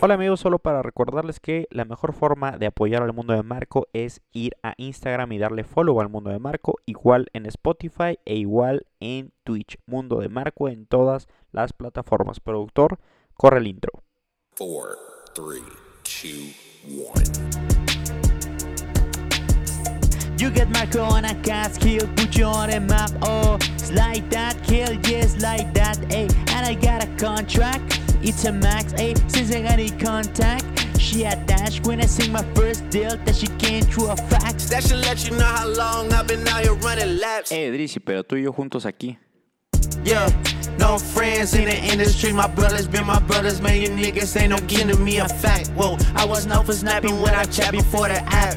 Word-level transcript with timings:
Hola 0.00 0.14
amigos, 0.14 0.40
solo 0.40 0.58
para 0.58 0.82
recordarles 0.82 1.40
que 1.40 1.66
la 1.70 1.84
mejor 1.84 2.12
forma 2.12 2.58
de 2.58 2.66
apoyar 2.66 3.02
al 3.02 3.12
mundo 3.12 3.32
de 3.32 3.42
Marco 3.42 3.88
es 3.92 4.20
ir 4.32 4.56
a 4.62 4.74
Instagram 4.76 5.32
y 5.32 5.38
darle 5.38 5.64
follow 5.64 6.00
al 6.00 6.08
mundo 6.08 6.30
de 6.30 6.38
Marco, 6.38 6.76
igual 6.86 7.28
en 7.32 7.46
Spotify 7.46 8.18
e 8.24 8.36
igual 8.36 8.86
en 9.00 9.32
Twitch. 9.44 9.78
Mundo 9.86 10.20
de 10.20 10.28
Marco 10.28 10.68
en 10.68 10.86
todas 10.86 11.28
las 11.52 11.72
plataformas. 11.72 12.40
Productor, 12.40 12.98
corre 13.34 13.58
el 13.58 13.66
intro. 13.66 14.02
4, 14.56 14.96
3, 15.34 15.62
2, 16.84 17.12
1. 17.56 17.67
You 20.38 20.50
get 20.50 20.70
Marco 20.70 21.02
on 21.02 21.24
a 21.24 21.34
cast 21.42 21.80
kill, 21.80 22.06
put 22.14 22.36
you 22.36 22.44
on 22.44 22.70
a 22.70 22.78
map. 22.78 23.10
Oh, 23.22 23.56
it's 23.74 23.90
like 23.90 24.30
that, 24.30 24.62
kill, 24.62 24.92
yes, 25.10 25.42
like 25.42 25.74
that. 25.74 25.96
Hey, 26.12 26.28
and 26.54 26.64
I 26.64 26.74
got 26.74 27.02
a 27.02 27.08
contract, 27.16 28.00
it's 28.22 28.44
a 28.44 28.52
max. 28.52 28.92
Hey, 28.92 29.14
since 29.26 29.52
I 29.52 29.62
got 29.62 29.80
in 29.80 29.98
contact, 29.98 30.64
she 31.00 31.24
attached 31.24 31.84
when 31.88 32.00
I 32.00 32.06
sing 32.06 32.30
my 32.30 32.44
first 32.54 32.88
deal 32.88 33.16
that 33.16 33.34
she 33.34 33.48
came 33.58 33.82
through 33.82 34.10
a 34.10 34.16
fax. 34.16 34.68
That 34.68 34.84
should 34.84 35.00
let 35.00 35.28
you 35.28 35.36
know 35.36 35.44
how 35.44 35.66
long 35.66 36.12
I've 36.12 36.28
been 36.28 36.46
out 36.46 36.62
here 36.62 36.74
running 36.74 37.18
laps. 37.18 37.50
Eh, 37.50 37.70
Drizzy, 37.72 37.98
pero 37.98 38.22
tú 38.22 38.36
y 38.36 38.42
yo 38.44 38.52
juntos 38.52 38.86
aquí. 38.86 39.18
Yeah, 40.04 40.30
no 40.78 40.98
friends 40.98 41.54
in 41.54 41.64
the 41.64 41.76
industry. 41.76 42.32
My 42.32 42.46
brothers 42.46 42.86
been 42.86 43.04
my 43.06 43.18
brothers, 43.18 43.60
man. 43.60 43.80
You 43.80 43.88
niggas 43.88 44.40
ain't 44.40 44.50
no 44.50 44.58
giving 44.68 45.02
me 45.02 45.18
a 45.18 45.28
fact. 45.28 45.70
Whoa, 45.70 45.98
I 46.14 46.24
was 46.24 46.46
known 46.46 46.64
for 46.64 46.74
snapping 46.74 47.20
when 47.20 47.34
I 47.34 47.44
chat 47.44 47.72
before 47.72 48.06
the 48.06 48.22
app. 48.32 48.56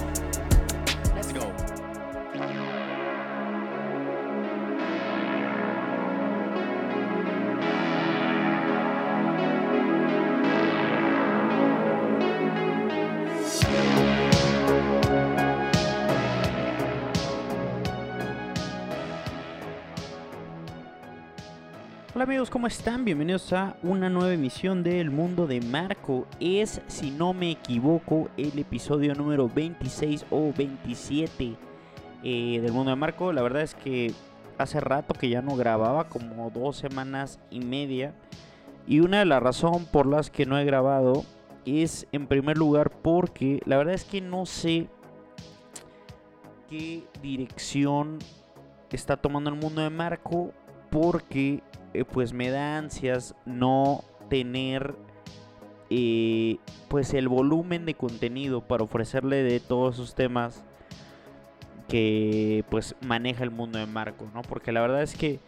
Hola 22.21 22.33
amigos, 22.33 22.51
¿cómo 22.51 22.67
están? 22.67 23.03
Bienvenidos 23.03 23.51
a 23.51 23.75
una 23.81 24.07
nueva 24.07 24.31
emisión 24.31 24.83
del 24.83 25.09
Mundo 25.09 25.47
de 25.47 25.59
Marco. 25.59 26.27
Es, 26.39 26.79
si 26.85 27.09
no 27.09 27.33
me 27.33 27.49
equivoco, 27.49 28.29
el 28.37 28.59
episodio 28.59 29.15
número 29.15 29.49
26 29.49 30.27
o 30.29 30.53
27 30.55 31.55
eh, 32.23 32.59
del 32.61 32.71
Mundo 32.73 32.91
de 32.91 32.95
Marco. 32.95 33.33
La 33.33 33.41
verdad 33.41 33.63
es 33.63 33.73
que 33.73 34.13
hace 34.59 34.79
rato 34.79 35.15
que 35.15 35.29
ya 35.29 35.41
no 35.41 35.55
grababa, 35.55 36.09
como 36.09 36.51
dos 36.51 36.77
semanas 36.77 37.39
y 37.49 37.59
media. 37.59 38.13
Y 38.85 38.99
una 38.99 39.17
de 39.17 39.25
las 39.25 39.41
razones 39.41 39.87
por 39.87 40.05
las 40.05 40.29
que 40.29 40.45
no 40.45 40.59
he 40.59 40.63
grabado 40.63 41.25
es, 41.65 42.05
en 42.11 42.27
primer 42.27 42.55
lugar, 42.55 42.91
porque 43.01 43.63
la 43.65 43.77
verdad 43.77 43.95
es 43.95 44.03
que 44.03 44.21
no 44.21 44.45
sé 44.45 44.89
qué 46.69 47.03
dirección 47.23 48.19
está 48.91 49.17
tomando 49.17 49.49
el 49.49 49.55
Mundo 49.55 49.81
de 49.81 49.89
Marco. 49.89 50.51
Porque 50.91 51.63
eh, 51.93 52.05
pues 52.05 52.33
me 52.33 52.49
da 52.49 52.77
ansias 52.77 53.35
no 53.45 54.03
tener 54.29 54.95
eh, 55.89 56.57
pues 56.87 57.13
el 57.13 57.27
volumen 57.27 57.85
de 57.85 57.95
contenido 57.95 58.61
para 58.61 58.83
ofrecerle 58.83 59.43
de 59.43 59.59
todos 59.59 59.95
esos 59.95 60.15
temas 60.15 60.63
que 61.89 62.63
pues 62.69 62.95
maneja 63.01 63.43
el 63.43 63.51
mundo 63.51 63.77
de 63.77 63.85
Marco, 63.85 64.29
¿no? 64.33 64.41
Porque 64.43 64.71
la 64.71 64.79
verdad 64.79 65.01
es 65.01 65.15
que 65.15 65.41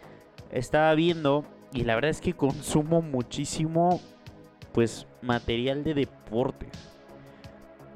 estaba 0.50 0.94
viendo 0.94 1.46
y 1.72 1.84
la 1.84 1.94
verdad 1.94 2.10
es 2.10 2.20
que 2.20 2.34
consumo 2.34 3.00
muchísimo 3.00 4.02
pues 4.72 5.06
material 5.22 5.82
de 5.82 5.94
deportes. 5.94 6.70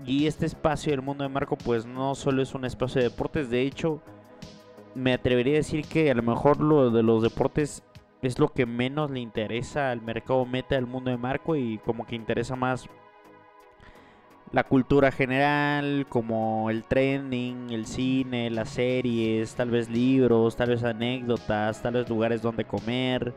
Y 0.06 0.26
este 0.26 0.46
espacio 0.46 0.92
del 0.92 1.02
mundo 1.02 1.24
de 1.24 1.28
Marco 1.28 1.56
pues 1.58 1.84
no 1.84 2.14
solo 2.14 2.40
es 2.40 2.54
un 2.54 2.64
espacio 2.64 3.02
de 3.02 3.10
deportes, 3.10 3.50
de 3.50 3.60
hecho 3.60 4.00
me 4.94 5.12
atrevería 5.12 5.54
a 5.54 5.56
decir 5.56 5.86
que 5.86 6.10
a 6.10 6.14
lo 6.14 6.22
mejor 6.22 6.60
lo 6.60 6.90
de 6.90 7.02
los 7.02 7.22
deportes 7.22 7.82
es 8.22 8.38
lo 8.38 8.48
que 8.48 8.66
menos 8.66 9.10
le 9.10 9.20
interesa 9.20 9.90
al 9.90 10.02
mercado 10.02 10.44
meta 10.44 10.74
del 10.74 10.86
mundo 10.86 11.10
de 11.10 11.16
Marco 11.16 11.56
y 11.56 11.78
como 11.78 12.06
que 12.06 12.16
interesa 12.16 12.56
más 12.56 12.88
la 14.52 14.64
cultura 14.64 15.12
general, 15.12 16.06
como 16.08 16.70
el 16.70 16.84
trending, 16.84 17.70
el 17.70 17.86
cine, 17.86 18.50
las 18.50 18.70
series, 18.70 19.54
tal 19.54 19.70
vez 19.70 19.90
libros, 19.90 20.56
tal 20.56 20.70
vez 20.70 20.82
anécdotas, 20.84 21.82
tal 21.82 21.94
vez 21.94 22.08
lugares 22.08 22.40
donde 22.40 22.64
comer. 22.64 23.34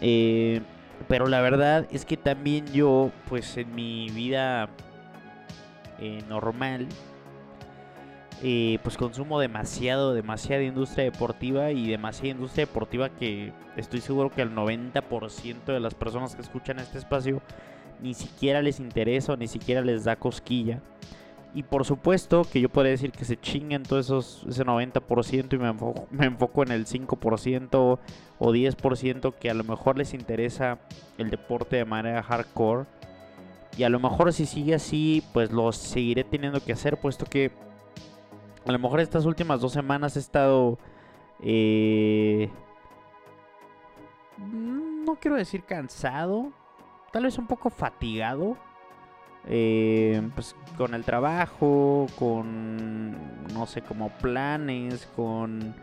Eh, 0.00 0.60
pero 1.08 1.26
la 1.26 1.40
verdad 1.40 1.86
es 1.90 2.04
que 2.04 2.16
también 2.16 2.66
yo, 2.72 3.10
pues 3.28 3.56
en 3.56 3.74
mi 3.74 4.08
vida 4.10 4.68
eh, 5.98 6.22
normal, 6.28 6.86
pues 8.82 8.98
consumo 8.98 9.40
demasiado, 9.40 10.12
demasiada 10.12 10.62
industria 10.62 11.04
deportiva 11.04 11.70
y 11.70 11.88
demasiada 11.88 12.28
industria 12.28 12.66
deportiva 12.66 13.08
que 13.08 13.54
estoy 13.76 14.02
seguro 14.02 14.30
que 14.30 14.42
el 14.42 14.54
90% 14.54 15.64
de 15.64 15.80
las 15.80 15.94
personas 15.94 16.36
que 16.36 16.42
escuchan 16.42 16.78
este 16.78 16.98
espacio 16.98 17.40
ni 18.02 18.12
siquiera 18.12 18.60
les 18.60 18.80
interesa 18.80 19.32
o 19.32 19.36
ni 19.38 19.48
siquiera 19.48 19.80
les 19.80 20.04
da 20.04 20.16
cosquilla. 20.16 20.82
Y 21.54 21.62
por 21.62 21.86
supuesto 21.86 22.42
que 22.44 22.60
yo 22.60 22.68
podría 22.68 22.90
decir 22.90 23.12
que 23.12 23.24
se 23.24 23.40
chinguen 23.40 23.82
todo 23.82 23.98
esos, 23.98 24.44
ese 24.46 24.62
90% 24.62 25.54
y 25.54 25.58
me 25.58 25.68
enfoco, 25.68 26.06
me 26.10 26.26
enfoco 26.26 26.64
en 26.64 26.72
el 26.72 26.84
5% 26.84 27.98
o 28.38 28.52
10% 28.52 29.34
que 29.40 29.50
a 29.50 29.54
lo 29.54 29.64
mejor 29.64 29.96
les 29.96 30.12
interesa 30.12 30.80
el 31.16 31.30
deporte 31.30 31.76
de 31.76 31.86
manera 31.86 32.22
hardcore. 32.22 32.84
Y 33.78 33.84
a 33.84 33.88
lo 33.88 34.00
mejor 34.00 34.34
si 34.34 34.44
sigue 34.44 34.74
así, 34.74 35.22
pues 35.32 35.50
lo 35.50 35.72
seguiré 35.72 36.24
teniendo 36.24 36.60
que 36.60 36.72
hacer, 36.72 36.98
puesto 36.98 37.24
que 37.24 37.63
a 38.66 38.72
lo 38.72 38.78
mejor 38.78 39.00
estas 39.00 39.24
últimas 39.24 39.60
dos 39.60 39.72
semanas 39.72 40.16
he 40.16 40.20
estado... 40.20 40.78
Eh, 41.40 42.48
no 44.38 45.16
quiero 45.16 45.36
decir 45.36 45.64
cansado. 45.64 46.52
Tal 47.12 47.24
vez 47.24 47.38
un 47.38 47.46
poco 47.46 47.70
fatigado. 47.70 48.56
Eh, 49.46 50.22
pues 50.34 50.56
con 50.76 50.94
el 50.94 51.04
trabajo, 51.04 52.06
con... 52.18 53.12
No 53.52 53.66
sé, 53.66 53.82
como 53.82 54.08
planes, 54.10 55.06
con... 55.14 55.74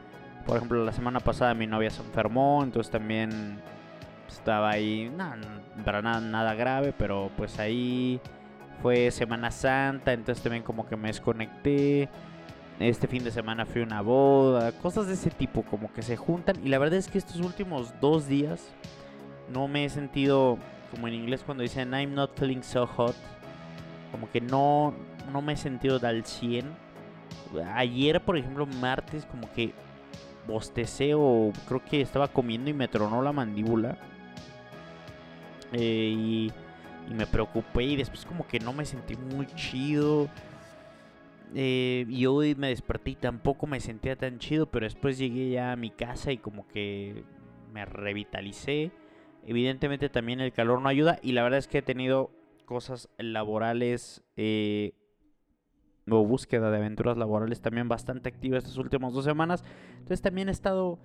Por 0.46 0.58
ejemplo, 0.58 0.84
la 0.84 0.92
semana 0.92 1.20
pasada 1.20 1.54
mi 1.54 1.68
novia 1.68 1.92
se 1.92 2.02
enfermó, 2.02 2.64
entonces 2.64 2.92
también 2.92 3.62
estaba 4.28 4.72
ahí, 4.72 5.12
no, 5.16 5.32
para 5.86 6.02
nada, 6.02 6.20
nada 6.20 6.56
grave, 6.56 6.94
pero 6.98 7.30
pues 7.38 7.60
ahí 7.60 8.20
fue 8.82 9.12
Semana 9.12 9.52
Santa, 9.52 10.14
entonces 10.14 10.44
también 10.44 10.64
como 10.64 10.88
que 10.88 10.96
me 10.96 11.10
desconecté. 11.10 12.10
Este 12.82 13.08
fin 13.08 13.24
de 13.24 13.30
semana 13.30 13.68
fui 13.68 13.82
a 13.82 13.86
una 13.86 14.02
boda, 14.02 14.72
cosas 14.72 15.06
de 15.06 15.14
ese 15.14 15.30
tipo, 15.30 15.62
como 15.62 15.94
que 15.94 16.02
se 16.02 16.18
juntan. 16.18 16.56
Y 16.66 16.70
la 16.70 16.80
verdad 16.80 16.98
es 16.98 17.08
que 17.08 17.20
estos 17.20 17.36
últimos 17.38 17.94
dos 18.02 18.28
días 18.28 18.74
no 19.54 19.68
me 19.68 19.86
he 19.86 19.90
sentido, 19.90 20.58
como 20.90 21.08
en 21.08 21.14
inglés 21.14 21.44
cuando 21.46 21.62
dicen 21.62 21.94
I'm 21.94 22.16
not 22.16 22.32
feeling 22.36 22.64
so 22.64 22.88
hot, 22.88 23.16
como 24.12 24.32
que 24.32 24.42
no, 24.42 24.96
no 25.32 25.44
me 25.44 25.54
he 25.54 25.58
sentido 25.58 26.00
al 26.02 26.26
100. 26.26 26.66
Ayer, 27.76 28.20
por 28.20 28.36
ejemplo, 28.36 28.66
martes, 28.66 29.28
como 29.28 29.52
que 29.54 29.74
bostecé 30.48 31.14
o 31.14 31.54
creo 31.68 31.86
que 31.86 32.02
estaba 32.02 32.30
comiendo 32.30 32.72
y 32.72 32.74
me 32.74 32.88
tronó 32.88 33.22
la 33.22 33.32
mandíbula. 33.32 33.96
Eh, 35.74 36.16
y, 36.18 36.52
y 37.08 37.14
me 37.14 37.28
preocupé 37.28 37.84
y 37.84 37.96
después 37.96 38.26
como 38.26 38.48
que 38.48 38.60
no 38.60 38.74
me 38.74 38.86
sentí 38.86 39.16
muy 39.16 39.46
chido. 39.54 40.30
Eh, 41.54 42.06
y 42.10 42.26
hoy 42.28 42.56
me 42.56 42.70
desperté 42.70 43.12
y 43.12 43.16
tampoco 43.16 43.68
me 43.68 43.80
sentía 43.80 44.16
tan 44.16 44.40
chido, 44.40 44.68
pero 44.68 44.86
después 44.86 45.18
llegué 45.18 45.50
ya 45.50 45.74
a 45.74 45.76
mi 45.76 45.90
casa 45.90 46.32
y 46.32 46.38
como 46.38 46.68
que 46.68 47.24
me 47.74 47.86
revitalicé. 47.86 48.92
Evidentemente 49.46 50.10
también 50.10 50.40
el 50.40 50.54
calor 50.54 50.82
no 50.82 50.90
ayuda 50.90 51.20
y 51.22 51.34
la 51.34 51.44
verdad 51.44 51.60
es 51.60 51.68
que 51.68 51.80
he 51.80 51.82
tenido 51.82 52.32
cosas 52.66 53.10
laborales 53.18 54.24
eh, 54.38 54.94
o 56.10 56.26
búsqueda 56.26 56.72
de 56.72 56.78
aventuras 56.78 57.18
laborales 57.18 57.62
también 57.62 57.90
bastante 57.90 58.30
activas 58.30 58.64
estas 58.64 58.78
últimas 58.78 59.14
dos 59.14 59.26
semanas. 59.26 59.64
Entonces 59.94 60.22
también 60.22 60.48
he 60.48 60.52
estado 60.52 61.00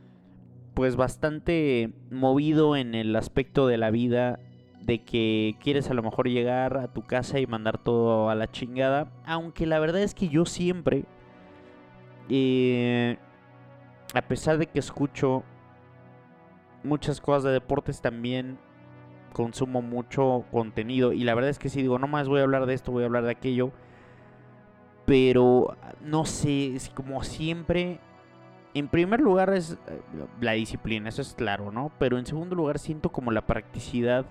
pues 0.75 0.97
bastante 0.97 1.95
movido 2.11 2.77
en 2.77 2.95
el 2.95 3.17
aspecto 3.17 3.67
de 3.67 3.79
la 3.79 3.91
vida 3.91 4.39
de 4.87 5.03
que 5.03 5.57
quieres 5.61 5.91
a 5.91 5.95
lo 5.95 6.03
mejor 6.03 6.29
llegar 6.29 6.77
a 6.77 6.89
tu 6.89 7.03
casa 7.03 7.41
y 7.41 7.47
mandar 7.47 7.79
todo 7.79 8.31
a 8.31 8.35
la 8.35 8.51
chingada. 8.51 9.09
Aunque 9.25 9.67
la 9.67 9.79
verdad 9.79 10.03
es 10.03 10.15
que 10.15 10.29
yo 10.29 10.47
siempre 10.47 11.05
eh, 12.29 13.19
a 14.15 14.23
pesar 14.23 14.59
de 14.59 14.67
que 14.67 14.79
escucho 14.79 15.43
muchas 16.83 17.21
cosas 17.21 17.45
de 17.45 17.53
deportes, 17.53 18.01
también 18.01 18.59
consumo 19.33 19.83
mucho 19.83 20.45
contenido. 20.51 21.13
Y 21.13 21.25
la 21.25 21.35
verdad 21.35 21.51
es 21.51 21.59
que 21.59 21.69
si 21.69 21.83
digo, 21.83 21.99
no 21.99 22.07
más 22.07 22.29
voy 22.29 22.41
a 22.41 22.45
hablar 22.45 22.67
de 22.67 22.75
esto, 22.75 22.93
voy 22.93 23.03
a 23.03 23.07
hablar 23.07 23.25
de 23.25 23.33
aquello. 23.33 23.73
Pero 25.05 25.77
no 26.01 26.25
sé, 26.25 26.77
como 26.95 27.23
siempre. 27.23 28.01
En 28.75 28.89
primer 28.89 29.21
lugar 29.21 29.55
es 29.55 29.79
eh, 29.89 30.03
la 30.41 30.53
disciplina, 30.53 31.09
eso 31.09 31.23
es 31.23 31.35
claro, 31.35 31.73
¿no? 31.73 31.91
Pero 31.99 32.19
en 32.19 32.27
segundo 32.27 32.55
lugar 32.55 32.79
siento 32.79 33.11
como 33.11 33.31
la 33.31 33.47
practicidad 33.47 34.27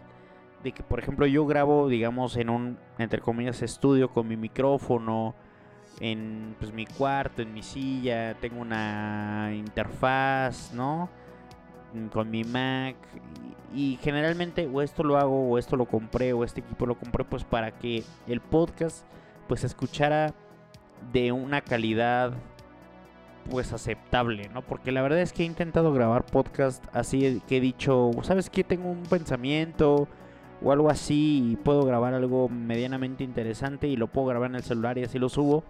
de 0.66 0.72
que, 0.72 0.82
por 0.82 0.98
ejemplo, 1.00 1.28
yo 1.28 1.46
grabo, 1.46 1.88
digamos, 1.88 2.36
en 2.38 2.50
un, 2.50 2.80
entre 2.98 3.22
comillas, 3.22 3.62
estudio 3.62 4.10
con 4.10 4.28
mi 4.28 4.36
micrófono, 4.36 5.36
en 6.00 6.56
pues, 6.60 6.74
mi 6.74 6.88
cuarto, 6.88 7.44
en 7.44 7.54
mi 7.54 7.62
silla, 7.62 8.34
tengo 8.42 8.62
una 8.62 9.52
interfaz, 9.54 10.74
¿no? 10.74 11.08
Mm, 11.94 12.08
con 12.08 12.32
mi 12.32 12.44
Mac. 12.44 12.96
Y, 13.76 13.94
y, 13.94 13.98
generalmente 13.98 14.68
o 14.68 14.82
esto 14.82 15.04
lo 15.04 15.18
hago, 15.18 15.52
o 15.52 15.60
esto 15.60 15.76
lo 15.76 15.86
compré, 15.86 16.34
o 16.34 16.44
este 16.44 16.62
equipo 16.62 16.88
lo 16.88 16.98
compré, 16.98 17.24
pues 17.24 17.44
para 17.44 17.70
que 17.70 18.04
el 18.26 18.42
podcast 18.42 19.06
pues 19.48 19.60
se 19.62 19.68
escuchara 19.68 20.34
de 21.14 21.32
una 21.32 21.62
calidad 21.62 22.34
pues 23.52 23.72
aceptable, 23.72 24.50
¿no? 24.52 24.64
Porque 24.64 24.92
la 24.92 25.04
verdad 25.04 25.22
es 25.22 25.32
que 25.32 25.44
he 25.44 25.46
intentado 25.46 25.94
grabar 25.94 26.26
podcast 26.26 26.84
así 26.92 27.44
que 27.48 27.58
he 27.58 27.62
dicho, 27.62 28.10
¿sabes 28.24 28.50
qué? 28.50 28.64
Tengo 28.64 28.90
un 28.90 29.04
pensamiento 29.04 30.08
o 30.64 30.72
algo 30.72 30.90
así 30.90 31.52
y 31.52 31.56
puedo 31.56 31.84
grabar 31.84 32.14
algo 32.14 32.50
medianamente 32.50 33.24
interesante 33.24 33.88
y 33.88 33.98
lo 33.98 34.08
puedo 34.08 34.28
grabar 34.28 34.50
en 34.50 34.56
el 34.56 34.64
celular 34.64 34.98
y 34.98 35.04
así 35.04 35.20
lo 35.20 35.30
subo. 35.30 35.64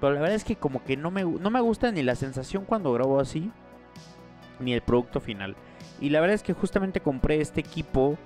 Pero 0.00 0.14
la 0.14 0.20
verdad 0.20 0.36
es 0.36 0.44
que 0.44 0.56
como 0.56 0.84
que 0.84 0.96
no 0.96 1.10
me, 1.10 1.24
no 1.24 1.50
me 1.50 1.60
gusta 1.60 1.90
ni 1.90 2.02
la 2.02 2.14
sensación 2.14 2.64
cuando 2.64 2.92
grabo 2.92 3.20
así, 3.20 3.50
ni 4.60 4.72
el 4.72 4.80
producto 4.80 5.20
final. 5.20 5.56
Y 6.00 6.10
la 6.10 6.20
verdad 6.20 6.34
es 6.34 6.42
que 6.42 6.52
justamente 6.52 7.00
compré 7.00 7.40
este 7.40 7.60
equipo 7.60 8.16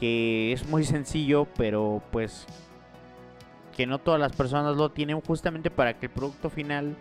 que 0.00 0.52
es 0.52 0.66
muy 0.68 0.84
sencillo, 0.84 1.46
pero 1.56 2.02
pues 2.10 2.46
que 3.76 3.86
no 3.86 3.98
todas 3.98 4.20
las 4.20 4.34
personas 4.34 4.76
lo 4.76 4.90
tienen 4.90 5.20
justamente 5.20 5.70
para 5.70 5.98
que 5.98 6.06
el 6.06 6.12
producto 6.12 6.50
final 6.50 6.96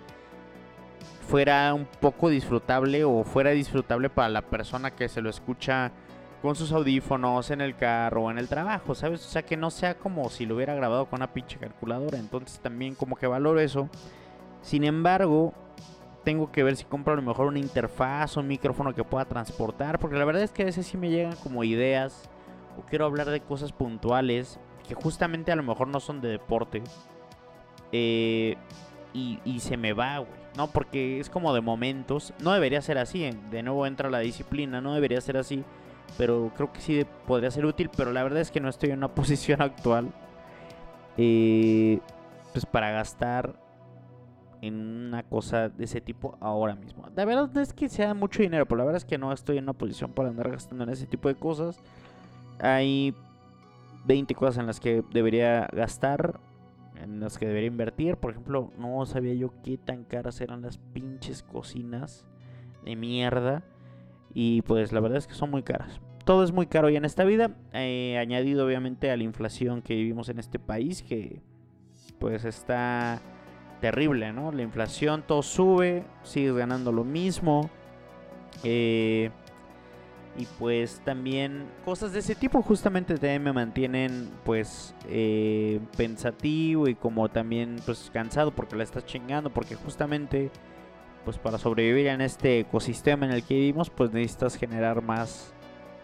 fuera 1.28 1.74
un 1.74 1.86
poco 1.86 2.30
disfrutable 2.30 3.04
o 3.04 3.24
fuera 3.24 3.52
disfrutable 3.52 4.10
para 4.10 4.30
la 4.30 4.42
persona 4.42 4.92
que 4.92 5.08
se 5.10 5.22
lo 5.22 5.30
escucha 5.30 5.92
con 6.42 6.56
sus 6.56 6.72
audífonos 6.72 7.52
en 7.52 7.62
el 7.62 7.76
carro 7.76 8.24
o 8.24 8.32
en 8.32 8.40
el 8.40 8.48
trabajo, 8.48 8.96
¿sabes? 8.96 9.24
O 9.26 9.30
sea, 9.30 9.44
que 9.44 9.58
no 9.58 9.70
sea 9.70 9.96
como 9.96 10.28
si 10.30 10.46
lo 10.46 10.56
hubiera 10.56 10.74
grabado 10.74 11.06
con 11.06 11.20
una 11.20 11.34
pinche 11.34 11.60
calculadora. 11.60 12.18
Entonces 12.18 12.60
también 12.60 12.96
como 12.96 13.16
que 13.16 13.28
valoro 13.28 13.60
eso. 13.60 13.90
Sin 14.62 14.84
embargo, 14.84 15.54
tengo 16.24 16.52
que 16.52 16.64
ver 16.64 16.76
si 16.78 16.86
compro 16.86 17.14
a 17.14 17.16
lo 17.16 17.22
mejor 17.22 17.48
una 17.48 17.60
interfaz 17.60 18.38
o 18.38 18.40
un 18.40 18.48
micrófono 18.48 18.96
que 18.96 19.04
pueda 19.04 19.26
transportar. 19.26 20.00
Porque 20.00 20.18
la 20.18 20.26
verdad 20.26 20.42
es 20.42 20.52
que 20.52 20.64
a 20.64 20.66
veces 20.66 20.88
sí 20.88 20.98
me 20.98 21.10
llegan 21.10 21.36
como 21.44 21.64
ideas 21.64 22.28
o 22.78 22.82
quiero 22.90 23.06
hablar 23.06 23.30
de 23.30 23.42
cosas 23.42 23.72
puntuales 23.72 24.60
que 24.88 24.96
justamente 24.96 25.52
a 25.52 25.56
lo 25.56 25.64
mejor 25.64 25.88
no 25.88 26.00
son 26.00 26.22
de 26.22 26.30
deporte. 26.30 26.82
Eh, 27.92 28.56
y, 29.14 29.40
y, 29.46 29.60
se 29.60 29.78
me 29.78 29.94
va, 29.94 30.20
güey. 30.20 30.42
No, 30.58 30.68
porque 30.68 31.20
es 31.20 31.30
como 31.30 31.54
de 31.54 31.62
momentos. 31.62 32.34
No 32.42 32.52
debería 32.52 32.82
ser 32.82 32.98
así. 32.98 33.26
¿eh? 33.26 33.38
De 33.52 33.62
nuevo 33.62 33.86
entra 33.86 34.10
la 34.10 34.20
disciplina. 34.20 34.82
No 34.82 34.96
debería 34.96 35.22
ser 35.22 35.38
así 35.38 35.64
pero 36.18 36.52
creo 36.56 36.72
que 36.72 36.82
sí 36.82 37.06
podría 37.28 37.52
ser 37.52 37.66
útil, 37.66 37.90
pero 37.96 38.12
la 38.12 38.24
verdad 38.24 38.40
es 38.40 38.52
que 38.52 38.60
no 38.60 38.70
estoy 38.70 38.92
en 38.92 38.98
una 38.98 39.08
posición 39.16 39.62
actual 39.62 40.12
eh, 41.18 42.00
pues 42.54 42.66
para 42.66 42.92
gastar 42.92 43.56
en 44.62 44.76
una 45.08 45.24
cosa 45.24 45.70
de 45.70 45.86
ese 45.86 46.02
tipo 46.02 46.38
ahora 46.40 46.76
mismo. 46.76 47.08
La 47.16 47.26
verdad 47.26 47.50
no 47.54 47.62
es 47.62 47.74
que 47.74 47.90
sea 47.90 48.14
mucho 48.14 48.44
dinero, 48.44 48.66
pero 48.66 48.78
la 48.78 48.86
verdad 48.86 48.98
es 48.98 49.06
que 49.06 49.18
no 49.18 49.34
estoy 49.34 49.58
en 49.58 49.66
una 49.66 49.74
posición 49.74 50.12
para 50.12 50.30
andar 50.30 50.52
gastando 50.52 50.84
en 50.84 50.92
ese 50.92 51.08
tipo 51.08 51.28
de 51.28 51.36
cosas. 51.36 51.80
Hay 52.60 53.16
20 54.06 54.36
cosas 54.36 54.60
en 54.60 54.68
las 54.68 54.80
que 54.80 55.04
debería 55.12 55.68
gastar, 55.74 56.40
en 57.02 57.20
las 57.20 57.38
que 57.40 57.48
debería 57.48 57.68
invertir. 57.68 58.18
Por 58.18 58.32
ejemplo, 58.32 58.72
no 58.78 59.04
sabía 59.06 59.34
yo 59.34 59.52
qué 59.64 59.78
tan 59.78 60.04
caras 60.04 60.40
eran 60.42 60.62
las 60.62 60.78
pinches 60.78 61.42
cocinas 61.42 62.28
de 62.86 62.96
mierda. 62.96 63.64
Y 64.34 64.62
pues 64.64 64.92
la 64.92 65.00
verdad 65.00 65.18
es 65.18 65.28
que 65.28 65.34
son 65.34 65.52
muy 65.52 65.64
caras. 65.64 66.00
Todo 66.26 66.44
es 66.44 66.52
muy 66.52 66.68
caro 66.68 66.90
ya 66.90 66.98
en 66.98 67.06
esta 67.06 67.24
vida, 67.24 67.52
eh, 67.74 68.18
añadido 68.20 68.66
obviamente 68.66 69.10
a 69.12 69.18
la 69.18 69.24
inflación 69.24 69.82
que 69.82 69.96
vivimos 69.96 70.30
en 70.30 70.40
este 70.40 70.60
país, 70.60 71.02
que 71.02 71.42
pues 72.20 72.46
está 72.46 73.20
terrible, 73.82 74.32
¿no? 74.32 74.52
La 74.52 74.62
inflación, 74.62 75.24
todo 75.28 75.42
sube, 75.42 76.04
sigues 76.24 76.54
ganando 76.54 76.92
lo 76.92 77.04
mismo. 77.04 77.70
Eh, 78.64 79.32
y 80.38 80.46
pues 80.60 81.02
también 81.04 81.66
cosas 81.84 82.14
de 82.14 82.20
ese 82.20 82.36
tipo 82.36 82.62
justamente 82.62 83.16
también 83.16 83.44
me 83.44 83.52
mantienen 83.52 84.30
pues 84.46 84.96
eh, 85.10 85.82
pensativo 85.98 86.88
y 86.88 86.96
como 86.96 87.28
también 87.30 87.78
pues 87.86 88.10
cansado 88.14 88.52
porque 88.52 88.78
la 88.78 88.84
estás 88.84 89.06
chingando 89.06 89.50
porque 89.50 89.76
justamente 89.76 90.50
pues 91.24 91.38
para 91.38 91.58
sobrevivir 91.58 92.08
en 92.08 92.22
este 92.22 92.60
ecosistema 92.60 93.26
en 93.26 93.32
el 93.32 93.44
que 93.44 93.56
vivimos, 93.56 93.90
pues 93.90 94.12
necesitas 94.12 94.56
generar 94.56 95.02
más 95.02 95.54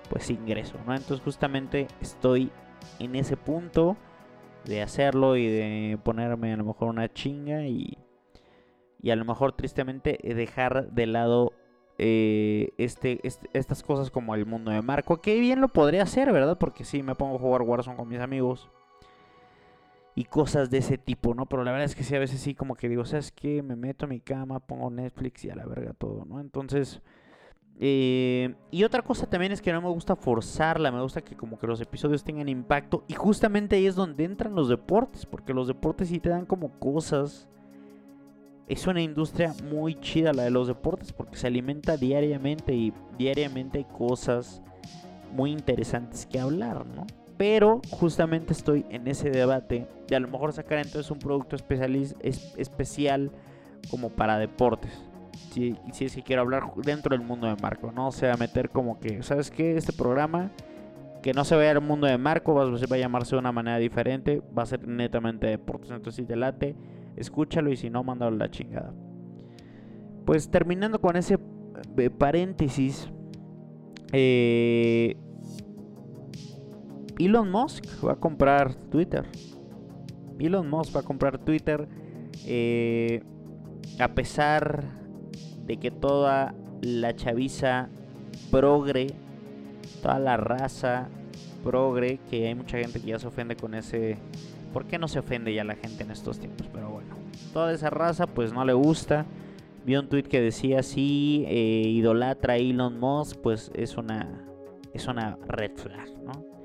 pues 0.10 0.30
ingreso, 0.30 0.78
¿no? 0.86 0.96
Entonces 0.96 1.24
justamente 1.24 1.88
estoy 2.02 2.52
en 3.00 3.16
ese 3.16 3.36
punto 3.36 3.98
de 4.66 4.82
hacerlo 4.82 5.36
y 5.36 5.48
de 5.48 5.98
ponerme 6.04 6.54
a 6.54 6.58
lo 6.58 6.66
mejor 6.66 6.90
una 6.90 7.12
chinga 7.12 7.64
y, 7.64 7.98
y 9.02 9.10
a 9.10 9.16
lo 9.16 9.26
mejor 9.26 9.54
tristemente 9.54 10.20
dejar 10.24 10.92
de 10.92 11.06
lado 11.08 11.54
eh, 11.98 12.74
este, 12.78 13.20
estas 13.54 13.82
cosas 13.84 14.12
como 14.12 14.36
el 14.36 14.46
mundo 14.46 14.72
de 14.72 14.82
Marco, 14.82 15.22
que 15.22 15.40
bien 15.40 15.62
lo 15.62 15.68
podría 15.68 16.04
hacer, 16.04 16.32
¿verdad? 16.32 16.58
Porque 16.58 16.86
sí, 16.86 17.02
me 17.02 17.16
pongo 17.16 17.36
a 17.36 17.40
jugar 17.40 17.64
Warzone 17.64 17.98
con 17.98 18.08
mis 18.08 18.20
amigos 18.20 18.70
y 20.18 20.24
cosas 20.24 20.72
de 20.72 20.80
ese 20.80 20.98
tipo, 20.98 21.36
¿no? 21.36 21.46
Pero 21.46 21.64
la 21.64 21.72
verdad 21.72 21.86
es 21.86 21.94
que 21.94 22.04
sí, 22.04 22.16
a 22.16 22.20
veces 22.20 22.42
sí 22.42 22.56
como 22.56 22.74
que 22.74 22.90
digo, 22.90 23.06
¿sabes 23.06 23.32
qué? 23.32 23.62
Me 23.62 23.76
meto 23.76 24.06
a 24.06 24.08
mi 24.08 24.20
cama, 24.20 24.60
pongo 24.60 24.90
Netflix 24.90 25.46
y 25.46 25.52
a 25.52 25.56
la 25.56 25.64
verga 25.68 25.94
todo, 25.94 26.26
¿no? 26.26 26.42
Entonces... 26.42 27.02
Eh, 27.80 28.56
y 28.72 28.84
otra 28.84 29.04
cosa 29.04 29.30
también 29.30 29.52
es 29.52 29.62
que 29.62 29.72
no 29.72 29.80
me 29.80 29.90
gusta 29.90 30.16
forzarla, 30.16 30.92
me 30.92 31.00
gusta 31.04 31.22
que 31.22 31.36
como 31.36 31.60
que 31.60 31.68
los 31.68 31.80
episodios 31.80 32.24
tengan 32.24 32.50
impacto 32.50 33.04
y 33.08 33.14
justamente 33.14 33.76
ahí 33.76 33.86
es 33.86 33.94
donde 33.94 34.24
entran 34.24 34.56
los 34.56 34.68
deportes, 34.68 35.28
porque 35.28 35.54
los 35.54 35.68
deportes 35.68 36.08
sí 36.08 36.20
te 36.20 36.30
dan 36.30 36.48
como 36.48 36.80
cosas. 36.80 37.48
Es 38.68 38.88
una 38.88 39.04
industria 39.04 39.54
muy 39.70 39.94
chida 40.00 40.34
la 40.34 40.46
de 40.46 40.50
los 40.50 40.68
deportes 40.68 41.14
porque 41.14 41.38
se 41.38 41.46
alimenta 41.46 41.96
diariamente 41.96 42.74
y 42.74 42.92
diariamente 43.20 43.78
hay 43.78 43.86
cosas 43.86 44.64
muy 45.32 45.52
interesantes 45.52 46.26
que 46.26 46.40
hablar, 46.40 46.88
¿no? 46.88 47.06
Pero 47.38 47.82
justamente 47.92 48.54
estoy 48.54 48.86
en 48.90 49.08
ese 49.08 49.30
debate 49.30 49.88
de 50.08 50.16
a 50.16 50.20
lo 50.20 50.28
mejor 50.28 50.54
sacar 50.54 50.80
entonces 50.80 51.10
un 51.12 51.20
producto 51.20 51.56
especial 51.56 53.32
como 53.92 54.10
para 54.10 54.40
deportes. 54.40 54.92
Si, 55.52 55.76
si, 55.94 56.06
es 56.06 56.16
que 56.16 56.24
quiero 56.24 56.42
hablar 56.42 56.64
dentro 56.84 57.16
del 57.16 57.26
mundo 57.26 57.48
de 57.48 57.56
Marco, 57.62 57.92
¿no? 57.92 58.08
O 58.08 58.12
sea, 58.12 58.36
meter 58.38 58.70
como 58.70 59.00
que, 59.00 59.22
¿sabes 59.22 59.52
qué? 59.52 59.78
Este 59.78 59.94
programa 59.94 60.52
que 61.22 61.34
no 61.34 61.44
se 61.44 61.56
vaya 61.56 61.72
al 61.72 61.82
mundo 61.82 62.08
de 62.08 62.18
Marco, 62.18 62.54
va, 62.54 62.66
va 62.66 62.96
a 62.96 63.00
llamarse 63.00 63.36
de 63.36 63.40
una 63.40 63.52
manera 63.52 63.78
diferente, 63.78 64.42
va 64.58 64.64
a 64.64 64.66
ser 64.66 64.88
netamente 64.88 65.48
deportes. 65.48 65.92
Entonces, 65.92 66.16
si 66.16 66.26
te 66.26 66.36
late, 66.36 66.76
escúchalo 67.16 67.72
y 67.72 67.78
si 67.78 67.90
no, 67.90 68.04
mándalo 68.04 68.36
la 68.36 68.50
chingada. 68.50 68.94
Pues 70.26 70.50
terminando 70.50 71.00
con 71.00 71.16
ese 71.16 71.38
eh, 71.98 72.10
paréntesis, 72.10 73.10
eh, 74.12 75.18
Elon 77.20 77.50
Musk 77.50 77.84
va 78.04 78.14
a 78.14 78.16
comprar 78.16 78.76
Twitter. 78.76 79.26
Elon 80.40 80.70
Musk 80.70 80.96
va 80.96 81.00
a 81.00 81.04
comprar 81.04 81.40
Twitter. 81.40 81.88
Eh, 82.46 83.24
a 84.00 84.10
pesar 84.10 84.84
de 85.66 85.78
que 85.78 85.90
toda 85.90 86.54
la 86.82 87.16
chaviza 87.16 87.90
progre, 88.52 89.08
toda 90.04 90.20
la 90.20 90.38
raza 90.38 91.10
progre, 91.64 92.20
que 92.30 92.48
hay 92.48 92.56
mucha 92.56 92.78
gente 92.78 93.00
que 93.02 93.08
ya 93.08 93.20
se 93.20 93.28
ofende 93.28 93.56
con 93.56 93.74
ese... 93.74 94.18
¿Por 94.72 94.86
qué 94.86 95.00
no 95.00 95.08
se 95.08 95.18
ofende 95.18 95.54
ya 95.54 95.64
la 95.64 95.76
gente 95.76 96.04
en 96.04 96.12
estos 96.12 96.40
tiempos? 96.40 96.68
Pero 96.72 96.90
bueno, 96.92 97.16
toda 97.52 97.74
esa 97.74 97.90
raza 97.90 98.28
pues 98.28 98.54
no 98.54 98.64
le 98.64 98.74
gusta. 98.74 99.26
Vi 99.86 99.96
un 99.96 100.08
tweet 100.08 100.24
que 100.24 100.42
decía 100.42 100.84
si 100.84 101.46
eh, 101.48 101.84
idolatra 101.88 102.54
a 102.54 102.58
Elon 102.58 103.00
Musk, 103.00 103.38
pues 103.38 103.72
es 103.74 103.98
una, 103.98 104.46
es 104.94 105.08
una 105.08 105.38
red 105.48 105.72
flag, 105.78 106.10
¿no? 106.24 106.57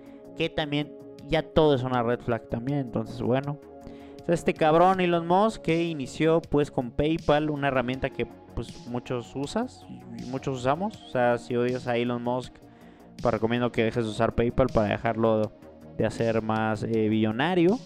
También 0.48 0.92
ya 1.28 1.42
todo 1.42 1.74
es 1.74 1.82
una 1.82 2.02
red 2.02 2.20
flag 2.20 2.48
también. 2.48 2.78
Entonces, 2.78 3.20
bueno. 3.20 3.58
Este 4.28 4.54
cabrón 4.54 5.00
Elon 5.00 5.26
Musk 5.26 5.62
que 5.62 5.82
inició 5.82 6.40
pues 6.40 6.70
con 6.70 6.92
PayPal, 6.92 7.50
una 7.50 7.68
herramienta 7.68 8.08
que 8.08 8.24
pues 8.54 8.86
muchos 8.86 9.34
usas, 9.34 9.84
muchos 10.28 10.60
usamos. 10.60 11.02
O 11.02 11.08
sea, 11.08 11.38
si 11.38 11.56
odias 11.56 11.88
a 11.88 11.96
Elon 11.96 12.22
Musk, 12.22 12.54
pues 13.20 13.34
recomiendo 13.34 13.72
que 13.72 13.82
dejes 13.82 14.04
de 14.04 14.10
usar 14.10 14.34
PayPal 14.34 14.68
para 14.68 14.88
dejarlo 14.90 15.52
de 15.96 16.06
hacer 16.06 16.40
más 16.40 16.84
eh, 16.84 17.08
billonario. 17.08 17.78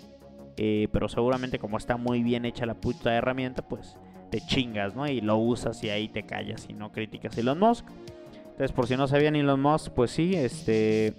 Eh, 0.59 0.89
pero 0.93 1.09
seguramente 1.09 1.59
como 1.59 1.77
está 1.79 1.97
muy 1.97 2.23
bien 2.23 2.45
hecha 2.45 2.67
la 2.67 2.75
puta 2.75 3.15
herramienta, 3.15 3.63
pues 3.63 3.97
te 4.31 4.41
chingas, 4.41 4.95
¿no? 4.95 5.07
Y 5.07 5.21
lo 5.21 5.37
usas 5.37 5.83
y 5.85 5.91
ahí 5.91 6.09
te 6.09 6.25
callas 6.25 6.67
y 6.69 6.73
no 6.73 6.93
criticas 6.93 7.37
a 7.37 7.41
Elon 7.41 7.59
Musk. 7.59 7.87
Entonces, 8.37 8.73
por 8.73 8.87
si 8.87 8.97
no 8.97 9.07
sabían 9.07 9.37
Elon 9.37 9.61
Musk, 9.61 9.93
pues 9.93 10.11
sí, 10.11 10.35
este 10.35 11.15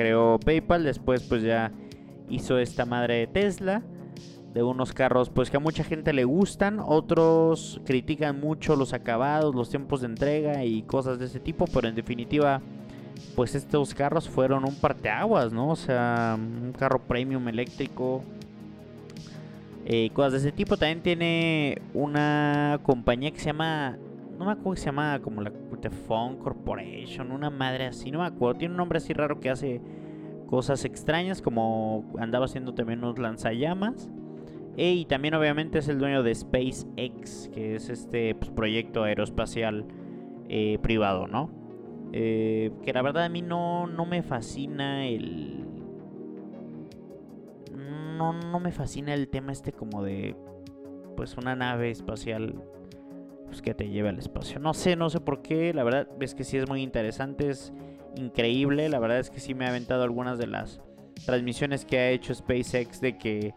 creó 0.00 0.38
PayPal, 0.38 0.84
después 0.84 1.22
pues 1.22 1.42
ya 1.42 1.72
hizo 2.28 2.58
esta 2.58 2.86
madre 2.86 3.14
de 3.14 3.26
Tesla 3.26 3.82
de 4.54 4.62
unos 4.62 4.92
carros 4.92 5.30
pues 5.30 5.50
que 5.50 5.58
a 5.58 5.60
mucha 5.60 5.84
gente 5.84 6.12
le 6.12 6.24
gustan, 6.24 6.80
otros 6.80 7.80
critican 7.84 8.40
mucho 8.40 8.74
los 8.76 8.92
acabados, 8.92 9.54
los 9.54 9.70
tiempos 9.70 10.00
de 10.00 10.08
entrega 10.08 10.64
y 10.64 10.82
cosas 10.82 11.18
de 11.18 11.26
ese 11.26 11.38
tipo, 11.38 11.66
pero 11.66 11.88
en 11.88 11.94
definitiva 11.94 12.60
pues 13.36 13.54
estos 13.54 13.94
carros 13.94 14.28
fueron 14.28 14.64
un 14.64 14.74
parteaguas, 14.74 15.52
¿no? 15.52 15.68
O 15.68 15.76
sea, 15.76 16.36
un 16.38 16.72
carro 16.72 17.00
premium 17.00 17.46
eléctrico, 17.48 18.24
eh, 19.84 20.10
cosas 20.14 20.32
de 20.32 20.38
ese 20.38 20.52
tipo. 20.52 20.76
También 20.76 21.02
tiene 21.02 21.82
una 21.94 22.80
compañía 22.82 23.30
que 23.30 23.38
se 23.38 23.46
llama, 23.46 23.98
no 24.40 24.46
me 24.46 24.52
acuerdo 24.52 24.70
que 24.72 24.80
se 24.80 24.86
llama 24.86 25.20
como 25.20 25.42
la 25.42 25.52
Phone 26.08 26.38
Corporation, 26.38 27.30
una 27.30 27.50
madre 27.50 27.84
así, 27.84 28.10
no 28.10 28.20
me 28.20 28.24
acuerdo, 28.24 28.58
tiene 28.58 28.72
un 28.72 28.78
nombre 28.78 28.96
así 28.96 29.12
raro 29.12 29.38
que 29.38 29.50
hace 29.50 29.82
cosas 30.46 30.86
extrañas 30.86 31.42
como 31.42 32.10
andaba 32.18 32.46
haciendo 32.46 32.72
también 32.74 33.00
unos 33.00 33.18
lanzallamas. 33.18 34.08
E, 34.78 34.92
y 34.92 35.04
también 35.04 35.34
obviamente 35.34 35.80
es 35.80 35.88
el 35.88 35.98
dueño 35.98 36.22
de 36.22 36.34
SpaceX, 36.34 37.50
que 37.52 37.74
es 37.74 37.90
este 37.90 38.34
pues, 38.34 38.50
proyecto 38.50 39.04
aeroespacial 39.04 39.84
eh, 40.48 40.78
privado, 40.80 41.26
¿no? 41.26 41.50
Eh, 42.14 42.70
que 42.82 42.94
la 42.94 43.02
verdad 43.02 43.24
a 43.24 43.28
mí 43.28 43.42
no, 43.42 43.86
no 43.88 44.06
me 44.06 44.22
fascina 44.22 45.06
el... 45.06 45.66
No, 48.16 48.32
no 48.32 48.58
me 48.58 48.72
fascina 48.72 49.12
el 49.12 49.28
tema 49.28 49.52
este 49.52 49.72
como 49.72 50.02
de... 50.02 50.34
Pues 51.14 51.36
una 51.36 51.54
nave 51.54 51.90
espacial 51.90 52.54
pues, 53.50 53.62
que 53.62 53.74
te 53.74 53.88
lleve 53.88 54.08
al 54.08 54.18
espacio. 54.18 54.58
No 54.60 54.72
sé, 54.72 54.96
no 54.96 55.10
sé 55.10 55.20
por 55.20 55.42
qué. 55.42 55.74
La 55.74 55.82
verdad 55.82 56.08
es 56.20 56.34
que 56.34 56.44
sí 56.44 56.56
es 56.56 56.68
muy 56.68 56.82
interesante, 56.82 57.50
es 57.50 57.72
increíble. 58.16 58.88
La 58.88 58.98
verdad 58.98 59.18
es 59.18 59.28
que 59.28 59.40
sí 59.40 59.54
me 59.54 59.66
ha 59.66 59.68
aventado 59.68 60.04
algunas 60.04 60.38
de 60.38 60.46
las 60.46 60.80
transmisiones 61.26 61.84
que 61.84 61.98
ha 61.98 62.10
hecho 62.10 62.34
SpaceX 62.34 63.00
de 63.00 63.18
que 63.18 63.54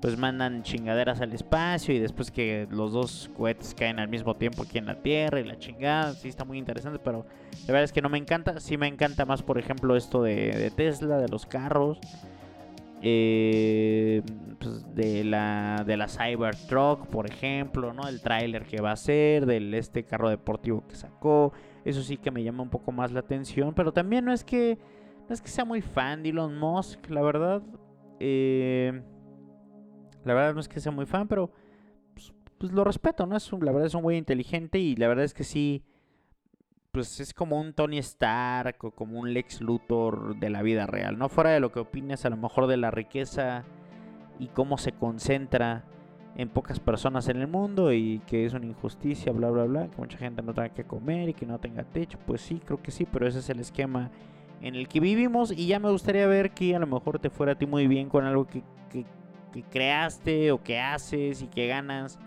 pues 0.00 0.18
mandan 0.18 0.62
chingaderas 0.62 1.20
al 1.20 1.32
espacio 1.32 1.94
y 1.94 1.98
después 1.98 2.30
que 2.30 2.66
los 2.70 2.92
dos 2.92 3.30
cohetes 3.36 3.74
caen 3.74 3.98
al 3.98 4.08
mismo 4.08 4.36
tiempo 4.36 4.62
aquí 4.62 4.78
en 4.78 4.86
la 4.86 5.02
Tierra 5.02 5.40
y 5.40 5.44
la 5.44 5.58
chingada, 5.58 6.12
sí 6.14 6.28
está 6.28 6.44
muy 6.44 6.58
interesante, 6.58 6.98
pero 7.02 7.26
la 7.66 7.72
verdad 7.72 7.84
es 7.84 7.92
que 7.92 8.02
no 8.02 8.08
me 8.08 8.18
encanta, 8.18 8.60
sí 8.60 8.76
me 8.76 8.88
encanta 8.88 9.24
más 9.24 9.42
por 9.42 9.58
ejemplo 9.58 9.96
esto 9.96 10.22
de, 10.22 10.70
Tesla, 10.76 11.18
de 11.18 11.28
los 11.28 11.46
carros, 11.46 11.98
eh, 13.02 14.22
pues 14.58 14.94
de 14.94 15.24
la 15.24 15.84
de 15.86 15.96
la 15.96 16.08
Cybertruck, 16.08 17.06
por 17.06 17.26
ejemplo, 17.30 17.92
¿no? 17.92 18.08
El 18.08 18.20
tráiler 18.20 18.64
que 18.64 18.80
va 18.80 18.92
a 18.92 18.96
ser, 18.96 19.46
del 19.46 19.74
este 19.74 20.04
carro 20.04 20.30
deportivo 20.30 20.86
que 20.88 20.96
sacó, 20.96 21.52
eso 21.84 22.02
sí 22.02 22.16
que 22.16 22.30
me 22.30 22.42
llama 22.42 22.62
un 22.62 22.70
poco 22.70 22.92
más 22.92 23.12
la 23.12 23.20
atención, 23.20 23.74
pero 23.74 23.92
también 23.92 24.24
no 24.24 24.32
es 24.32 24.44
que 24.44 24.78
no 25.28 25.34
es 25.34 25.40
que 25.40 25.48
sea 25.48 25.64
muy 25.64 25.82
fan 25.82 26.22
de 26.22 26.30
Elon 26.30 26.58
Musk, 26.58 27.10
la 27.10 27.22
verdad. 27.22 27.62
Eh, 28.20 29.02
la 30.24 30.34
verdad 30.34 30.54
no 30.54 30.60
es 30.60 30.68
que 30.68 30.80
sea 30.80 30.92
muy 30.92 31.06
fan, 31.06 31.28
pero 31.28 31.50
pues, 32.14 32.32
pues 32.58 32.72
lo 32.72 32.84
respeto, 32.84 33.26
¿no? 33.26 33.36
Es 33.36 33.50
la 33.52 33.72
verdad 33.72 33.86
es 33.86 33.94
un 33.94 34.02
güey 34.02 34.18
inteligente 34.18 34.78
y 34.78 34.96
la 34.96 35.08
verdad 35.08 35.24
es 35.24 35.34
que 35.34 35.44
sí, 35.44 35.84
pues 36.96 37.20
es 37.20 37.34
como 37.34 37.60
un 37.60 37.74
Tony 37.74 37.98
Stark 37.98 38.82
o 38.82 38.90
como 38.90 39.20
un 39.20 39.34
Lex 39.34 39.60
Luthor 39.60 40.36
de 40.38 40.48
la 40.48 40.62
vida 40.62 40.86
real, 40.86 41.18
¿no? 41.18 41.28
Fuera 41.28 41.50
de 41.50 41.60
lo 41.60 41.70
que 41.70 41.80
opines 41.80 42.24
a 42.24 42.30
lo 42.30 42.38
mejor 42.38 42.66
de 42.66 42.78
la 42.78 42.90
riqueza 42.90 43.64
y 44.38 44.46
cómo 44.48 44.78
se 44.78 44.92
concentra 44.92 45.84
en 46.36 46.48
pocas 46.48 46.80
personas 46.80 47.28
en 47.28 47.36
el 47.36 47.48
mundo 47.48 47.92
y 47.92 48.20
que 48.26 48.46
es 48.46 48.54
una 48.54 48.64
injusticia, 48.64 49.30
bla, 49.32 49.50
bla, 49.50 49.64
bla, 49.64 49.88
que 49.88 49.96
mucha 49.98 50.16
gente 50.16 50.40
no 50.40 50.54
tenga 50.54 50.70
que 50.70 50.84
comer 50.84 51.28
y 51.28 51.34
que 51.34 51.44
no 51.44 51.58
tenga 51.58 51.84
techo, 51.84 52.18
pues 52.26 52.40
sí, 52.40 52.62
creo 52.64 52.82
que 52.82 52.90
sí, 52.90 53.06
pero 53.10 53.28
ese 53.28 53.40
es 53.40 53.50
el 53.50 53.60
esquema 53.60 54.10
en 54.62 54.74
el 54.74 54.88
que 54.88 54.98
vivimos 55.00 55.52
y 55.52 55.66
ya 55.66 55.78
me 55.78 55.90
gustaría 55.90 56.26
ver 56.26 56.52
que 56.52 56.74
a 56.74 56.78
lo 56.78 56.86
mejor 56.86 57.18
te 57.18 57.28
fuera 57.28 57.52
a 57.52 57.58
ti 57.58 57.66
muy 57.66 57.86
bien 57.86 58.08
con 58.08 58.24
algo 58.24 58.46
que, 58.46 58.62
que 58.90 59.04
que 59.56 59.62
creaste 59.62 60.52
o 60.52 60.62
que 60.62 60.78
haces 60.78 61.40
y 61.40 61.46
que 61.46 61.66
ganas 61.66 62.18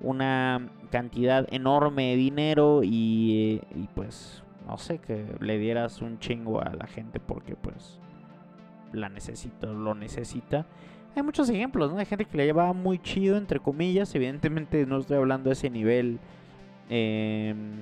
una 0.00 0.68
cantidad 0.90 1.46
enorme 1.52 2.10
de 2.10 2.16
dinero 2.16 2.80
y, 2.82 3.60
pues 3.94 4.42
no 4.66 4.78
sé, 4.78 4.98
que 4.98 5.26
le 5.40 5.58
dieras 5.58 6.00
un 6.02 6.18
chingo 6.18 6.60
a 6.60 6.74
la 6.74 6.86
gente 6.86 7.20
porque 7.20 7.56
pues 7.56 7.98
la 8.92 9.08
necesita, 9.08 9.66
lo 9.66 9.94
necesita. 9.94 10.66
Hay 11.16 11.22
muchos 11.22 11.48
ejemplos. 11.48 11.92
Hay 11.94 12.06
gente 12.06 12.24
que 12.24 12.36
le 12.36 12.46
llevaba 12.46 12.72
muy 12.72 12.98
chido, 12.98 13.36
entre 13.36 13.58
comillas. 13.58 14.14
Evidentemente 14.14 14.86
no 14.86 14.98
estoy 14.98 15.16
hablando 15.16 15.50
de 15.50 15.54
ese 15.54 15.70
nivel 15.70 16.20
em, 16.88 17.80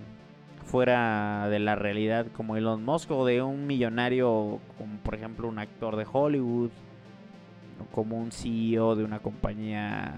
fuera 0.64 1.48
de 1.50 1.58
la 1.58 1.74
realidad 1.76 2.26
como 2.34 2.56
Elon 2.56 2.84
Musk 2.84 3.10
o 3.10 3.26
de 3.26 3.42
un 3.42 3.66
millonario 3.66 4.60
como 4.76 4.98
por 4.98 5.14
ejemplo 5.14 5.48
un 5.48 5.58
actor 5.58 5.96
de 5.96 6.06
Hollywood 6.10 6.70
como 7.92 8.18
un 8.18 8.32
CEO 8.32 8.94
de 8.94 9.04
una 9.04 9.20
compañía 9.20 10.16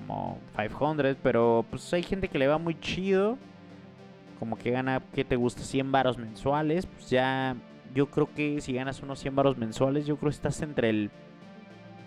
como 0.00 0.38
500, 0.56 1.16
pero 1.22 1.64
pues 1.70 1.92
hay 1.92 2.02
gente 2.02 2.28
que 2.28 2.38
le 2.38 2.48
va 2.48 2.58
muy 2.58 2.78
chido, 2.78 3.38
como 4.38 4.56
que 4.56 4.70
gana, 4.70 5.02
¿qué 5.14 5.24
te 5.24 5.36
gusta? 5.36 5.62
100 5.62 5.92
varos 5.92 6.18
mensuales, 6.18 6.86
pues 6.86 7.10
ya 7.10 7.56
yo 7.94 8.10
creo 8.10 8.28
que 8.34 8.60
si 8.60 8.72
ganas 8.72 9.02
unos 9.02 9.18
100 9.20 9.36
varos 9.36 9.58
mensuales, 9.58 10.06
yo 10.06 10.16
creo 10.16 10.30
que 10.30 10.36
estás 10.36 10.62
entre 10.62 10.90
el, 10.90 11.10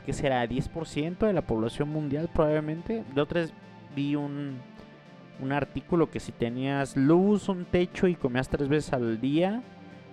¿qué 0.06 0.14
será? 0.14 0.46
10% 0.46 1.18
de 1.20 1.34
la 1.34 1.42
población 1.42 1.90
mundial 1.90 2.30
probablemente. 2.34 3.04
De 3.14 3.22
otras 3.22 3.54
vi 3.96 4.16
un, 4.16 4.58
un 5.40 5.52
artículo 5.52 6.10
que 6.10 6.20
si 6.20 6.32
tenías 6.32 6.96
luz, 6.96 7.50
un 7.50 7.66
techo 7.66 8.08
y 8.08 8.16
comías 8.16 8.50
tres 8.50 8.68
veces 8.68 8.94
al 8.94 9.20
día, 9.20 9.62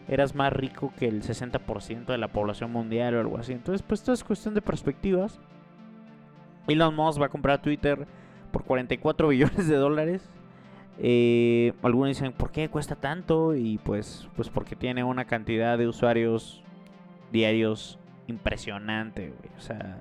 eras 0.08 0.34
más 0.34 0.52
rico 0.52 0.92
que 0.98 1.06
el 1.06 1.22
60% 1.22 2.06
de 2.06 2.18
la 2.18 2.28
población 2.28 2.72
mundial 2.72 3.14
o 3.14 3.20
algo 3.20 3.38
así. 3.38 3.52
Entonces, 3.52 3.82
pues 3.82 4.00
esto 4.00 4.12
es 4.12 4.24
cuestión 4.24 4.54
de 4.54 4.62
perspectivas. 4.62 5.40
Elon 6.66 6.94
Musk 6.94 7.20
va 7.20 7.26
a 7.26 7.28
comprar 7.28 7.60
Twitter 7.62 8.06
por 8.50 8.64
44 8.64 9.28
billones 9.28 9.68
de 9.68 9.76
dólares. 9.76 10.28
Eh, 10.98 11.72
algunos 11.82 12.08
dicen, 12.08 12.32
¿por 12.32 12.50
qué 12.50 12.68
cuesta 12.68 12.94
tanto? 12.94 13.54
Y 13.54 13.78
pues, 13.78 14.28
pues 14.36 14.48
porque 14.50 14.76
tiene 14.76 15.02
una 15.02 15.24
cantidad 15.24 15.78
de 15.78 15.88
usuarios 15.88 16.62
diarios 17.32 17.98
impresionante, 18.26 19.32
O 19.56 19.60
sea, 19.60 20.00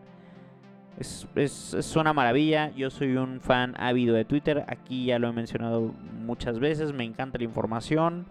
es, 0.98 1.28
es, 1.36 1.74
es, 1.74 1.96
una 1.96 2.14
maravilla. 2.14 2.72
Yo 2.76 2.90
soy 2.90 3.16
un 3.16 3.40
fan 3.40 3.76
ávido 3.78 4.16
de 4.16 4.26
Twitter. 4.26 4.66
Aquí 4.68 5.06
ya 5.06 5.20
lo 5.20 5.30
he 5.30 5.34
mencionado 5.34 5.94
muchas 6.26 6.60
veces. 6.60 6.92
Me 6.94 7.06
encanta 7.06 7.38
la 7.38 7.46
información. 7.46 8.26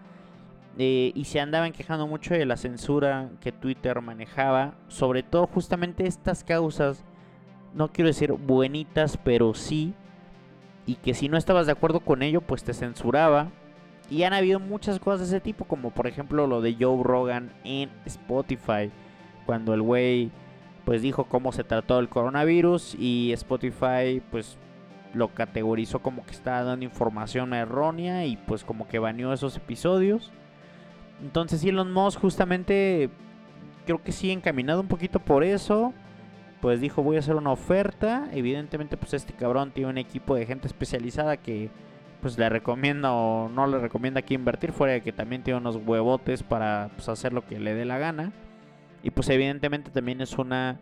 Eh, 0.81 1.11
y 1.13 1.25
se 1.25 1.41
andaban 1.41 1.73
quejando 1.73 2.07
mucho 2.07 2.33
de 2.33 2.45
la 2.45 2.55
censura 2.55 3.29
que 3.41 3.51
Twitter 3.51 3.99
manejaba, 4.01 4.75
sobre 4.87 5.23
todo 5.23 5.45
justamente 5.45 6.07
estas 6.07 6.45
causas, 6.45 7.03
no 7.73 7.91
quiero 7.91 8.07
decir 8.07 8.31
buenitas, 8.33 9.17
pero 9.17 9.53
sí, 9.53 9.93
y 10.85 10.95
que 10.95 11.13
si 11.13 11.29
no 11.29 11.37
estabas 11.37 11.65
de 11.65 11.71
acuerdo 11.71 11.99
con 11.99 12.23
ello, 12.23 12.41
pues 12.41 12.63
te 12.63 12.73
censuraba. 12.73 13.49
Y 14.09 14.23
han 14.23 14.33
habido 14.33 14.59
muchas 14.59 14.99
cosas 14.99 15.19
de 15.19 15.37
ese 15.37 15.39
tipo, 15.39 15.65
como 15.65 15.91
por 15.91 16.07
ejemplo 16.07 16.47
lo 16.47 16.61
de 16.61 16.75
Joe 16.79 17.03
Rogan 17.03 17.53
en 17.63 17.91
Spotify, 18.05 18.89
cuando 19.45 19.73
el 19.73 19.83
güey 19.83 20.31
pues 20.83 21.03
dijo 21.03 21.25
cómo 21.25 21.51
se 21.51 21.63
trató 21.63 21.99
el 21.99 22.09
coronavirus 22.09 22.95
y 22.97 23.31
Spotify 23.33 24.23
pues 24.31 24.57
lo 25.13 25.27
categorizó 25.27 25.99
como 25.99 26.25
que 26.25 26.31
estaba 26.31 26.63
dando 26.63 26.85
información 26.85 27.53
errónea 27.53 28.25
y 28.25 28.37
pues 28.37 28.63
como 28.63 28.87
que 28.87 28.97
baneó 28.97 29.31
esos 29.31 29.57
episodios. 29.57 30.31
Entonces 31.21 31.63
Elon 31.63 31.91
Musk 31.91 32.19
justamente 32.19 33.11
creo 33.85 34.01
que 34.01 34.11
sí 34.11 34.31
encaminado 34.31 34.81
un 34.81 34.87
poquito 34.87 35.19
por 35.19 35.43
eso. 35.43 35.93
Pues 36.61 36.81
dijo 36.81 37.03
voy 37.03 37.15
a 37.15 37.19
hacer 37.19 37.35
una 37.35 37.51
oferta. 37.51 38.29
Evidentemente 38.33 38.97
pues 38.97 39.13
este 39.13 39.33
cabrón 39.33 39.71
tiene 39.71 39.89
un 39.89 39.97
equipo 39.97 40.35
de 40.35 40.45
gente 40.45 40.67
especializada 40.67 41.37
que 41.37 41.69
pues 42.21 42.37
le 42.37 42.49
recomienda 42.49 43.13
o 43.13 43.49
no 43.49 43.67
le 43.67 43.79
recomienda 43.79 44.21
que 44.21 44.33
invertir. 44.33 44.71
Fuera 44.71 44.93
de 44.93 45.01
que 45.01 45.13
también 45.13 45.43
tiene 45.43 45.59
unos 45.59 45.77
huevotes 45.77 46.43
para 46.43 46.89
pues, 46.95 47.07
hacer 47.09 47.33
lo 47.33 47.45
que 47.45 47.59
le 47.59 47.73
dé 47.73 47.85
la 47.85 47.97
gana. 47.97 48.33
Y 49.03 49.11
pues 49.11 49.29
evidentemente 49.29 49.91
también 49.91 50.19
es 50.19 50.37
una 50.37 50.79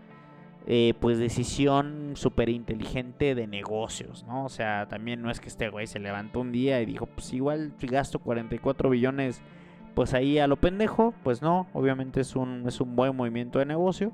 eh, 0.65 0.95
pues 0.99 1.19
decisión 1.19 2.13
súper 2.15 2.49
inteligente 2.49 3.35
de 3.35 3.45
negocios, 3.45 4.25
¿no? 4.27 4.45
O 4.45 4.49
sea, 4.49 4.87
también 4.87 5.21
no 5.21 5.29
es 5.29 5.39
que 5.39 5.47
este 5.47 5.69
güey 5.69 5.85
se 5.85 5.99
levantó 5.99 6.39
un 6.39 6.51
día 6.51 6.81
y 6.81 6.85
dijo, 6.85 7.05
pues 7.05 7.31
igual 7.31 7.73
gasto 7.79 8.19
44 8.19 8.89
billones 8.89 9.41
pues 9.97 10.13
ahí 10.13 10.37
a 10.37 10.45
lo 10.45 10.57
pendejo, 10.57 11.15
pues 11.23 11.41
no, 11.41 11.65
obviamente 11.73 12.21
es 12.21 12.35
un, 12.35 12.65
es 12.67 12.79
un 12.81 12.95
buen 12.95 13.15
movimiento 13.15 13.57
de 13.57 13.65
negocio. 13.65 14.11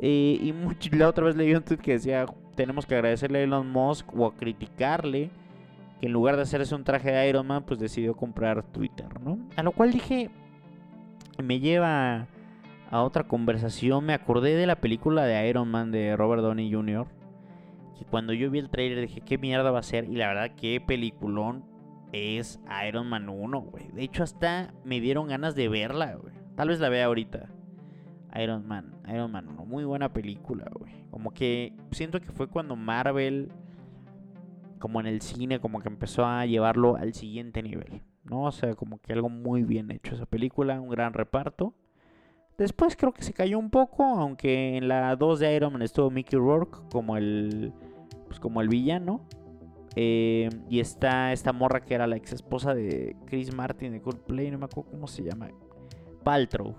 Y 0.00 0.52
la 0.92 1.08
otra 1.08 1.26
vez 1.26 1.36
leí 1.36 1.54
un 1.54 1.62
tweet 1.62 1.78
que 1.78 1.92
decía, 1.92 2.26
tenemos 2.54 2.86
que 2.86 2.94
agradecerle 2.94 3.40
a 3.40 3.42
Elon 3.42 3.70
Musk 3.70 4.14
o 4.14 4.26
a 4.26 4.34
criticarle 4.34 5.30
que 6.00 6.06
en 6.06 6.12
lugar 6.12 6.36
de 6.36 6.42
hacerse 6.42 6.74
un 6.74 6.84
traje 6.84 7.12
de 7.12 7.28
Iron 7.28 7.46
Man, 7.46 7.64
pues 7.64 7.78
decidió 7.78 8.16
comprar 8.16 8.62
Twitter, 8.62 9.06
¿no? 9.20 9.38
A 9.56 9.62
lo 9.62 9.72
cual 9.72 9.92
dije, 9.92 10.30
me 11.42 11.60
lleva 11.60 12.26
a 12.90 13.02
otra 13.02 13.24
conversación, 13.24 14.04
me 14.04 14.14
acordé 14.14 14.56
de 14.56 14.66
la 14.66 14.76
película 14.76 15.24
de 15.24 15.48
Iron 15.48 15.70
Man 15.70 15.92
de 15.92 16.16
Robert 16.16 16.42
Downey 16.42 16.72
Jr., 16.72 17.06
que 17.98 18.04
cuando 18.06 18.32
yo 18.32 18.50
vi 18.50 18.58
el 18.58 18.70
trailer 18.70 19.06
dije, 19.06 19.20
¿qué 19.20 19.36
mierda 19.36 19.70
va 19.70 19.80
a 19.80 19.82
ser? 19.82 20.04
Y 20.04 20.16
la 20.16 20.28
verdad, 20.28 20.52
qué 20.56 20.80
peliculón 20.80 21.64
es 22.12 22.58
Iron 22.88 23.08
Man 23.08 23.28
1, 23.28 23.60
güey. 23.60 23.88
De 23.92 24.02
hecho, 24.02 24.22
hasta 24.22 24.72
me 24.84 25.00
dieron 25.00 25.28
ganas 25.28 25.54
de 25.54 25.68
verla, 25.68 26.14
güey. 26.14 26.32
Tal 26.56 26.68
vez 26.68 26.80
la 26.80 26.88
vea 26.88 27.04
ahorita. 27.04 27.50
Iron 28.38 28.66
Man, 28.66 28.94
Iron 29.08 29.32
Man 29.32 29.48
1, 29.48 29.64
muy 29.64 29.84
buena 29.84 30.12
película, 30.12 30.70
güey. 30.78 30.92
Como 31.10 31.32
que 31.32 31.72
siento 31.90 32.20
que 32.20 32.32
fue 32.32 32.48
cuando 32.48 32.76
Marvel, 32.76 33.50
como 34.78 35.00
en 35.00 35.06
el 35.06 35.20
cine, 35.20 35.60
como 35.60 35.80
que 35.80 35.88
empezó 35.88 36.24
a 36.24 36.46
llevarlo 36.46 36.96
al 36.96 37.14
siguiente 37.14 37.62
nivel, 37.62 38.02
¿no? 38.24 38.44
O 38.44 38.52
sea, 38.52 38.74
como 38.74 38.98
que 38.98 39.12
algo 39.12 39.28
muy 39.28 39.64
bien 39.64 39.90
hecho 39.90 40.14
esa 40.14 40.26
película, 40.26 40.80
un 40.80 40.90
gran 40.90 41.12
reparto. 41.12 41.74
Después 42.58 42.94
creo 42.94 43.12
que 43.12 43.22
se 43.22 43.32
cayó 43.32 43.58
un 43.58 43.70
poco, 43.70 44.04
aunque 44.04 44.76
en 44.76 44.86
la 44.88 45.16
2 45.16 45.40
de 45.40 45.56
Iron 45.56 45.72
Man 45.72 45.82
estuvo 45.82 46.10
Mickey 46.10 46.38
Rourke 46.38 46.78
como 46.92 47.16
el, 47.16 47.72
pues 48.26 48.38
como 48.38 48.60
el 48.60 48.68
villano. 48.68 49.26
Eh, 49.96 50.48
y 50.68 50.78
está 50.78 51.32
esta 51.32 51.52
morra 51.52 51.80
que 51.80 51.94
era 51.94 52.06
la 52.06 52.16
ex 52.16 52.32
esposa 52.32 52.74
de 52.74 53.16
Chris 53.26 53.52
Martin 53.52 53.92
de 53.92 54.00
Coldplay, 54.00 54.50
no 54.50 54.58
me 54.58 54.66
acuerdo 54.66 54.90
cómo 54.90 55.06
se 55.06 55.24
llama. 55.24 55.48
Paltrow. 56.22 56.76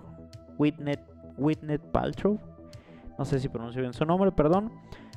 Whitney, 0.56 0.96
Whitney 1.36 1.78
Paltrow. 1.78 2.38
No 3.18 3.24
sé 3.24 3.40
si 3.40 3.48
pronuncio 3.48 3.80
bien 3.80 3.92
su 3.92 4.04
nombre, 4.04 4.32
perdón. 4.32 4.72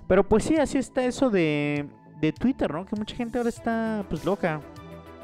Pero 0.07 0.27
pues 0.27 0.43
sí, 0.43 0.57
así 0.57 0.77
está 0.77 1.03
eso 1.05 1.29
de, 1.29 1.87
de 2.21 2.31
Twitter, 2.31 2.71
¿no? 2.73 2.85
Que 2.85 2.95
mucha 2.95 3.15
gente 3.15 3.37
ahora 3.37 3.49
está 3.49 4.05
pues 4.09 4.25
loca. 4.25 4.61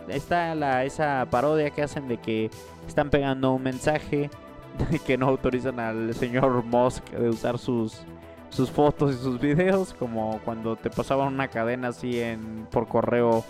Está 0.08 0.56
la, 0.56 0.84
esa 0.84 1.28
parodia 1.30 1.70
que 1.70 1.84
hacen 1.84 2.08
de 2.08 2.18
que 2.18 2.50
están 2.88 3.10
pegando 3.10 3.54
un 3.54 3.64
mensaje 3.64 4.30
de 4.92 5.00
que 5.00 5.18
no 5.18 5.28
autorizan 5.28 5.80
al 5.80 6.14
señor 6.14 6.64
Musk 6.64 7.10
de 7.12 7.30
usar 7.30 7.58
sus 7.58 8.04
sus 8.52 8.70
fotos 8.70 9.16
y 9.16 9.18
sus 9.18 9.40
videos, 9.40 9.94
como 9.94 10.40
cuando 10.44 10.76
te 10.76 10.90
pasaban 10.90 11.34
una 11.34 11.48
cadena 11.48 11.88
así 11.90 12.20
en 12.20 12.68
por 12.70 12.88
correo 12.88 13.44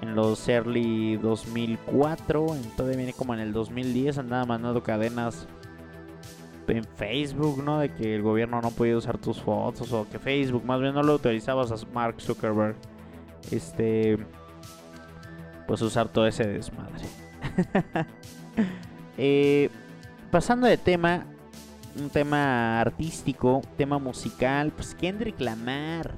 en 0.00 0.14
los 0.14 0.48
early 0.48 1.16
2004, 1.16 2.46
entonces 2.54 2.96
viene 2.96 3.12
como 3.12 3.34
en 3.34 3.40
el 3.40 3.52
2010 3.52 4.18
andaba 4.18 4.44
mandando 4.44 4.82
cadenas 4.82 5.46
en 6.76 6.84
Facebook, 6.84 7.62
¿no? 7.62 7.78
De 7.78 7.92
que 7.92 8.14
el 8.14 8.22
gobierno 8.22 8.60
no 8.60 8.70
podía 8.70 8.96
usar 8.96 9.18
tus 9.18 9.40
fotos 9.40 9.92
o 9.92 10.08
que 10.08 10.18
Facebook 10.18 10.64
más 10.64 10.80
bien 10.80 10.94
no 10.94 11.02
lo 11.02 11.12
autorizabas 11.12 11.70
a 11.70 11.86
Mark 11.92 12.20
Zuckerberg. 12.20 12.76
Este 13.50 14.18
pues 15.66 15.80
usar 15.82 16.08
todo 16.08 16.26
ese 16.26 16.46
desmadre. 16.46 17.04
eh, 19.18 19.70
pasando 20.30 20.66
de 20.66 20.76
tema, 20.76 21.26
un 21.96 22.10
tema 22.10 22.80
artístico, 22.80 23.62
tema 23.76 23.98
musical, 23.98 24.72
pues 24.72 24.94
Kendrick 24.94 25.40
Lamar, 25.40 26.14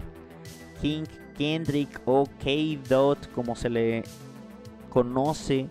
King 0.81 1.05
Kendrick 1.37 2.01
o 2.05 2.27
K-Dot, 2.43 3.31
como 3.33 3.57
se 3.57 3.69
le 3.69 4.05
conoce, 4.91 5.69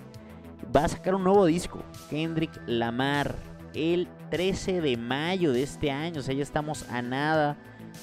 va 0.76 0.86
a 0.86 0.90
sacar 0.90 1.16
un 1.16 1.24
nuevo 1.24 1.46
disco, 1.46 1.82
Kendrick 2.10 2.52
Lamar, 2.68 3.36
el 3.74 4.08
13 4.34 4.82
de 4.82 4.98
mayo 4.98 5.54
de 5.54 5.62
este 5.62 5.92
año, 5.92 6.20
o 6.20 6.24
sea, 6.24 6.34
ya 6.34 6.42
estamos 6.42 6.90
a 6.90 7.04
nada 7.04 7.56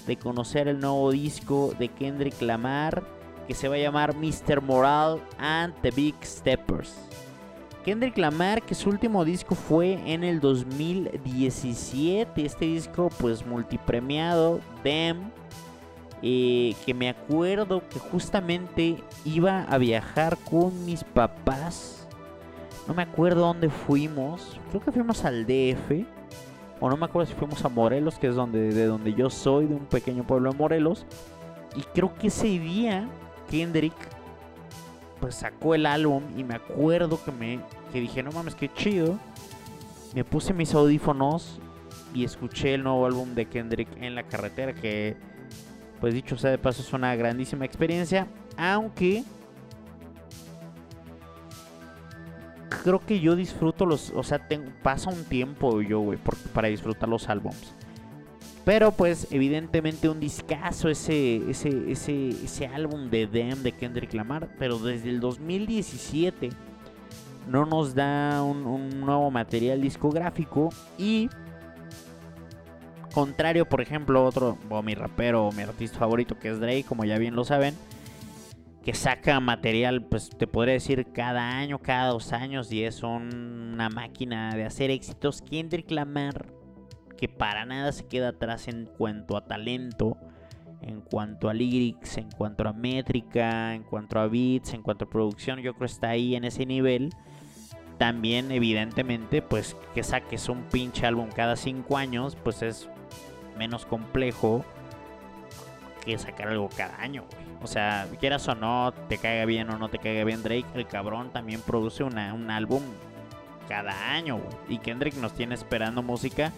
de 0.07 0.17
conocer 0.17 0.69
el 0.69 0.79
nuevo 0.79 1.11
disco 1.11 1.75
de 1.77 1.89
Kendrick 1.89 2.41
Lamar, 2.41 3.03
que 3.49 3.55
se 3.55 3.67
va 3.67 3.75
a 3.75 3.79
llamar 3.79 4.15
Mr. 4.15 4.61
Moral 4.61 5.21
and 5.39 5.75
the 5.83 5.91
Big 5.91 6.15
Steppers. 6.23 6.95
Kendrick 7.85 8.17
Lamar, 8.17 8.63
que 8.63 8.77
su 8.77 8.91
último 8.91 9.25
disco 9.25 9.57
fue 9.57 9.95
en 10.07 10.23
el 10.23 10.39
2017. 10.39 12.47
Este 12.47 12.65
disco, 12.65 13.11
pues 13.19 13.45
multipremiado, 13.45 14.61
Dem. 14.85 15.33
Eh, 16.23 16.77
que 16.87 16.95
me 16.95 17.09
acuerdo 17.09 17.83
que 17.89 17.99
justamente 17.99 19.03
iba 19.25 19.65
a 19.65 19.79
viajar 19.79 20.39
con 20.49 20.85
mis 20.85 21.03
papás. 21.03 22.07
No 22.87 22.95
me 22.95 23.03
acuerdo 23.03 23.41
dónde 23.41 23.69
fuimos. 23.69 24.61
Creo 24.71 24.81
que 24.81 24.93
fuimos 24.93 25.25
al 25.25 25.45
DF. 25.45 26.20
O 26.81 26.89
no 26.89 26.97
me 26.97 27.05
acuerdo 27.05 27.31
si 27.31 27.37
fuimos 27.37 27.65
a 27.65 27.69
Morelos, 27.69 28.19
que 28.19 28.29
es 28.29 28.35
donde, 28.35 28.73
de 28.73 28.87
donde 28.87 29.13
yo 29.13 29.29
soy, 29.29 29.67
de 29.67 29.75
un 29.75 29.85
pequeño 29.85 30.25
pueblo 30.25 30.51
de 30.53 30.59
Morelos. 30.59 31.05
Y 31.77 31.83
creo 31.83 32.15
que 32.15 32.29
ese 32.29 32.47
día 32.47 33.07
Kendrick 33.51 33.95
pues 35.21 35.35
sacó 35.35 35.75
el 35.75 35.85
álbum 35.85 36.23
y 36.37 36.45
me 36.45 36.55
acuerdo 36.55 37.23
que 37.23 37.31
me 37.31 37.61
que 37.93 38.01
dije, 38.01 38.23
no 38.23 38.33
mames, 38.33 38.55
qué 38.55 38.73
chido. 38.73 39.19
Me 40.15 40.25
puse 40.25 40.55
mis 40.55 40.75
audífonos 40.75 41.61
y 42.15 42.25
escuché 42.25 42.75
el 42.75 42.83
nuevo 42.83 43.05
álbum 43.07 43.35
de 43.35 43.47
Kendrick 43.47 43.89
en 44.01 44.15
la 44.15 44.23
carretera, 44.23 44.73
que 44.73 45.17
pues 46.01 46.15
dicho 46.15 46.39
sea 46.39 46.51
de 46.51 46.59
paso 46.59 46.83
es 46.83 46.93
una 46.93 47.15
grandísima 47.15 47.65
experiencia, 47.65 48.27
aunque 48.57 49.23
creo 52.83 53.01
que 53.01 53.21
yo 53.21 53.37
disfruto 53.37 53.87
los, 53.87 54.11
o 54.11 54.23
sea, 54.23 54.47
pasa 54.83 55.11
un 55.11 55.25
tiempo 55.25 55.81
yo, 55.83 56.01
güey, 56.01 56.19
para 56.53 56.69
disfrutar 56.69 57.09
los 57.09 57.29
álbums. 57.29 57.75
Pero 58.65 58.93
pues 58.93 59.27
evidentemente 59.31 60.09
un 60.09 60.21
discazo 60.21 60.89
ese, 60.91 61.51
ese, 61.51 61.91
ese, 61.91 62.29
ese 62.29 62.67
álbum 62.67 63.11
de 63.11 63.27
Dem 63.27 63.63
de 63.63 63.73
Kendrick 63.73 64.13
Lamar. 64.13 64.49
Pero 64.59 64.79
desde 64.79 65.09
el 65.09 65.21
2017 65.21 66.51
no 67.49 67.65
nos 67.65 67.95
da 67.95 68.43
un, 68.43 69.01
nuevo 69.01 69.31
material 69.31 69.81
discográfico. 69.81 70.69
Y 70.99 71.31
contrario, 73.13 73.67
por 73.67 73.81
ejemplo, 73.81 74.25
otro, 74.25 74.59
o 74.69 74.83
mi 74.83 74.95
rapero 74.95 75.47
o 75.47 75.53
mi 75.53 75.63
artista 75.63 75.99
favorito 75.99 76.39
que 76.39 76.51
es 76.51 76.61
Drake, 76.61 76.85
como 76.85 77.05
ya 77.05 77.19
bien 77.19 77.35
lo 77.35 77.45
saben. 77.45 77.75
Saca 78.95 79.41
material, 79.41 80.05
pues 80.05 80.31
te 80.31 80.47
podría 80.47 80.75
decir 80.75 81.07
cada 81.13 81.59
año, 81.59 81.79
cada 81.79 82.09
dos 82.09 82.33
años. 82.33 82.73
Y 82.73 82.85
es 82.85 83.03
una 83.03 83.89
máquina 83.89 84.55
de 84.55 84.65
hacer 84.65 84.91
éxitos. 84.91 85.43
Kendrick 85.43 85.91
Lamar 85.91 86.61
que 87.21 87.29
para 87.29 87.67
nada 87.67 87.93
se 87.93 88.07
queda 88.07 88.31
atrás 88.31 88.67
en 88.67 88.87
cuanto 88.87 89.37
a 89.37 89.45
talento, 89.45 90.17
en 90.81 91.03
cuanto 91.03 91.51
a 91.51 91.55
lyrics, 91.55 92.17
en 92.17 92.31
cuanto 92.31 92.67
a 92.67 92.73
métrica, 92.73 93.75
en 93.75 93.83
cuanto 93.83 94.19
a 94.19 94.27
beats, 94.27 94.73
en 94.73 94.81
cuanto 94.81 95.05
a 95.05 95.11
producción, 95.11 95.59
yo 95.59 95.75
creo 95.75 95.87
que 95.87 95.93
está 95.93 96.09
ahí 96.09 96.35
en 96.35 96.45
ese 96.45 96.65
nivel. 96.65 97.11
También, 97.99 98.51
evidentemente, 98.51 99.43
pues 99.43 99.77
que 99.95 100.03
saques 100.03 100.49
un 100.49 100.63
pinche 100.63 101.05
álbum 101.05 101.29
cada 101.29 101.57
cinco 101.57 101.99
años, 101.99 102.39
pues 102.43 102.63
es 102.63 102.89
menos 103.59 103.85
complejo 103.85 104.65
sacar 106.19 106.49
algo 106.49 106.69
cada 106.77 107.01
año, 107.01 107.25
O 107.63 107.67
sea, 107.67 108.07
quieras 108.19 108.47
o 108.49 108.55
no, 108.55 108.93
te 109.09 109.19
caiga 109.19 109.45
bien 109.45 109.71
o 109.71 109.79
no 109.79 109.89
te 109.89 109.99
caiga 109.99 110.25
bien 110.25 110.43
Drake, 110.43 110.67
el 110.75 110.87
cabrón 110.87 111.31
también 111.33 111.61
produce 111.61 112.03
una, 112.03 112.35
un 112.35 112.51
álbum 112.51 112.83
cada 113.69 114.13
año, 114.13 114.41
Y 114.69 114.79
Kendrick 114.79 115.15
nos 115.15 115.33
tiene 115.33 115.55
esperando 115.55 116.03
música 116.03 116.53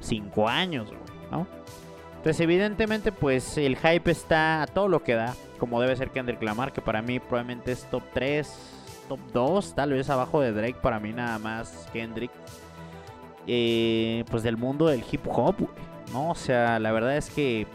cinco 0.00 0.48
años. 0.48 0.88
Entonces, 2.16 2.40
evidentemente, 2.40 3.12
pues 3.12 3.56
el 3.56 3.76
hype 3.76 4.10
está 4.10 4.62
a 4.62 4.66
todo 4.66 4.88
lo 4.88 5.02
que 5.04 5.14
da, 5.14 5.34
como 5.58 5.80
debe 5.80 5.94
ser 5.94 6.10
Kendrick 6.10 6.42
Lamar, 6.42 6.72
que 6.72 6.80
para 6.80 7.00
mí 7.00 7.20
probablemente 7.20 7.70
es 7.70 7.88
top 7.88 8.02
3, 8.14 8.52
top 9.08 9.20
2, 9.32 9.74
tal 9.74 9.92
vez 9.92 10.10
abajo 10.10 10.40
de 10.40 10.52
Drake, 10.52 10.78
para 10.82 10.98
mí 10.98 11.12
nada 11.12 11.38
más 11.38 11.88
Kendrick. 11.92 12.32
Eh, 13.46 14.24
pues 14.28 14.42
del 14.42 14.56
mundo 14.56 14.88
del 14.88 15.04
hip 15.08 15.20
hop, 15.28 15.68
¿no? 16.12 16.30
O 16.30 16.34
sea, 16.34 16.80
la 16.80 16.90
verdad 16.90 17.16
es 17.16 17.30
que 17.30 17.68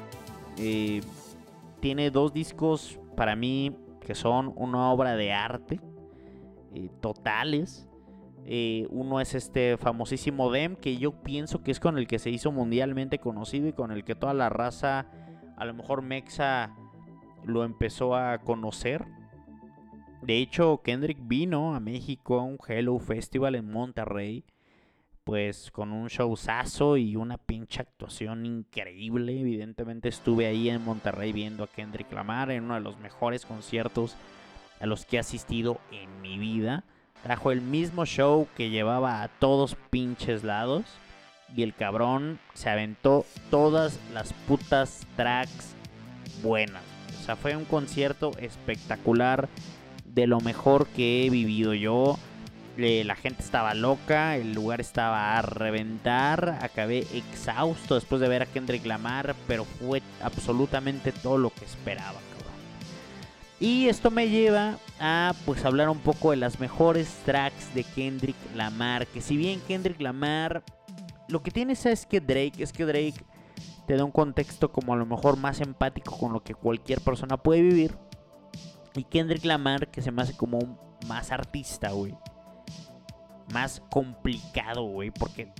eh, 0.58 1.02
tiene 1.82 2.12
dos 2.12 2.34
discos 2.34 3.00
para 3.18 3.36
mí 3.36 3.76
que 4.00 4.16
son 4.16 4.54
una 4.56 4.92
obra 4.92 5.16
de 5.16 5.34
arte, 5.34 5.80
eh, 6.74 6.90
totales. 7.02 7.88
Eh, 8.46 8.88
uno 8.90 9.20
es 9.20 9.36
este 9.36 9.78
famosísimo 9.78 10.52
Dem, 10.52 10.76
que 10.76 10.98
yo 10.98 11.22
pienso 11.22 11.62
que 11.62 11.72
es 11.72 11.80
con 11.80 11.98
el 11.98 12.08
que 12.08 12.20
se 12.20 12.32
hizo 12.32 12.52
mundialmente 12.52 13.20
conocido 13.20 13.68
y 13.68 13.74
con 13.74 13.92
el 13.92 14.04
que 14.04 14.16
toda 14.16 14.34
la 14.34 14.50
raza, 14.50 15.08
a 15.58 15.66
lo 15.66 15.74
mejor 15.74 16.02
Mexa, 16.02 16.76
lo 17.44 17.64
empezó 17.64 18.16
a 18.16 18.40
conocer. 18.40 19.06
De 20.22 20.38
hecho, 20.38 20.82
Kendrick 20.84 21.20
vino 21.22 21.76
a 21.76 21.80
México 21.80 22.40
a 22.40 22.44
un 22.44 22.58
Hello 22.68 22.98
Festival 23.00 23.56
en 23.56 23.72
Monterrey, 23.72 24.44
pues 25.24 25.72
con 25.72 25.92
un 25.92 26.08
showzazo 26.08 26.98
y 26.98 27.16
una 27.16 27.38
pinche 27.38 27.82
actuación 27.82 28.46
increíble. 28.46 29.40
Evidentemente 29.40 30.10
estuve 30.10 30.48
ahí 30.48 30.70
en 30.70 30.84
Monterrey 30.84 31.32
viendo 31.32 31.64
a 31.64 31.68
Kendrick 31.68 32.12
Lamar 32.12 32.52
en 32.52 32.66
uno 32.66 32.76
de 32.76 32.82
los 32.82 33.00
mejores 33.00 33.46
conciertos 33.46 34.16
a 34.80 34.86
los 34.86 35.06
que 35.06 35.18
he 35.18 35.20
asistido 35.20 35.80
en 35.92 36.22
mi 36.22 36.38
vida. 36.38 36.84
Trajo 37.24 37.52
el 37.52 37.62
mismo 37.62 38.06
show 38.06 38.48
que 38.58 38.72
llevaba 38.72 39.22
a 39.22 39.28
todos 39.28 39.76
pinches 39.90 40.44
lados. 40.44 40.86
Y 41.56 41.64
el 41.64 41.76
cabrón 41.76 42.40
se 42.54 42.70
aventó 42.70 43.26
todas 43.50 44.00
las 44.14 44.32
putas 44.48 45.06
tracks 45.18 45.76
buenas. 46.42 46.82
O 47.20 47.24
sea, 47.24 47.36
fue 47.36 47.56
un 47.56 47.66
concierto 47.66 48.32
espectacular. 48.40 49.50
De 50.06 50.28
lo 50.28 50.42
mejor 50.42 50.88
que 50.88 51.26
he 51.26 51.30
vivido 51.30 51.74
yo. 51.74 52.18
La 52.82 53.16
gente 53.16 53.44
estaba 53.44 53.76
loca, 53.76 54.38
el 54.38 54.54
lugar 54.54 54.82
estaba 54.82 55.38
a 55.38 55.44
reventar. 55.44 56.58
Acabé 56.64 57.06
exhausto 57.14 57.94
después 57.94 58.20
de 58.20 58.28
ver 58.28 58.42
a 58.42 58.48
Kendrick 58.48 58.88
Lamar, 58.88 59.36
pero 59.48 59.66
fue 59.66 60.02
absolutamente 60.20 61.12
todo 61.12 61.38
lo 61.38 61.52
que 61.52 61.64
esperaba, 61.64 62.20
cabrón. 62.32 62.54
Y 63.60 63.88
esto 63.88 64.10
me 64.10 64.30
lleva 64.30 64.80
a 65.00 65.36
pues 65.46 65.64
hablar 65.64 65.90
un 65.90 66.00
poco 66.00 66.32
de 66.32 66.38
las 66.38 66.60
mejores 66.60 67.20
tracks 67.24 67.72
de 67.76 67.84
Kendrick 67.84 68.36
Lamar. 68.56 69.06
Que 69.06 69.22
si 69.22 69.38
bien 69.38 69.62
Kendrick 69.68 70.02
Lamar, 70.02 70.64
lo 71.28 71.44
que 71.44 71.52
tiene 71.52 71.74
es 71.74 72.08
que 72.08 72.20
Drake, 72.20 72.64
es 72.64 72.74
que 72.74 72.86
Drake 72.86 73.24
te 73.86 73.96
da 73.96 74.04
un 74.04 74.12
contexto 74.12 74.72
como 74.72 74.96
a 74.96 74.98
lo 74.98 75.06
mejor 75.06 75.38
más 75.38 75.62
empático 75.62 76.18
con 76.18 76.34
lo 76.34 76.42
que 76.42 76.56
cualquier 76.56 77.00
persona 77.02 77.38
puede 77.38 77.62
vivir. 77.62 77.96
Y 78.96 79.04
Kendrick 79.04 79.46
Lamar, 79.46 79.90
que 79.90 80.02
se 80.02 80.12
me 80.12 80.24
hace 80.24 80.36
como 80.36 80.98
más 81.06 81.32
artista, 81.32 81.92
güey 81.92 82.16
más 83.52 83.82
complicado, 83.90 84.84
güey. 84.84 85.12
Porque 85.12 85.52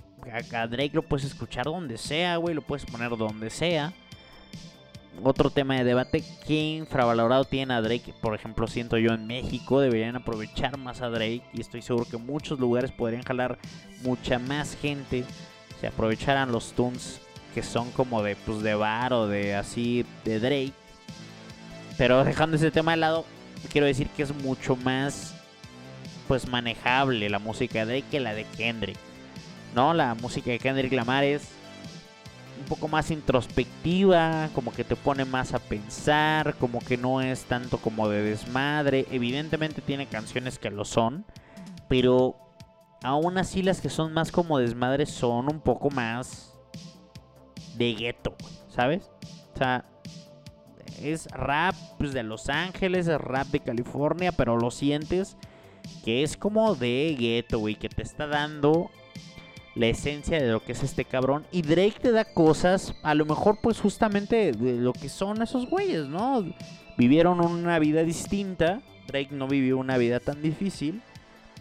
a 0.52 0.66
Drake 0.66 0.92
lo 0.94 1.02
puedes 1.02 1.26
escuchar 1.26 1.66
donde 1.66 1.98
sea, 1.98 2.36
güey. 2.36 2.54
Lo 2.54 2.62
puedes 2.62 2.84
poner 2.84 3.16
donde 3.16 3.50
sea. 3.50 3.92
Otro 5.22 5.50
tema 5.50 5.76
de 5.76 5.84
debate, 5.84 6.24
¿qué 6.46 6.76
infravalorado 6.76 7.44
tiene 7.44 7.74
a 7.74 7.82
Drake? 7.82 8.14
Por 8.20 8.34
ejemplo, 8.34 8.66
siento 8.66 8.96
yo 8.96 9.12
en 9.12 9.26
México, 9.26 9.80
deberían 9.80 10.16
aprovechar 10.16 10.78
más 10.78 11.02
a 11.02 11.10
Drake 11.10 11.42
y 11.52 11.60
estoy 11.60 11.82
seguro 11.82 12.06
que 12.06 12.16
muchos 12.16 12.58
lugares 12.58 12.90
podrían 12.90 13.22
jalar 13.22 13.58
mucha 14.02 14.38
más 14.38 14.74
gente 14.74 15.24
si 15.78 15.86
aprovecharan 15.86 16.50
los 16.50 16.72
tunes 16.72 17.20
que 17.54 17.62
son 17.62 17.90
como 17.90 18.22
de 18.22 18.36
pues 18.36 18.62
de 18.62 18.74
bar 18.74 19.12
o 19.12 19.28
de 19.28 19.54
así 19.54 20.06
de 20.24 20.40
Drake. 20.40 20.72
Pero 21.98 22.24
dejando 22.24 22.56
ese 22.56 22.70
tema 22.70 22.92
de 22.92 22.96
lado, 22.96 23.26
quiero 23.70 23.86
decir 23.86 24.08
que 24.08 24.22
es 24.22 24.34
mucho 24.34 24.76
más 24.76 25.34
pues 26.32 26.48
manejable 26.48 27.28
la 27.28 27.38
música 27.38 27.84
de 27.84 28.00
que 28.00 28.18
la 28.18 28.32
de 28.32 28.44
Kendrick. 28.44 28.96
¿No? 29.74 29.92
La 29.92 30.14
música 30.14 30.50
de 30.50 30.58
Kendrick 30.58 30.90
Lamar 30.94 31.24
es 31.24 31.46
un 32.58 32.64
poco 32.64 32.88
más 32.88 33.10
introspectiva, 33.10 34.48
como 34.54 34.72
que 34.72 34.82
te 34.82 34.96
pone 34.96 35.26
más 35.26 35.52
a 35.52 35.58
pensar, 35.58 36.54
como 36.54 36.78
que 36.78 36.96
no 36.96 37.20
es 37.20 37.44
tanto 37.44 37.76
como 37.76 38.08
de 38.08 38.22
desmadre. 38.22 39.04
Evidentemente 39.10 39.82
tiene 39.82 40.06
canciones 40.06 40.58
que 40.58 40.70
lo 40.70 40.86
son, 40.86 41.26
pero 41.86 42.38
aún 43.02 43.36
así 43.36 43.62
las 43.62 43.82
que 43.82 43.90
son 43.90 44.14
más 44.14 44.32
como 44.32 44.56
desmadre 44.56 45.04
son 45.04 45.52
un 45.52 45.60
poco 45.60 45.90
más 45.90 46.54
de 47.76 47.92
gueto, 47.92 48.34
¿sabes? 48.70 49.10
O 49.54 49.58
sea, 49.58 49.84
es 51.02 51.26
rap 51.26 51.74
pues, 51.98 52.14
de 52.14 52.22
Los 52.22 52.48
Ángeles, 52.48 53.06
es 53.06 53.20
rap 53.20 53.48
de 53.48 53.60
California, 53.60 54.32
pero 54.32 54.56
lo 54.56 54.70
sientes 54.70 55.36
que 56.04 56.22
es 56.22 56.36
como 56.36 56.74
de 56.74 57.16
gueto, 57.18 57.58
güey, 57.58 57.74
que 57.74 57.88
te 57.88 58.02
está 58.02 58.26
dando 58.26 58.90
la 59.74 59.86
esencia 59.86 60.40
de 60.40 60.50
lo 60.50 60.62
que 60.62 60.72
es 60.72 60.82
este 60.82 61.04
cabrón. 61.04 61.44
Y 61.50 61.62
Drake 61.62 61.96
te 62.00 62.12
da 62.12 62.24
cosas, 62.24 62.94
a 63.02 63.14
lo 63.14 63.24
mejor 63.24 63.58
pues 63.62 63.80
justamente 63.80 64.52
de 64.52 64.74
lo 64.74 64.92
que 64.92 65.08
son 65.08 65.42
esos 65.42 65.68
güeyes, 65.68 66.06
¿no? 66.06 66.44
Vivieron 66.98 67.40
una 67.40 67.78
vida 67.78 68.02
distinta, 68.02 68.82
Drake 69.06 69.30
no 69.32 69.48
vivió 69.48 69.78
una 69.78 69.96
vida 69.96 70.20
tan 70.20 70.42
difícil 70.42 71.00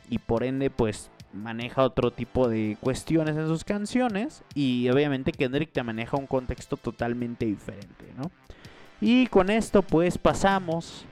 y 0.09 0.19
por 0.19 0.43
ende 0.43 0.69
pues 0.69 1.09
maneja 1.33 1.83
otro 1.83 2.11
tipo 2.11 2.49
de 2.49 2.77
cuestiones 2.81 3.37
en 3.37 3.47
sus 3.47 3.63
canciones 3.63 4.43
y 4.53 4.89
obviamente 4.89 5.31
Kendrick 5.31 5.71
te 5.71 5.81
maneja 5.83 6.17
un 6.17 6.27
contexto 6.27 6.75
totalmente 6.75 7.45
diferente, 7.45 8.05
¿no? 8.17 8.29
Y 8.99 9.27
con 9.27 9.49
esto 9.49 9.81
pues 9.81 10.17
pasamos 10.17 11.05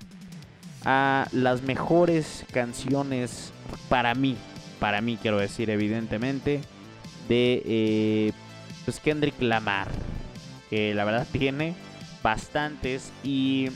a 0.85 1.27
las 1.31 1.61
mejores 1.61 2.45
canciones 2.51 3.51
para 3.89 4.15
mí, 4.15 4.37
para 4.79 5.01
mí 5.01 5.17
quiero 5.21 5.37
decir 5.37 5.69
evidentemente, 5.69 6.61
de 7.27 7.61
eh, 7.65 8.31
pues 8.85 8.99
Kendrick 8.99 9.39
Lamar, 9.41 9.87
que 10.69 10.93
la 10.93 11.05
verdad 11.05 11.27
tiene 11.31 11.75
bastantes 12.23 13.11
y, 13.23 13.69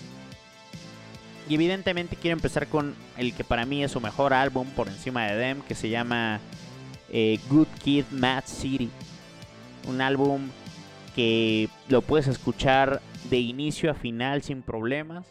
y 1.48 1.56
evidentemente 1.56 2.16
quiero 2.16 2.36
empezar 2.36 2.68
con 2.68 2.96
el 3.18 3.34
que 3.34 3.44
para 3.44 3.66
mí 3.66 3.84
es 3.84 3.92
su 3.92 4.02
mejor 4.02 4.34
álbum 4.34 4.68
por 4.70 4.88
encima 4.88 5.26
de 5.26 5.36
Dem, 5.36 5.62
que 5.62 5.76
se 5.76 5.90
llama 5.90 6.40
eh, 7.10 7.40
Good 7.50 7.68
Kid 7.84 8.06
Mad 8.12 8.44
City, 8.46 8.90
un 9.88 10.02
álbum 10.02 10.50
que 11.16 11.70
lo 11.90 12.02
puedes 12.02 12.28
escuchar 12.28 13.02
de 13.30 13.38
inicio 13.38 13.92
a 13.92 13.94
final 13.94 14.42
sin 14.42 14.62
problemas, 14.62 15.26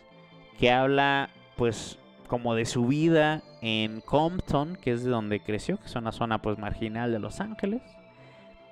que 0.58 0.70
habla 0.70 1.30
pues 1.56 1.98
como 2.26 2.54
de 2.54 2.64
su 2.64 2.86
vida 2.86 3.42
en 3.60 4.00
Compton, 4.00 4.76
que 4.76 4.92
es 4.92 5.04
de 5.04 5.10
donde 5.10 5.40
creció, 5.40 5.78
que 5.78 5.86
es 5.86 5.94
una 5.96 6.12
zona 6.12 6.40
pues 6.40 6.58
marginal 6.58 7.12
de 7.12 7.18
Los 7.18 7.40
Ángeles. 7.40 7.82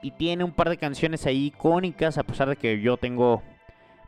Y 0.03 0.13
tiene 0.13 0.45
un 0.45 0.53
par 0.53 0.71
de 0.71 0.79
canciones 0.79 1.27
ahí 1.27 1.47
icónicas, 1.47 2.17
a 2.17 2.23
pesar 2.23 2.49
de 2.49 2.57
que 2.57 2.81
yo 2.81 2.97
tengo 2.97 3.43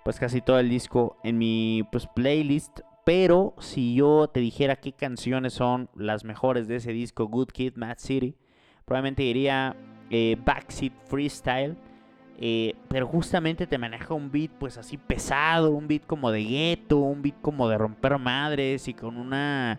pues 0.05 0.19
casi 0.19 0.41
todo 0.41 0.59
el 0.59 0.71
disco 0.71 1.19
en 1.23 1.39
mi 1.39 1.87
pues 1.93 2.07
playlist. 2.07 2.81
Pero 3.05 3.55
si 3.59 3.95
yo 3.95 4.29
te 4.33 4.41
dijera 4.41 4.77
qué 4.77 4.93
canciones 4.93 5.55
son 5.55 5.91
las 5.95 6.25
mejores 6.25 6.67
de 6.67 6.77
ese 6.77 6.93
disco, 6.93 7.27
Good 7.27 7.49
Kid, 7.49 7.75
Mad 7.77 7.99
City, 7.99 8.37
probablemente 8.85 9.23
diría 9.23 9.77
eh, 10.09 10.37
Backseat 10.45 10.93
Freestyle 11.09 11.77
eh, 12.45 12.75
pero 12.89 13.07
justamente 13.07 13.69
te 13.69 13.79
maneja 13.79 14.15
un 14.15 14.33
beat 14.33 14.51
pues 14.59 14.77
así 14.77 14.97
pesado, 14.97 15.71
un 15.71 15.87
beat 15.87 16.05
como 16.05 16.33
de 16.33 16.43
gueto, 16.43 16.99
un 16.99 17.23
beat 17.23 17.41
como 17.41 17.69
de 17.69 17.79
romper 17.79 18.19
madres 18.19 18.89
y 18.89 18.95
con 18.95 19.17
una 19.17 19.79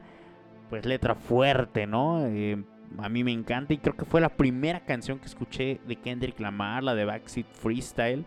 pues 0.69 0.85
letra 0.85 1.13
fuerte, 1.13 1.87
¿no? 1.87 2.25
Eh, 2.25 2.63
a 2.99 3.09
mí 3.09 3.25
me 3.25 3.33
encanta 3.33 3.73
y 3.73 3.79
creo 3.79 3.97
que 3.97 4.05
fue 4.05 4.21
la 4.21 4.29
primera 4.29 4.79
canción 4.79 5.19
que 5.19 5.25
escuché 5.25 5.81
de 5.85 5.97
Kendrick 5.97 6.39
Lamar, 6.39 6.85
la 6.85 6.95
de 6.95 7.03
Backseat 7.03 7.47
Freestyle. 7.51 8.23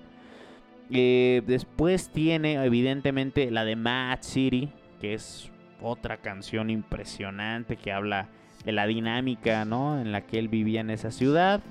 Eh, 0.90 1.42
después 1.46 2.10
tiene 2.10 2.62
evidentemente 2.62 3.50
la 3.50 3.64
de 3.64 3.74
Mad 3.74 4.18
City, 4.20 4.68
que 5.00 5.14
es 5.14 5.50
otra 5.80 6.18
canción 6.18 6.68
impresionante 6.68 7.78
que 7.78 7.90
habla 7.90 8.28
de 8.66 8.72
la 8.72 8.86
dinámica, 8.86 9.64
¿no? 9.64 9.98
En 9.98 10.12
la 10.12 10.26
que 10.26 10.38
él 10.38 10.48
vivía 10.48 10.82
en 10.82 10.90
esa 10.90 11.10
ciudad. 11.10 11.62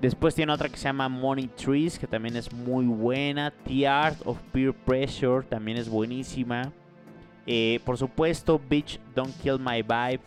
Después 0.00 0.34
tiene 0.34 0.52
otra 0.52 0.68
que 0.68 0.76
se 0.76 0.84
llama 0.84 1.08
Money 1.08 1.48
Trees, 1.48 1.98
que 1.98 2.06
también 2.06 2.36
es 2.36 2.52
muy 2.52 2.84
buena. 2.84 3.52
The 3.66 3.88
Art 3.88 4.18
of 4.26 4.38
Peer 4.52 4.74
Pressure 4.74 5.46
también 5.46 5.78
es 5.78 5.88
buenísima. 5.88 6.70
Eh, 7.46 7.80
por 7.84 7.96
supuesto, 7.96 8.60
Bitch 8.68 9.00
Don't 9.14 9.34
Kill 9.40 9.58
My 9.58 9.80
Vibe, 9.82 10.20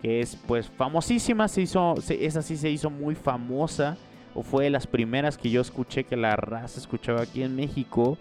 que 0.00 0.20
es 0.20 0.36
pues 0.46 0.68
famosísima. 0.68 1.48
Se 1.48 1.62
hizo, 1.62 1.94
esa 2.08 2.40
sí 2.40 2.56
se 2.56 2.70
hizo 2.70 2.88
muy 2.88 3.14
famosa. 3.14 3.98
O 4.32 4.42
fue 4.42 4.64
de 4.64 4.70
las 4.70 4.86
primeras 4.86 5.36
que 5.36 5.50
yo 5.50 5.60
escuché 5.60 6.04
que 6.04 6.16
la 6.16 6.36
raza 6.36 6.78
escuchaba 6.80 7.22
aquí 7.22 7.42
en 7.42 7.54
México. 7.54 8.16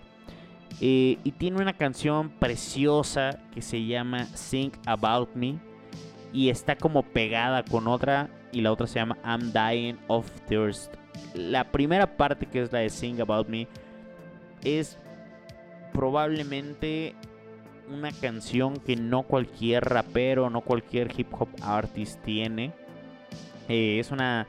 Eh, 0.82 1.18
y 1.24 1.32
tiene 1.32 1.62
una 1.62 1.74
canción 1.74 2.30
preciosa 2.30 3.40
que 3.54 3.62
se 3.62 3.86
llama 3.86 4.28
Think 4.50 4.74
About 4.86 5.34
Me. 5.36 5.60
Y 6.34 6.50
está 6.50 6.76
como 6.76 7.04
pegada 7.04 7.64
con 7.64 7.88
otra 7.88 8.30
y 8.52 8.62
la 8.62 8.72
otra 8.72 8.88
se 8.88 9.00
llama 9.00 9.18
I'm 9.24 9.52
Dying 9.52 9.98
of 10.08 10.30
Thirst. 10.48 10.94
La 11.34 11.72
primera 11.72 12.18
parte, 12.18 12.46
que 12.46 12.62
es 12.62 12.72
la 12.72 12.80
de 12.80 12.90
Sing 12.90 13.20
About 13.22 13.48
Me, 13.48 13.68
es 14.64 14.98
probablemente 15.94 17.16
una 17.90 18.12
canción 18.12 18.78
que 18.78 18.96
no 18.96 19.24
cualquier 19.24 19.86
rapero, 19.86 20.50
no 20.50 20.62
cualquier 20.62 21.12
hip 21.18 21.34
hop 21.38 21.50
artist 21.62 22.22
tiene. 22.24 22.72
Eh, 23.68 24.00
es 24.00 24.12
una 24.12 24.48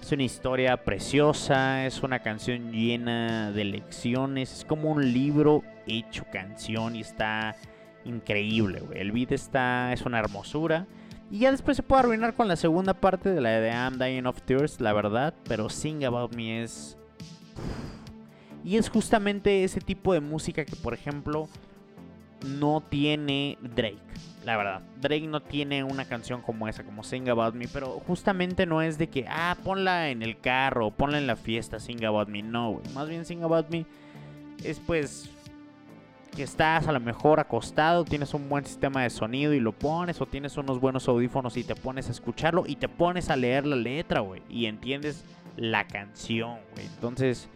es 0.00 0.12
una 0.12 0.22
historia 0.22 0.76
preciosa, 0.84 1.86
es 1.86 2.02
una 2.02 2.20
canción 2.20 2.72
llena 2.72 3.52
de 3.52 3.64
lecciones, 3.64 4.52
es 4.52 4.64
como 4.64 4.90
un 4.90 5.12
libro 5.12 5.62
hecho 5.86 6.24
canción 6.30 6.96
y 6.96 7.00
está 7.00 7.56
increíble, 8.04 8.82
El 8.94 9.12
beat 9.12 9.32
está 9.32 9.92
es 9.92 10.02
una 10.02 10.18
hermosura. 10.18 10.86
Y 11.30 11.40
ya 11.40 11.50
después 11.50 11.76
se 11.76 11.82
puede 11.82 12.00
arruinar 12.00 12.34
con 12.34 12.48
la 12.48 12.56
segunda 12.56 12.94
parte 12.94 13.30
de 13.30 13.40
la 13.40 13.50
de 13.50 13.70
I'm 13.70 13.98
Dying 13.98 14.26
of 14.26 14.42
Tears, 14.42 14.80
la 14.80 14.92
verdad. 14.92 15.34
Pero 15.48 15.68
Sing 15.68 16.04
About 16.04 16.34
Me 16.34 16.62
es. 16.62 16.96
Y 18.64 18.76
es 18.76 18.88
justamente 18.88 19.64
ese 19.64 19.80
tipo 19.80 20.12
de 20.12 20.20
música 20.20 20.64
que, 20.64 20.76
por 20.76 20.94
ejemplo, 20.94 21.48
no 22.46 22.82
tiene 22.88 23.58
Drake. 23.60 23.98
La 24.44 24.56
verdad, 24.56 24.82
Drake 25.00 25.26
no 25.26 25.40
tiene 25.40 25.82
una 25.84 26.04
canción 26.04 26.42
como 26.42 26.68
esa, 26.68 26.84
como 26.84 27.02
Sing 27.02 27.28
About 27.28 27.54
Me. 27.54 27.66
Pero 27.68 28.00
justamente 28.06 28.66
no 28.66 28.82
es 28.82 28.98
de 28.98 29.08
que, 29.08 29.26
ah, 29.28 29.56
ponla 29.64 30.10
en 30.10 30.22
el 30.22 30.38
carro, 30.38 30.90
ponla 30.90 31.18
en 31.18 31.26
la 31.26 31.36
fiesta, 31.36 31.80
Sing 31.80 32.04
About 32.04 32.28
Me. 32.28 32.42
No, 32.42 32.80
Más 32.94 33.08
bien 33.08 33.24
Sing 33.24 33.42
About 33.42 33.70
Me 33.70 33.86
es 34.62 34.80
pues 34.80 35.30
que 36.34 36.42
estás 36.42 36.86
a 36.88 36.92
lo 36.92 37.00
mejor 37.00 37.40
acostado, 37.40 38.04
tienes 38.04 38.34
un 38.34 38.48
buen 38.48 38.64
sistema 38.66 39.02
de 39.02 39.10
sonido 39.10 39.54
y 39.54 39.60
lo 39.60 39.72
pones, 39.72 40.20
o 40.20 40.26
tienes 40.26 40.56
unos 40.56 40.80
buenos 40.80 41.08
audífonos 41.08 41.56
y 41.56 41.64
te 41.64 41.74
pones 41.74 42.08
a 42.08 42.12
escucharlo 42.12 42.64
y 42.66 42.76
te 42.76 42.88
pones 42.88 43.30
a 43.30 43.36
leer 43.36 43.66
la 43.66 43.76
letra, 43.76 44.20
güey, 44.20 44.42
y 44.48 44.66
entiendes 44.66 45.24
la 45.56 45.86
canción, 45.86 46.58
güey. 46.74 46.86
Entonces, 46.86 47.48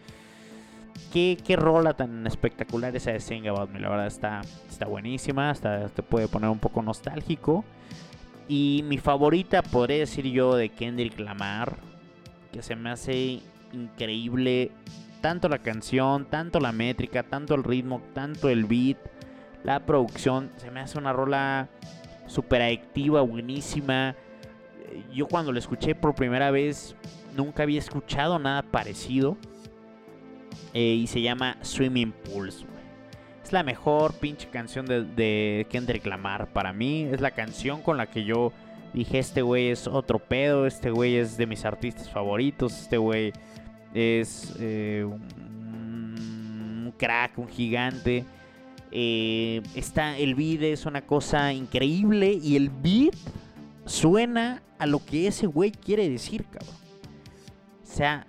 ¿qué, 1.11 1.37
qué 1.45 1.55
rola 1.55 1.93
tan 1.93 2.25
espectacular 2.25 2.95
esa 2.95 3.11
de 3.11 3.19
Sing 3.19 3.43
Me, 3.43 3.79
la 3.79 3.89
verdad 3.89 4.07
está, 4.07 4.41
está 4.69 4.85
buenísima, 4.85 5.49
hasta 5.49 5.89
te 5.89 6.01
puede 6.01 6.27
poner 6.27 6.49
un 6.49 6.59
poco 6.59 6.81
nostálgico. 6.81 7.65
Y 8.47 8.83
mi 8.87 8.97
favorita, 8.97 9.61
podría 9.61 9.99
decir 9.99 10.25
yo, 10.25 10.55
de 10.55 10.69
Kendrick 10.69 11.19
Lamar, 11.19 11.77
que 12.51 12.63
se 12.63 12.75
me 12.75 12.89
hace 12.89 13.41
increíble 13.73 14.71
tanto 15.21 15.49
la 15.49 15.59
canción, 15.59 16.25
tanto 16.25 16.59
la 16.59 16.71
métrica, 16.71 17.23
tanto 17.23 17.55
el 17.55 17.63
ritmo, 17.63 18.01
tanto 18.13 18.49
el 18.49 18.65
beat, 18.65 18.97
la 19.63 19.85
producción. 19.85 20.51
Se 20.57 20.71
me 20.71 20.79
hace 20.79 20.97
una 20.97 21.13
rola 21.13 21.69
súper 22.27 22.61
adictiva, 22.61 23.21
buenísima. 23.21 24.15
Yo 25.13 25.27
cuando 25.27 25.51
la 25.51 25.59
escuché 25.59 25.95
por 25.95 26.15
primera 26.15 26.51
vez 26.51 26.95
nunca 27.35 27.63
había 27.63 27.79
escuchado 27.79 28.39
nada 28.39 28.63
parecido. 28.63 29.37
Eh, 30.73 30.95
y 31.01 31.07
se 31.07 31.21
llama 31.21 31.57
Swimming 31.61 32.11
Pools. 32.11 32.65
Es 33.43 33.51
la 33.51 33.63
mejor 33.63 34.13
pinche 34.13 34.47
canción 34.49 34.85
de, 34.85 35.03
de, 35.03 35.65
Kendrick 35.69 36.05
Lamar 36.05 36.47
para 36.53 36.73
mí. 36.73 37.03
Es 37.11 37.21
la 37.21 37.31
canción 37.31 37.81
con 37.81 37.97
la 37.97 38.07
que 38.07 38.23
yo 38.23 38.53
dije, 38.93 39.19
este 39.19 39.41
güey 39.41 39.69
es 39.69 39.87
otro 39.87 40.19
pedo, 40.19 40.67
este 40.67 40.91
güey 40.91 41.15
es 41.15 41.37
de 41.37 41.47
mis 41.47 41.65
artistas 41.65 42.09
favoritos, 42.09 42.81
este 42.81 42.97
güey 42.97 43.33
es 43.93 44.53
eh, 44.59 45.05
un 45.05 46.93
crack, 46.97 47.37
un 47.37 47.47
gigante. 47.47 48.25
Eh, 48.91 49.61
está, 49.75 50.17
el 50.17 50.35
beat 50.35 50.63
es 50.63 50.85
una 50.85 51.01
cosa 51.01 51.53
increíble 51.53 52.33
y 52.33 52.55
el 52.55 52.69
beat 52.69 53.15
suena 53.85 54.63
a 54.77 54.85
lo 54.85 55.03
que 55.03 55.27
ese 55.27 55.47
güey 55.47 55.71
quiere 55.71 56.09
decir, 56.09 56.45
cabrón. 56.45 56.75
O 57.83 57.91
sea, 57.91 58.27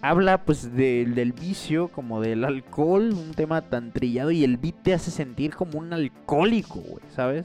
habla 0.00 0.44
pues 0.44 0.74
del 0.74 1.32
vicio, 1.32 1.88
como 1.88 2.20
del 2.20 2.44
alcohol, 2.44 3.12
un 3.12 3.32
tema 3.32 3.62
tan 3.62 3.92
trillado 3.92 4.30
y 4.30 4.44
el 4.44 4.56
beat 4.56 4.82
te 4.82 4.94
hace 4.94 5.10
sentir 5.10 5.54
como 5.54 5.78
un 5.78 5.92
alcohólico, 5.92 6.80
güey, 6.80 7.04
¿sabes? 7.14 7.44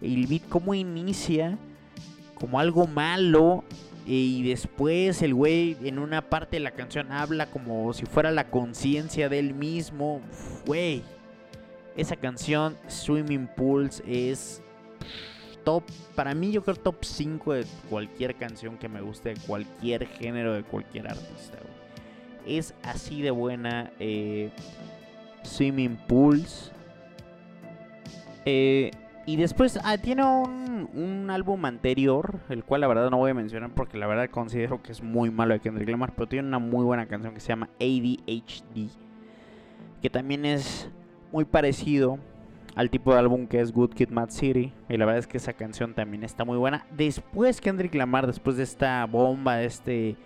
El 0.00 0.26
beat 0.26 0.48
como 0.48 0.74
inicia 0.74 1.58
como 2.34 2.58
algo 2.58 2.86
malo 2.86 3.64
y 4.06 4.46
después 4.48 5.22
el 5.22 5.34
güey 5.34 5.76
en 5.82 5.98
una 5.98 6.28
parte 6.28 6.56
de 6.56 6.60
la 6.60 6.72
canción 6.72 7.10
habla 7.10 7.46
como 7.46 7.92
si 7.94 8.04
fuera 8.04 8.30
la 8.30 8.50
conciencia 8.50 9.28
de 9.28 9.38
él 9.38 9.54
mismo. 9.54 10.20
Güey, 10.66 11.02
esa 11.96 12.16
canción 12.16 12.76
Swimming 12.86 13.48
Pools 13.56 14.02
es 14.06 14.62
top, 15.64 15.84
para 16.14 16.34
mí 16.34 16.52
yo 16.52 16.62
creo 16.62 16.76
top 16.76 16.96
5 17.02 17.54
de 17.54 17.64
cualquier 17.88 18.34
canción 18.36 18.76
que 18.76 18.88
me 18.88 19.00
guste, 19.00 19.30
de 19.30 19.40
cualquier 19.40 20.06
género, 20.06 20.52
de 20.52 20.62
cualquier 20.62 21.08
artista. 21.08 21.58
Es 22.46 22.74
así 22.82 23.22
de 23.22 23.30
buena 23.30 23.90
eh, 23.98 24.50
Swimming 25.42 25.96
Pools. 26.06 26.70
Eh, 28.44 28.90
y 29.24 29.36
después 29.36 29.78
ah, 29.82 29.96
tiene 29.96 30.22
un, 30.22 30.63
álbum 31.30 31.64
anterior, 31.64 32.40
el 32.48 32.64
cual 32.64 32.80
la 32.80 32.86
verdad 32.86 33.10
no 33.10 33.18
voy 33.18 33.30
a 33.30 33.34
mencionar 33.34 33.70
porque 33.74 33.98
la 33.98 34.06
verdad 34.06 34.30
considero 34.30 34.82
que 34.82 34.92
es 34.92 35.02
muy 35.02 35.30
malo 35.30 35.54
de 35.54 35.60
Kendrick 35.60 35.88
Lamar, 35.88 36.14
pero 36.14 36.28
tiene 36.28 36.48
una 36.48 36.58
muy 36.58 36.84
buena 36.84 37.06
canción 37.06 37.34
que 37.34 37.40
se 37.40 37.48
llama 37.48 37.68
ADHD, 37.80 38.90
que 40.00 40.10
también 40.10 40.44
es 40.44 40.90
muy 41.32 41.44
parecido 41.44 42.18
al 42.74 42.90
tipo 42.90 43.12
de 43.12 43.20
álbum 43.20 43.46
que 43.46 43.60
es 43.60 43.72
Good 43.72 43.94
Kid 43.94 44.08
Mad 44.10 44.30
City, 44.30 44.72
y 44.88 44.96
la 44.96 45.04
verdad 45.04 45.18
es 45.18 45.26
que 45.26 45.36
esa 45.36 45.52
canción 45.52 45.94
también 45.94 46.24
está 46.24 46.44
muy 46.44 46.58
buena. 46.58 46.86
Después 46.90 47.60
Kendrick 47.60 47.94
Lamar, 47.94 48.26
después 48.26 48.56
de 48.56 48.64
esta 48.64 49.04
bomba, 49.06 49.56
de 49.56 49.66
este 49.66 50.16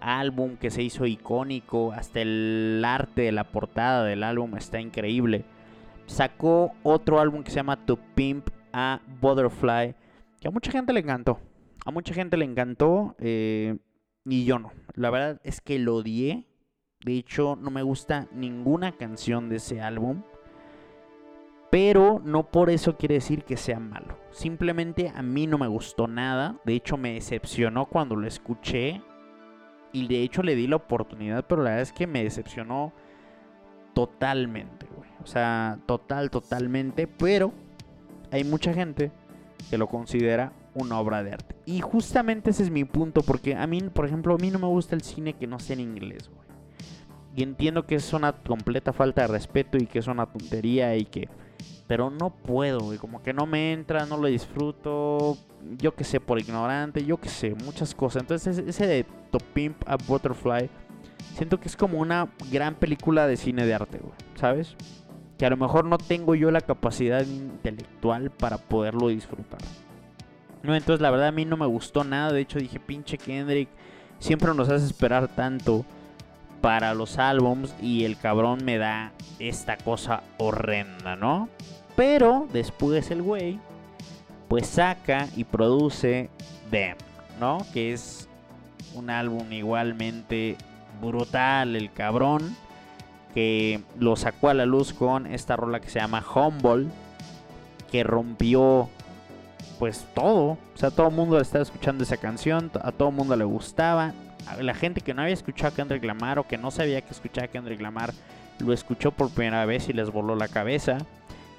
álbum 0.00 0.56
que 0.56 0.70
se 0.70 0.82
hizo 0.82 1.06
icónico, 1.06 1.92
hasta 1.92 2.20
el 2.20 2.82
arte 2.86 3.22
de 3.22 3.32
la 3.32 3.44
portada 3.44 4.04
del 4.04 4.22
álbum 4.22 4.56
está 4.56 4.80
increíble 4.80 5.44
sacó 6.08 6.72
otro 6.82 7.20
álbum 7.20 7.42
que 7.42 7.50
se 7.50 7.56
llama 7.56 7.76
To 7.76 7.96
Pimp 8.14 8.48
a 8.72 9.00
Butterfly, 9.20 9.94
que 10.40 10.48
a 10.48 10.50
mucha 10.50 10.70
gente 10.70 10.92
le 10.92 11.00
encantó. 11.00 11.40
A 11.84 11.90
mucha 11.90 12.14
gente 12.14 12.36
le 12.36 12.44
encantó 12.44 13.16
eh, 13.18 13.78
y 14.24 14.44
yo 14.44 14.58
no. 14.58 14.72
La 14.94 15.10
verdad 15.10 15.40
es 15.44 15.60
que 15.60 15.78
lo 15.78 15.96
odié. 15.96 16.46
De 17.04 17.14
hecho, 17.14 17.56
no 17.56 17.70
me 17.70 17.82
gusta 17.82 18.28
ninguna 18.32 18.96
canción 18.96 19.48
de 19.48 19.56
ese 19.56 19.80
álbum. 19.80 20.22
Pero 21.70 22.20
no 22.24 22.50
por 22.50 22.70
eso 22.70 22.96
quiere 22.96 23.16
decir 23.16 23.44
que 23.44 23.56
sea 23.56 23.78
malo. 23.78 24.18
Simplemente 24.30 25.12
a 25.14 25.22
mí 25.22 25.46
no 25.46 25.58
me 25.58 25.66
gustó 25.66 26.08
nada. 26.08 26.58
De 26.64 26.74
hecho, 26.74 26.96
me 26.96 27.14
decepcionó 27.14 27.86
cuando 27.86 28.16
lo 28.16 28.26
escuché. 28.26 29.02
Y 29.92 30.06
de 30.08 30.22
hecho 30.22 30.42
le 30.42 30.54
di 30.54 30.66
la 30.66 30.76
oportunidad, 30.76 31.46
pero 31.46 31.62
la 31.62 31.70
verdad 31.70 31.82
es 31.82 31.92
que 31.92 32.06
me 32.06 32.22
decepcionó 32.22 32.92
totalmente, 33.94 34.86
güey. 34.94 35.08
O 35.22 35.26
sea, 35.26 35.78
total, 35.86 36.30
totalmente. 36.30 37.06
Pero 37.06 37.52
hay 38.30 38.44
mucha 38.44 38.74
gente 38.74 39.10
que 39.70 39.78
lo 39.78 39.88
considera 39.88 40.52
una 40.74 40.98
obra 40.98 41.22
de 41.22 41.32
arte. 41.32 41.56
Y 41.66 41.80
justamente 41.80 42.50
ese 42.50 42.62
es 42.62 42.70
mi 42.70 42.84
punto, 42.84 43.22
porque 43.22 43.54
a 43.54 43.66
mí, 43.66 43.80
por 43.82 44.06
ejemplo, 44.06 44.34
a 44.34 44.38
mí 44.38 44.50
no 44.50 44.58
me 44.58 44.66
gusta 44.66 44.94
el 44.94 45.02
cine 45.02 45.34
que 45.34 45.46
no 45.46 45.58
sea 45.58 45.74
en 45.74 45.80
inglés, 45.80 46.30
güey. 46.32 46.48
Y 47.36 47.42
entiendo 47.42 47.86
que 47.86 47.94
es 47.94 48.12
una 48.12 48.32
completa 48.32 48.92
falta 48.92 49.22
de 49.22 49.28
respeto 49.28 49.78
y 49.78 49.86
que 49.86 50.00
es 50.00 50.06
una 50.08 50.26
tontería 50.26 50.96
y 50.96 51.04
que... 51.04 51.28
Pero 51.86 52.10
no 52.10 52.30
puedo, 52.30 52.80
güey. 52.80 52.98
Como 52.98 53.22
que 53.22 53.32
no 53.32 53.46
me 53.46 53.72
entra, 53.72 54.06
no 54.06 54.16
lo 54.16 54.26
disfruto. 54.26 55.38
Yo 55.78 55.94
que 55.94 56.04
sé, 56.04 56.20
por 56.20 56.40
ignorante, 56.40 57.04
yo 57.04 57.18
que 57.18 57.28
sé, 57.28 57.54
muchas 57.64 57.94
cosas. 57.94 58.22
Entonces 58.22 58.58
ese 58.58 58.86
de 58.86 59.06
Top 59.30 59.42
Pimp 59.54 59.76
a 59.86 59.96
Butterfly 59.96 60.68
siento 61.36 61.60
que 61.60 61.68
es 61.68 61.76
como 61.76 61.98
una 61.98 62.28
gran 62.50 62.74
película 62.74 63.26
de 63.26 63.36
cine 63.36 63.64
de 63.64 63.74
arte, 63.74 63.98
güey, 63.98 64.14
¿sabes? 64.34 64.76
Que 65.38 65.46
a 65.46 65.50
lo 65.50 65.56
mejor 65.56 65.84
no 65.84 65.98
tengo 65.98 66.34
yo 66.34 66.50
la 66.50 66.60
capacidad 66.60 67.24
intelectual 67.24 68.30
para 68.30 68.58
poderlo 68.58 69.08
disfrutar. 69.08 69.60
No, 70.62 70.74
entonces 70.74 71.00
la 71.00 71.10
verdad 71.10 71.28
a 71.28 71.32
mí 71.32 71.44
no 71.44 71.56
me 71.56 71.66
gustó 71.66 72.04
nada. 72.04 72.32
De 72.32 72.40
hecho 72.40 72.58
dije, 72.58 72.80
pinche 72.80 73.16
Kendrick, 73.16 73.68
siempre 74.18 74.52
nos 74.54 74.68
hace 74.68 74.86
esperar 74.86 75.28
tanto 75.28 75.84
para 76.60 76.92
los 76.94 77.18
álbums 77.18 77.74
y 77.80 78.04
el 78.04 78.18
cabrón 78.18 78.64
me 78.64 78.78
da 78.78 79.12
esta 79.38 79.76
cosa 79.76 80.22
horrenda, 80.38 81.14
¿no? 81.14 81.48
Pero 81.94 82.48
después 82.52 83.10
el 83.10 83.22
güey 83.22 83.58
pues 84.48 84.66
saca 84.66 85.28
y 85.36 85.44
produce 85.44 86.30
Them, 86.70 86.96
¿no? 87.38 87.58
Que 87.72 87.92
es 87.92 88.28
un 88.94 89.10
álbum 89.10 89.52
igualmente 89.52 90.56
brutal 91.00 91.76
el 91.76 91.92
cabrón. 91.92 92.56
Que 93.34 93.82
lo 93.98 94.16
sacó 94.16 94.48
a 94.48 94.54
la 94.54 94.66
luz 94.66 94.92
con 94.92 95.26
esta 95.26 95.56
rola 95.56 95.80
que 95.80 95.90
se 95.90 96.00
llama 96.00 96.24
Humble. 96.34 96.88
Que 97.90 98.04
rompió 98.04 98.88
pues 99.78 100.06
todo. 100.14 100.52
O 100.52 100.76
sea, 100.76 100.90
todo 100.90 101.08
el 101.08 101.14
mundo 101.14 101.40
estaba 101.40 101.62
escuchando 101.62 102.04
esa 102.04 102.16
canción. 102.16 102.70
A 102.82 102.92
todo 102.92 103.08
el 103.10 103.14
mundo 103.14 103.36
le 103.36 103.44
gustaba. 103.44 104.12
La 104.60 104.74
gente 104.74 105.00
que 105.00 105.14
no 105.14 105.22
había 105.22 105.34
escuchado 105.34 105.72
a 105.72 105.74
Kendrick 105.74 106.04
Lamar 106.04 106.38
o 106.38 106.46
que 106.46 106.58
no 106.58 106.70
sabía 106.70 107.00
que 107.02 107.10
escuchaba 107.10 107.46
a 107.46 107.48
Kendrick 107.48 107.80
Lamar 107.80 108.12
lo 108.60 108.72
escuchó 108.72 109.12
por 109.12 109.30
primera 109.30 109.64
vez 109.66 109.88
y 109.88 109.92
les 109.92 110.10
voló 110.10 110.34
la 110.34 110.48
cabeza. 110.48 110.98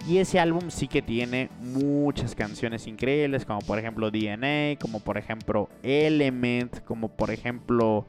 Y 0.08 0.18
ese 0.18 0.40
álbum 0.40 0.70
sí 0.70 0.88
que 0.88 1.02
tiene 1.02 1.50
muchas 1.62 2.34
canciones 2.34 2.88
increíbles, 2.88 3.46
como 3.46 3.60
por 3.60 3.80
ejemplo 3.80 4.12
DNA, 4.12 4.78
como 4.80 5.02
por 5.02 5.18
ejemplo 5.18 5.70
Element, 5.84 6.84
como 6.86 7.10
por 7.10 7.32
ejemplo 7.32 8.06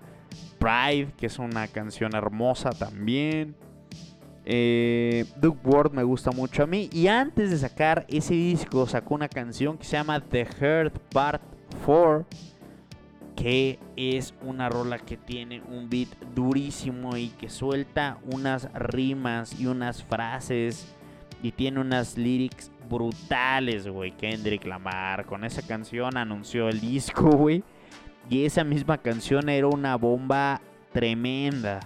Pride, 0.58 1.12
que 1.16 1.26
es 1.26 1.38
una 1.38 1.66
canción 1.68 2.14
hermosa 2.14 2.70
también. 2.70 3.54
Eh, 4.44 5.26
Duke 5.36 5.60
Ward 5.64 5.92
me 5.92 6.02
gusta 6.02 6.30
mucho 6.32 6.62
a 6.64 6.66
mí. 6.66 6.88
Y 6.92 7.06
antes 7.06 7.50
de 7.50 7.58
sacar 7.58 8.04
ese 8.08 8.34
disco, 8.34 8.86
sacó 8.86 9.14
una 9.14 9.28
canción 9.28 9.78
que 9.78 9.84
se 9.84 9.92
llama 9.92 10.20
The 10.20 10.44
Heart 10.44 10.98
Part 11.12 11.42
4. 11.84 12.26
Que 13.36 13.78
es 13.96 14.34
una 14.42 14.68
rola 14.68 14.98
que 14.98 15.16
tiene 15.16 15.62
un 15.66 15.88
beat 15.88 16.08
durísimo 16.34 17.16
y 17.16 17.28
que 17.28 17.48
suelta 17.48 18.18
unas 18.30 18.70
rimas 18.74 19.58
y 19.58 19.66
unas 19.66 20.04
frases. 20.04 20.94
Y 21.42 21.52
tiene 21.52 21.80
unas 21.80 22.18
lyrics 22.18 22.70
brutales, 22.88 23.88
güey. 23.88 24.10
Kendrick 24.10 24.66
Lamar. 24.66 25.24
Con 25.24 25.44
esa 25.44 25.62
canción 25.62 26.16
anunció 26.16 26.68
el 26.68 26.80
disco, 26.80 27.30
güey. 27.36 27.62
Y 28.30 28.44
esa 28.44 28.62
misma 28.62 28.98
canción 28.98 29.48
era 29.48 29.66
una 29.66 29.96
bomba 29.96 30.60
tremenda. 30.92 31.80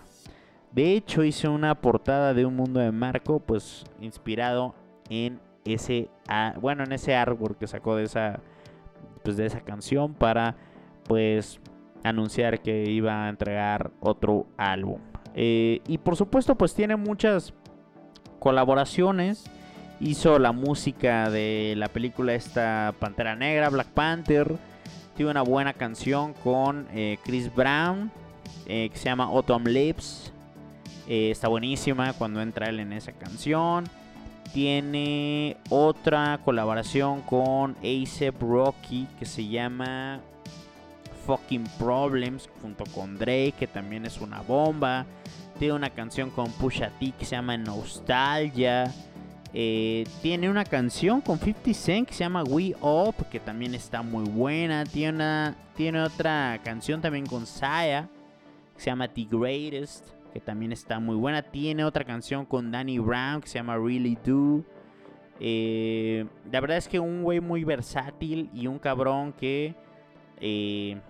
De 0.72 0.92
hecho, 0.92 1.24
hice 1.24 1.48
una 1.48 1.74
portada 1.74 2.34
de 2.34 2.44
Un 2.44 2.54
Mundo 2.54 2.80
de 2.80 2.92
Marco, 2.92 3.40
pues 3.40 3.84
inspirado 3.98 4.74
en 5.08 5.40
ese, 5.64 6.10
bueno, 6.60 6.84
en 6.84 6.92
ese 6.92 7.14
artwork 7.14 7.58
que 7.58 7.66
sacó 7.66 7.96
de 7.96 8.04
esa, 8.04 8.40
pues 9.22 9.38
de 9.38 9.46
esa 9.46 9.60
canción 9.62 10.12
para, 10.12 10.54
pues, 11.04 11.60
anunciar 12.02 12.60
que 12.60 12.90
iba 12.90 13.24
a 13.24 13.30
entregar 13.30 13.90
otro 14.00 14.46
álbum. 14.58 14.98
Eh, 15.34 15.80
y 15.88 15.96
por 15.96 16.14
supuesto, 16.14 16.56
pues 16.56 16.74
tiene 16.74 16.96
muchas 16.96 17.54
colaboraciones. 18.38 19.44
Hizo 19.98 20.38
la 20.38 20.52
música 20.52 21.30
de 21.30 21.72
la 21.78 21.88
película 21.88 22.34
esta 22.34 22.92
Pantera 22.98 23.34
Negra, 23.34 23.70
Black 23.70 23.88
Panther 23.88 24.58
tiene 25.14 25.30
una 25.30 25.42
buena 25.42 25.72
canción 25.72 26.34
con 26.34 26.86
eh, 26.92 27.18
Chris 27.24 27.54
Brown 27.54 28.10
eh, 28.66 28.88
que 28.92 28.98
se 28.98 29.04
llama 29.04 29.24
Autumn 29.24 29.64
Lips. 29.64 30.32
Eh, 31.06 31.30
está 31.30 31.48
buenísima 31.48 32.12
cuando 32.14 32.40
entra 32.40 32.68
él 32.68 32.80
en 32.80 32.92
esa 32.92 33.12
canción. 33.12 33.84
tiene 34.52 35.56
otra 35.68 36.38
colaboración 36.44 37.22
con 37.22 37.76
ASAP 37.82 38.40
Rocky 38.40 39.08
que 39.18 39.26
se 39.26 39.46
llama 39.46 40.20
Fucking 41.26 41.64
Problems 41.78 42.48
junto 42.62 42.84
con 42.86 43.18
Drake, 43.18 43.54
que 43.58 43.66
también 43.66 44.06
es 44.06 44.20
una 44.20 44.40
bomba. 44.42 45.06
Tiene 45.58 45.74
una 45.74 45.90
canción 45.90 46.30
con 46.30 46.50
Pusha 46.52 46.90
T 46.98 47.12
que 47.18 47.24
se 47.24 47.36
llama 47.36 47.56
Nostalgia. 47.56 48.92
Eh, 49.56 50.04
tiene 50.20 50.50
una 50.50 50.64
canción 50.64 51.20
con 51.20 51.38
50 51.38 51.74
Cent 51.74 52.08
que 52.08 52.14
se 52.14 52.24
llama 52.24 52.42
We 52.42 52.74
Up, 52.80 53.14
que 53.30 53.38
también 53.38 53.72
está 53.76 54.02
muy 54.02 54.24
buena. 54.24 54.84
Tiene, 54.84 55.14
una, 55.14 55.56
tiene 55.76 56.02
otra 56.02 56.60
canción 56.64 57.00
también 57.00 57.24
con 57.24 57.46
Saya, 57.46 58.08
que 58.74 58.80
se 58.80 58.86
llama 58.86 59.06
The 59.06 59.28
Greatest, 59.30 60.08
que 60.32 60.40
también 60.40 60.72
está 60.72 60.98
muy 60.98 61.14
buena. 61.14 61.40
Tiene 61.40 61.84
otra 61.84 62.04
canción 62.04 62.44
con 62.44 62.72
Danny 62.72 62.98
Brown 62.98 63.40
que 63.40 63.46
se 63.46 63.54
llama 63.54 63.76
Really 63.76 64.18
Do. 64.24 64.64
Eh, 65.38 66.26
la 66.50 66.60
verdad 66.60 66.76
es 66.76 66.88
que 66.88 66.98
un 66.98 67.22
güey 67.22 67.40
muy 67.40 67.62
versátil 67.62 68.50
y 68.52 68.66
un 68.66 68.80
cabrón 68.80 69.32
que... 69.32 69.76
Eh, 70.40 71.00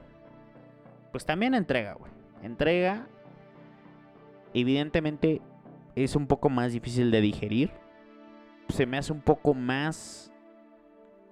pues 1.13 1.25
también 1.25 1.55
entrega, 1.55 1.95
güey. 1.95 2.13
Entrega. 2.43 3.07
Evidentemente 4.53 5.41
es 5.97 6.15
un 6.15 6.27
poco 6.27 6.51
más 6.51 6.73
difícil 6.73 7.11
de 7.11 7.23
digerir. 7.23 7.84
Se 8.69 8.87
me 8.87 8.99
hace 8.99 9.13
un 9.13 9.21
poco 9.21 9.55
más 9.55 10.33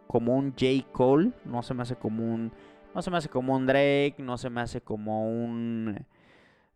como 0.07 0.37
un 0.37 0.53
J. 0.53 0.87
Cole. 0.93 1.33
No 1.45 1.63
se 1.63 1.75
me 1.75 1.83
hace 1.83 1.97
como 1.97 2.33
un. 2.33 2.53
No 2.95 3.03
se 3.03 3.11
me 3.11 3.17
hace 3.17 3.29
como 3.29 3.57
un 3.57 3.67
Drake. 3.67 4.17
No 4.19 4.37
se 4.39 4.51
me 4.51 4.61
hace 4.61 4.81
como 4.81 5.27
un. 5.27 6.07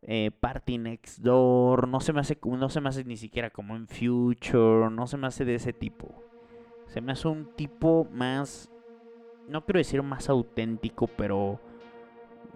Eh, 0.02 0.30
Party 0.40 0.78
Next 0.78 1.20
Door. 1.20 1.88
No 1.88 2.00
se 2.00 2.12
me 2.12 2.20
hace. 2.20 2.38
No 2.42 2.68
se 2.68 2.80
me 2.80 2.88
hace 2.88 3.04
ni 3.04 3.16
siquiera 3.16 3.50
como 3.50 3.74
un 3.74 3.86
Future. 3.86 4.90
No 4.90 5.06
se 5.06 5.16
me 5.16 5.26
hace 5.26 5.44
de 5.44 5.56
ese 5.56 5.72
tipo. 5.72 6.22
Se 6.86 7.00
me 7.00 7.12
hace 7.12 7.28
un 7.28 7.54
tipo 7.54 8.06
más. 8.10 8.70
No 9.48 9.64
quiero 9.64 9.78
decir 9.78 10.02
más 10.02 10.28
auténtico, 10.28 11.06
pero 11.06 11.60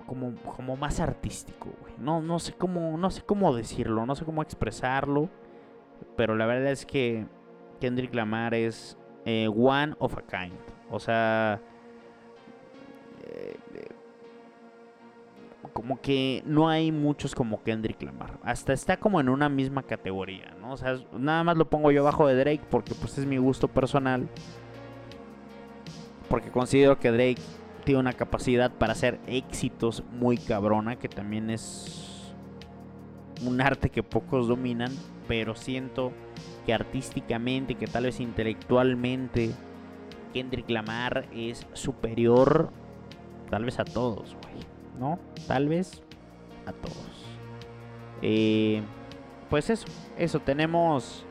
como, 0.06 0.34
como 0.56 0.76
más 0.76 0.98
artístico. 0.98 1.68
No, 1.98 2.20
no 2.20 2.38
sé 2.38 2.52
cómo, 2.54 2.96
no 2.96 3.10
sé 3.10 3.22
cómo 3.22 3.54
decirlo, 3.54 4.06
no 4.06 4.16
sé 4.16 4.24
cómo 4.24 4.42
expresarlo. 4.42 5.28
Pero 6.16 6.34
la 6.34 6.46
verdad 6.46 6.72
es 6.72 6.86
que 6.86 7.26
Kendrick 7.80 8.14
Lamar 8.14 8.54
es 8.54 8.96
eh, 9.24 9.48
one 9.48 9.94
of 9.98 10.16
a 10.16 10.22
kind. 10.22 10.58
O 10.90 11.00
sea, 11.00 11.60
eh, 13.24 13.56
como 15.72 16.00
que 16.00 16.42
no 16.46 16.68
hay 16.68 16.92
muchos 16.92 17.34
como 17.34 17.62
Kendrick 17.62 18.02
Lamar. 18.02 18.38
Hasta 18.42 18.72
está 18.72 18.96
como 18.98 19.20
en 19.20 19.28
una 19.28 19.48
misma 19.48 19.82
categoría, 19.82 20.54
¿no? 20.60 20.72
O 20.72 20.76
sea, 20.76 20.96
nada 21.12 21.44
más 21.44 21.56
lo 21.56 21.68
pongo 21.68 21.90
yo 21.90 22.02
abajo 22.02 22.26
de 22.26 22.34
Drake 22.34 22.62
porque 22.70 22.94
pues 22.94 23.18
es 23.18 23.26
mi 23.26 23.38
gusto 23.38 23.68
personal. 23.68 24.28
Porque 26.28 26.50
considero 26.50 26.98
que 26.98 27.10
Drake 27.10 27.42
tiene 27.84 28.00
una 28.00 28.12
capacidad 28.12 28.70
para 28.70 28.92
hacer 28.92 29.18
éxitos 29.26 30.04
muy 30.12 30.36
cabrona, 30.36 30.96
que 30.96 31.08
también 31.08 31.50
es 31.50 32.32
un 33.44 33.60
arte 33.60 33.90
que 33.90 34.02
pocos 34.02 34.48
dominan, 34.48 34.92
pero 35.26 35.54
siento 35.54 36.12
que 36.64 36.72
artísticamente, 36.74 37.74
que 37.74 37.86
tal 37.86 38.04
vez 38.04 38.20
intelectualmente, 38.20 39.52
Kendrick 40.32 40.70
Lamar 40.70 41.26
es 41.32 41.66
superior 41.72 42.70
tal 43.50 43.64
vez 43.64 43.78
a 43.78 43.84
todos, 43.84 44.36
güey. 44.42 44.64
¿No? 44.98 45.18
Tal 45.46 45.68
vez 45.68 46.02
a 46.66 46.72
todos. 46.72 47.26
Eh, 48.22 48.82
pues 49.48 49.70
eso, 49.70 49.86
eso, 50.16 50.40
tenemos... 50.40 51.26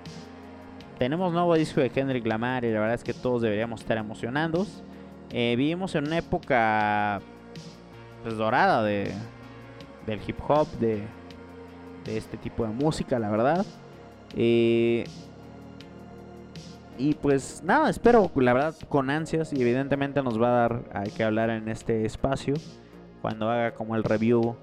Tenemos 0.97 1.31
nuevo 1.31 1.55
disco 1.55 1.79
de 1.79 1.89
Kendrick 1.89 2.25
Lamar 2.25 2.65
y 2.65 2.73
la 2.73 2.81
verdad 2.81 2.95
es 2.95 3.05
que 3.05 3.13
todos 3.13 3.41
deberíamos 3.41 3.79
estar 3.79 3.97
emocionados. 3.97 4.83
Eh, 5.31 5.55
vivimos 5.57 5.95
en 5.95 6.07
una 6.07 6.17
época 6.17 7.21
pues, 8.21 8.35
dorada 8.35 8.83
de, 8.83 9.13
del 10.05 10.19
hip 10.27 10.37
hop, 10.45 10.67
de, 10.79 11.07
de 12.03 12.17
este 12.17 12.35
tipo 12.35 12.65
de 12.65 12.71
música, 12.71 13.17
la 13.17 13.29
verdad. 13.29 13.65
Eh, 14.35 15.05
y 16.97 17.13
pues 17.13 17.63
nada, 17.63 17.89
espero, 17.89 18.29
la 18.35 18.53
verdad, 18.53 18.75
con 18.89 19.09
ansias. 19.09 19.53
Y 19.53 19.61
evidentemente 19.61 20.21
nos 20.21 20.41
va 20.41 20.49
a 20.49 20.51
dar 20.51 20.83
hay 20.93 21.11
que 21.11 21.23
hablar 21.23 21.49
en 21.49 21.69
este 21.69 22.05
espacio. 22.05 22.55
Cuando 23.21 23.49
haga 23.49 23.73
como 23.73 23.95
el 23.95 24.03
review 24.03 24.55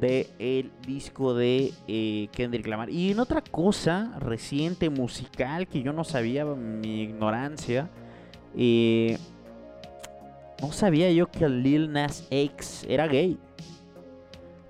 de 0.00 0.30
el 0.38 0.72
disco 0.86 1.34
de 1.34 1.72
eh, 1.86 2.28
Kendrick 2.32 2.66
Lamar. 2.66 2.90
Y 2.90 3.10
en 3.10 3.20
otra 3.20 3.42
cosa 3.42 4.14
reciente 4.18 4.90
musical 4.90 5.66
que 5.68 5.82
yo 5.82 5.92
no 5.92 6.04
sabía, 6.04 6.44
mi 6.44 7.02
ignorancia. 7.02 7.90
Eh, 8.56 9.18
no 10.60 10.72
sabía 10.72 11.10
yo 11.10 11.30
que 11.30 11.48
Lil 11.48 11.92
Nas 11.92 12.26
X 12.30 12.86
era 12.88 13.06
gay. 13.06 13.38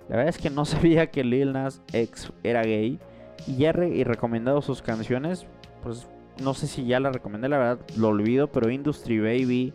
La 0.08 0.16
verdad 0.16 0.30
es 0.30 0.38
que 0.38 0.50
no 0.50 0.64
sabía 0.64 1.10
que 1.10 1.22
Lil 1.22 1.52
Nas 1.52 1.80
X 1.92 2.32
era 2.42 2.62
gay. 2.62 2.98
Y 3.46 3.56
ya 3.56 3.72
recomendado 3.72 4.62
sus 4.62 4.82
canciones. 4.82 5.46
Pues 5.82 6.08
no 6.42 6.54
sé 6.54 6.66
si 6.66 6.84
ya 6.86 7.00
la 7.00 7.10
recomendé, 7.10 7.48
la 7.48 7.58
verdad 7.58 7.86
lo 7.96 8.08
olvido. 8.08 8.50
Pero 8.50 8.70
Industry 8.70 9.20
Baby 9.20 9.74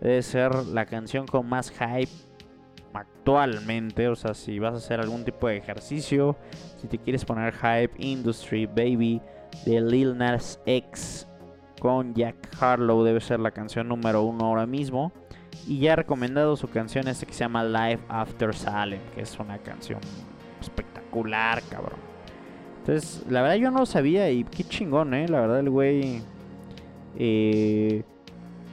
debe 0.00 0.22
ser 0.22 0.54
la 0.66 0.86
canción 0.86 1.26
con 1.26 1.48
más 1.48 1.70
hype 1.70 2.10
actualmente. 2.92 4.08
O 4.08 4.16
sea, 4.16 4.34
si 4.34 4.58
vas 4.58 4.74
a 4.74 4.78
hacer 4.78 5.00
algún 5.00 5.24
tipo 5.24 5.48
de 5.48 5.56
ejercicio, 5.56 6.36
si 6.80 6.88
te 6.88 6.98
quieres 6.98 7.24
poner 7.24 7.54
hype, 7.54 7.92
Industry 7.98 8.66
Baby 8.66 9.20
de 9.64 9.80
Lil 9.80 10.16
Nas 10.16 10.60
X 10.66 11.26
con 11.80 12.14
Jack 12.14 12.36
Harlow 12.60 13.04
debe 13.04 13.20
ser 13.20 13.40
la 13.40 13.50
canción 13.50 13.88
número 13.88 14.22
uno 14.22 14.46
ahora 14.46 14.66
mismo. 14.66 15.12
Y 15.66 15.80
ya 15.80 15.92
he 15.92 15.96
recomendado 15.96 16.56
su 16.56 16.68
canción 16.68 17.08
este 17.08 17.26
que 17.26 17.32
se 17.32 17.40
llama 17.40 17.64
Life 17.64 18.02
After 18.08 18.54
Salem, 18.54 19.00
que 19.14 19.22
es 19.22 19.38
una 19.38 19.58
canción 19.58 20.00
espectacular, 20.60 21.62
cabrón. 21.70 22.15
Entonces, 22.86 23.24
la 23.28 23.42
verdad 23.42 23.56
yo 23.56 23.70
no 23.72 23.80
lo 23.80 23.86
sabía 23.86 24.30
y 24.30 24.44
qué 24.44 24.62
chingón, 24.62 25.12
¿eh? 25.12 25.26
La 25.28 25.40
verdad 25.40 25.58
el 25.58 25.70
güey... 25.70 26.22
Eh, 27.18 28.04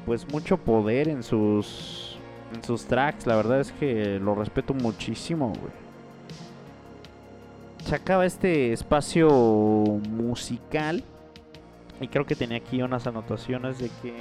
pues 0.06 0.32
mucho 0.32 0.58
poder 0.58 1.08
en 1.08 1.24
sus, 1.24 2.18
en 2.54 2.64
sus 2.64 2.86
tracks. 2.86 3.26
La 3.26 3.36
verdad 3.36 3.60
es 3.60 3.72
que 3.72 4.20
lo 4.20 4.36
respeto 4.36 4.76
muchísimo, 4.76 5.48
güey. 5.48 5.74
Se 7.86 8.26
este 8.26 8.74
espacio 8.74 9.30
musical. 9.30 11.04
Y 12.00 12.08
creo 12.08 12.26
que 12.26 12.36
tenía 12.36 12.58
aquí 12.58 12.84
unas 12.84 13.08
anotaciones 13.08 13.80
de 13.80 13.90
que 14.02 14.14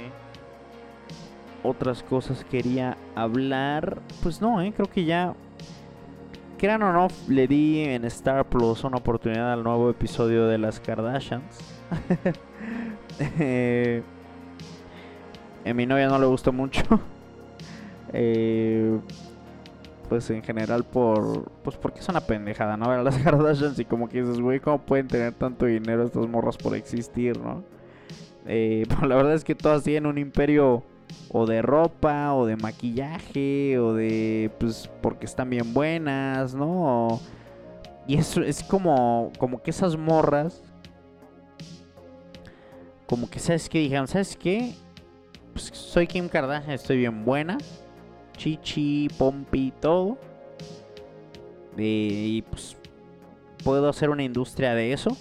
otras 1.61 2.01
cosas 2.01 2.43
quería 2.45 2.97
hablar. 3.13 3.99
Pues 4.23 4.41
no, 4.41 4.59
¿eh? 4.59 4.73
creo 4.75 4.89
que 4.89 5.05
ya 5.05 5.35
crean 6.63 6.81
o 6.81 6.93
no, 6.93 7.09
le 7.27 7.45
di 7.45 7.81
en 7.81 8.05
Star 8.05 8.45
Plus 8.45 8.85
una 8.85 8.95
oportunidad 8.95 9.51
al 9.51 9.65
nuevo 9.65 9.89
episodio 9.89 10.47
de 10.47 10.57
las 10.57 10.79
Kardashians. 10.79 11.59
eh, 13.37 14.01
a 15.65 15.73
mi 15.73 15.85
novia 15.85 16.07
no 16.07 16.17
le 16.17 16.25
gustó 16.25 16.53
mucho. 16.53 16.81
eh, 18.13 18.97
pues 20.07 20.29
en 20.29 20.41
general 20.41 20.85
por 20.85 21.51
pues 21.63 21.75
porque 21.75 21.99
es 21.99 22.07
una 22.07 22.21
pendejada, 22.21 22.77
¿no? 22.77 22.87
Ver 22.87 23.03
las 23.03 23.17
Kardashians 23.21 23.77
y 23.79 23.83
como 23.83 24.07
que 24.07 24.21
dices, 24.21 24.39
güey, 24.39 24.61
¿cómo 24.61 24.79
pueden 24.79 25.09
tener 25.09 25.33
tanto 25.33 25.65
dinero 25.65 26.05
estas 26.05 26.29
morras 26.29 26.55
por 26.55 26.77
existir, 26.77 27.37
¿no? 27.41 27.61
Eh, 28.45 28.85
pues 28.87 29.01
la 29.01 29.17
verdad 29.17 29.33
es 29.33 29.43
que 29.43 29.53
todas 29.53 29.83
tienen 29.83 30.05
un 30.05 30.17
imperio 30.17 30.81
o 31.29 31.45
de 31.45 31.61
ropa, 31.61 32.33
o 32.33 32.45
de 32.45 32.55
maquillaje, 32.55 33.79
o 33.79 33.93
de, 33.93 34.51
pues, 34.59 34.89
porque 35.01 35.25
están 35.25 35.49
bien 35.49 35.73
buenas, 35.73 36.53
¿no? 36.55 37.19
y 38.07 38.17
eso 38.17 38.41
es 38.41 38.63
como, 38.63 39.31
como 39.37 39.61
que 39.61 39.71
esas 39.71 39.97
morras, 39.97 40.61
como 43.07 43.29
que, 43.29 43.39
¿sabes 43.39 43.69
qué? 43.69 43.79
Dijeron, 43.79 44.07
¿sabes 44.07 44.35
qué? 44.35 44.75
Pues 45.53 45.65
soy 45.73 46.07
Kim 46.07 46.27
Kardashian, 46.27 46.71
estoy 46.71 46.97
bien 46.97 47.23
buena, 47.23 47.57
chichi, 48.35 49.07
pompi, 49.17 49.71
todo. 49.79 50.17
y 51.77 52.41
pues 52.43 52.75
puedo 53.63 53.87
hacer 53.89 54.09
una 54.09 54.23
industria 54.23 54.73
de 54.73 54.93
eso. 54.93 55.15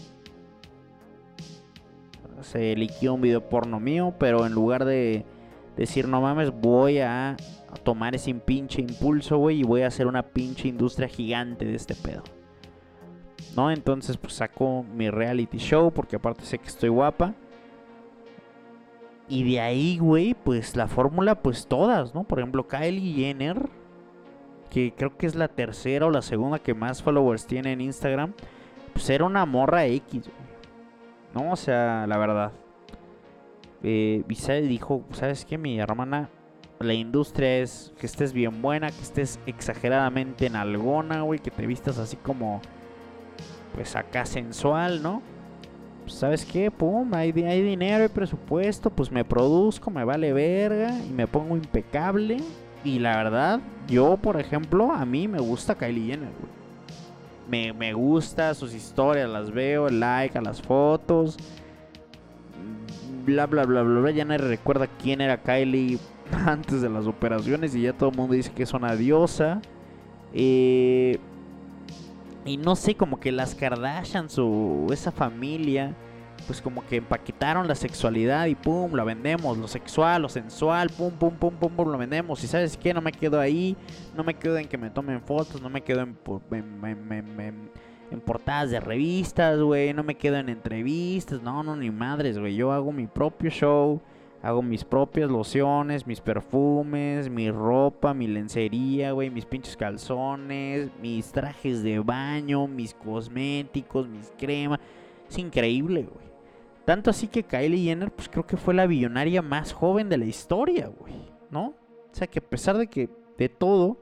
Se 2.41 2.75
liquidó 2.75 3.15
un 3.15 3.21
video 3.21 3.49
porno 3.49 3.79
mío, 3.79 4.15
pero 4.19 4.45
en 4.45 4.53
lugar 4.53 4.85
de 4.85 5.25
decir, 5.77 6.09
no 6.09 6.21
mames, 6.21 6.51
voy 6.53 6.99
a 6.99 7.37
tomar 7.83 8.15
ese 8.15 8.35
pinche 8.35 8.81
impulso, 8.81 9.39
güey, 9.39 9.61
y 9.61 9.63
voy 9.63 9.83
a 9.83 9.89
hacer 9.89 10.07
una 10.07 10.23
pinche 10.23 10.69
industria 10.69 11.09
gigante 11.09 11.65
de 11.65 11.75
este 11.75 11.95
pedo. 11.95 12.23
¿No? 13.57 13.71
Entonces, 13.71 14.17
pues 14.17 14.35
saco 14.35 14.85
mi 14.95 15.11
reality 15.11 15.59
show, 15.59 15.91
porque 15.93 16.17
aparte 16.17 16.45
sé 16.45 16.59
que 16.59 16.69
estoy 16.69 16.89
guapa. 16.89 17.35
Y 19.29 19.51
de 19.51 19.61
ahí, 19.61 19.99
güey, 19.99 20.35
pues 20.35 20.77
la 20.77 20.89
fórmula, 20.89 21.37
pues 21.43 21.67
todas, 21.67 22.15
¿no? 22.15 22.25
Por 22.25 22.39
ejemplo, 22.39 22.67
Kylie 22.67 23.15
Jenner, 23.15 23.69
que 24.71 24.95
creo 24.97 25.17
que 25.17 25.27
es 25.27 25.35
la 25.35 25.49
tercera 25.49 26.07
o 26.07 26.11
la 26.11 26.23
segunda 26.23 26.59
que 26.59 26.75
más 26.75 27.03
followers 27.03 27.47
tiene 27.47 27.73
en 27.73 27.81
Instagram, 27.81 28.35
pues 28.93 29.09
era 29.11 29.25
una 29.25 29.47
morra 29.47 29.87
X, 29.87 30.25
güey. 30.29 30.43
¿No? 31.35 31.53
O 31.53 31.57
sea, 31.57 32.07
la 32.07 32.19
verdad. 32.19 32.53
Eh, 33.83 34.23
y 34.29 34.35
sabe- 34.37 34.63
dijo, 34.63 35.05
¿sabes 35.13 35.45
qué, 35.45 35.59
mi 35.59 35.79
hermana? 35.79 36.29
La 36.81 36.95
industria 36.95 37.59
es 37.59 37.93
que 37.99 38.07
estés 38.07 38.33
bien 38.33 38.61
buena, 38.63 38.91
que 38.91 39.03
estés 39.03 39.39
exageradamente 39.47 40.47
en 40.47 40.57
algona, 40.57 41.23
güey, 41.23 41.39
que 41.39 41.51
te 41.51 41.67
vistas 41.67 41.99
así 41.99 42.17
como, 42.17 42.61
pues 43.75 43.95
acá 43.97 44.27
sensual, 44.27 45.03
¿no? 45.03 45.23
Pues, 46.03 46.15
¿Sabes 46.15 46.45
qué? 46.45 46.71
Pum, 46.71 47.15
hay 47.15 47.31
dinero, 47.33 48.03
hay 48.03 48.09
presupuesto, 48.09 48.91
pues 48.91 49.13
me 49.13 49.25
produzco, 49.25 49.91
me 49.91 50.05
vale 50.05 50.33
verga 50.33 50.99
y 50.99 51.11
me 51.11 51.27
pongo 51.29 51.57
impecable. 51.57 52.39
Y 52.85 52.99
la 52.99 53.17
verdad, 53.17 53.61
yo, 53.87 54.17
por 54.17 54.41
ejemplo, 54.41 54.91
a 54.91 55.05
mí 55.05 55.29
me 55.29 55.39
gusta 55.39 55.77
Kylie 55.77 56.07
Jenner, 56.11 56.31
güey. 56.41 56.53
Me, 57.49 57.73
me 57.73 57.93
gusta 57.93 58.55
sus 58.55 58.75
historias, 58.75 59.29
las 59.29 59.53
veo, 59.53 59.87
el 59.87 60.01
like 60.01 60.37
a 60.37 60.41
las 60.43 60.61
fotos. 60.61 61.37
Bla, 63.25 63.47
bla, 63.47 63.65
bla, 63.65 63.83
bla, 63.83 64.01
bla. 64.01 64.11
Ya 64.11 64.25
nadie 64.25 64.39
recuerda 64.49 64.87
quién 64.87 65.21
era 65.21 65.43
Kylie 65.43 65.99
antes 66.47 66.81
de 66.83 66.89
las 66.89 67.07
operaciones 67.07 67.75
y 67.75 67.83
ya 67.83 67.93
todo 67.93 68.11
el 68.11 68.17
mundo 68.17 68.35
dice 68.35 68.53
que 68.53 68.63
es 68.63 68.73
una 68.73 68.97
diosa. 68.97 69.61
Eh, 70.33 71.19
y 72.45 72.57
no 72.57 72.75
sé, 72.75 72.95
como 72.97 73.21
que 73.21 73.31
las 73.31 73.55
Kardashians 73.55 74.37
o 74.39 74.87
esa 74.93 75.13
familia, 75.13 75.95
pues 76.49 76.61
como 76.61 76.85
que 76.87 76.97
empaquetaron 76.97 77.69
la 77.69 77.77
sexualidad 77.77 78.47
y 78.47 78.57
pum, 78.57 78.95
la 78.95 79.05
vendemos, 79.05 79.57
lo 79.59 79.69
sexual, 79.69 80.23
lo 80.23 80.29
sensual, 80.29 80.91
pum, 80.91 81.13
pum, 81.13 81.35
pum, 81.37 81.55
pum, 81.55 81.71
pum, 81.73 81.89
lo 81.93 81.99
vendemos. 81.99 82.43
Y 82.43 82.49
sabes 82.49 82.77
qué, 82.77 82.93
no 82.93 83.01
me 83.01 83.13
quedo 83.13 83.39
ahí, 83.39 83.77
no 84.17 84.25
me 84.25 84.35
quedo 84.35 84.59
en 84.59 84.67
que 84.67 84.77
me 84.79 84.91
tomen 84.91 85.21
fotos, 85.23 85.63
no 85.63 85.71
me 85.71 85.83
quedo 85.83 86.01
en, 86.01 86.17
en- 86.51 87.41
en- 87.41 87.71
en- 88.13 88.21
portadas 88.21 88.71
de 88.71 88.81
revistas, 88.81 89.61
güey, 89.61 89.93
no 89.95 90.03
me 90.05 90.15
quedo 90.17 90.37
en 90.37 90.49
entrevistas, 90.49 91.43
no, 91.43 91.63
no, 91.63 91.77
ni 91.77 91.91
madres, 91.91 92.39
güey. 92.39 92.55
Yo 92.55 92.73
hago 92.73 92.93
mi 92.93 93.07
propio 93.07 93.51
show, 93.51 94.01
hago 94.43 94.63
mis 94.63 94.85
propias 94.85 95.31
lociones, 95.31 96.07
mis 96.07 96.21
perfumes, 96.21 97.29
mi 97.31 97.51
ropa, 97.51 98.13
mi 98.15 98.27
lencería, 98.27 99.13
güey, 99.13 99.31
mis 99.31 99.47
pinches 99.47 99.77
calzones, 99.77 100.91
mis 101.01 101.31
trajes 101.33 101.83
de 101.83 101.99
baño, 102.01 102.67
mis 102.67 102.95
cosméticos, 102.95 104.09
mis 104.09 104.33
cremas. 104.39 104.81
Es 105.29 105.39
increíble, 105.39 106.03
güey. 106.03 106.27
Tanto 106.85 107.11
así 107.11 107.29
que 107.29 107.45
Kylie 107.45 107.85
Jenner, 107.85 108.11
pues 108.11 108.29
creo 108.29 108.45
que 108.47 108.57
fue 108.57 108.75
la 108.75 108.87
billonaria 108.87 109.41
más 109.41 109.73
joven 109.73 110.09
de 110.09 110.19
la 110.19 110.25
historia, 110.25 110.89
güey, 110.89 111.15
¿no? 111.51 111.67
O 111.67 112.15
sea 112.15 112.27
que 112.27 112.41
a 112.41 112.43
pesar 112.43 112.77
de 112.77 112.89
que 112.89 113.09
de 113.39 113.49
todo, 113.49 113.97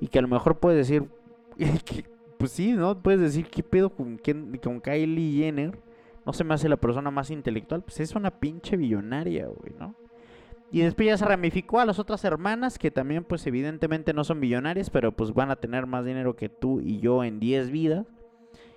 y 0.00 0.08
que 0.08 0.18
a 0.18 0.22
lo 0.22 0.28
mejor 0.28 0.58
puedes 0.58 0.78
decir, 0.88 1.08
pues 2.40 2.52
sí, 2.52 2.72
¿no? 2.72 2.98
Puedes 3.02 3.20
decir, 3.20 3.48
¿qué 3.50 3.62
pedo 3.62 3.90
con, 3.90 4.18
con 4.62 4.80
Kylie 4.80 5.44
Jenner? 5.44 5.78
No 6.24 6.32
se 6.32 6.42
me 6.42 6.54
hace 6.54 6.70
la 6.70 6.78
persona 6.78 7.10
más 7.10 7.30
intelectual, 7.30 7.82
pues 7.82 8.00
es 8.00 8.14
una 8.14 8.30
pinche 8.30 8.78
billonaria, 8.78 9.46
güey, 9.46 9.74
¿no? 9.78 9.94
Y 10.72 10.80
después 10.80 11.06
ya 11.06 11.18
se 11.18 11.26
ramificó 11.26 11.80
a 11.80 11.84
las 11.84 11.98
otras 11.98 12.24
hermanas 12.24 12.78
que 12.78 12.90
también 12.90 13.24
pues 13.24 13.46
evidentemente 13.46 14.14
no 14.14 14.24
son 14.24 14.40
billonarias, 14.40 14.88
pero 14.88 15.12
pues 15.12 15.34
van 15.34 15.50
a 15.50 15.56
tener 15.56 15.84
más 15.84 16.06
dinero 16.06 16.34
que 16.34 16.48
tú 16.48 16.80
y 16.80 16.98
yo 17.00 17.24
en 17.24 17.40
10 17.40 17.70
vidas. 17.70 18.06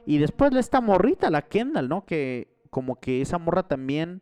Y 0.06 0.18
después 0.18 0.54
esta 0.56 0.82
morrita, 0.82 1.30
la 1.30 1.44
Kendall, 1.44 1.88
¿no? 1.88 2.04
Que 2.04 2.50
como 2.70 3.00
que 3.00 3.22
esa 3.22 3.38
morra 3.38 3.64
también, 3.70 4.20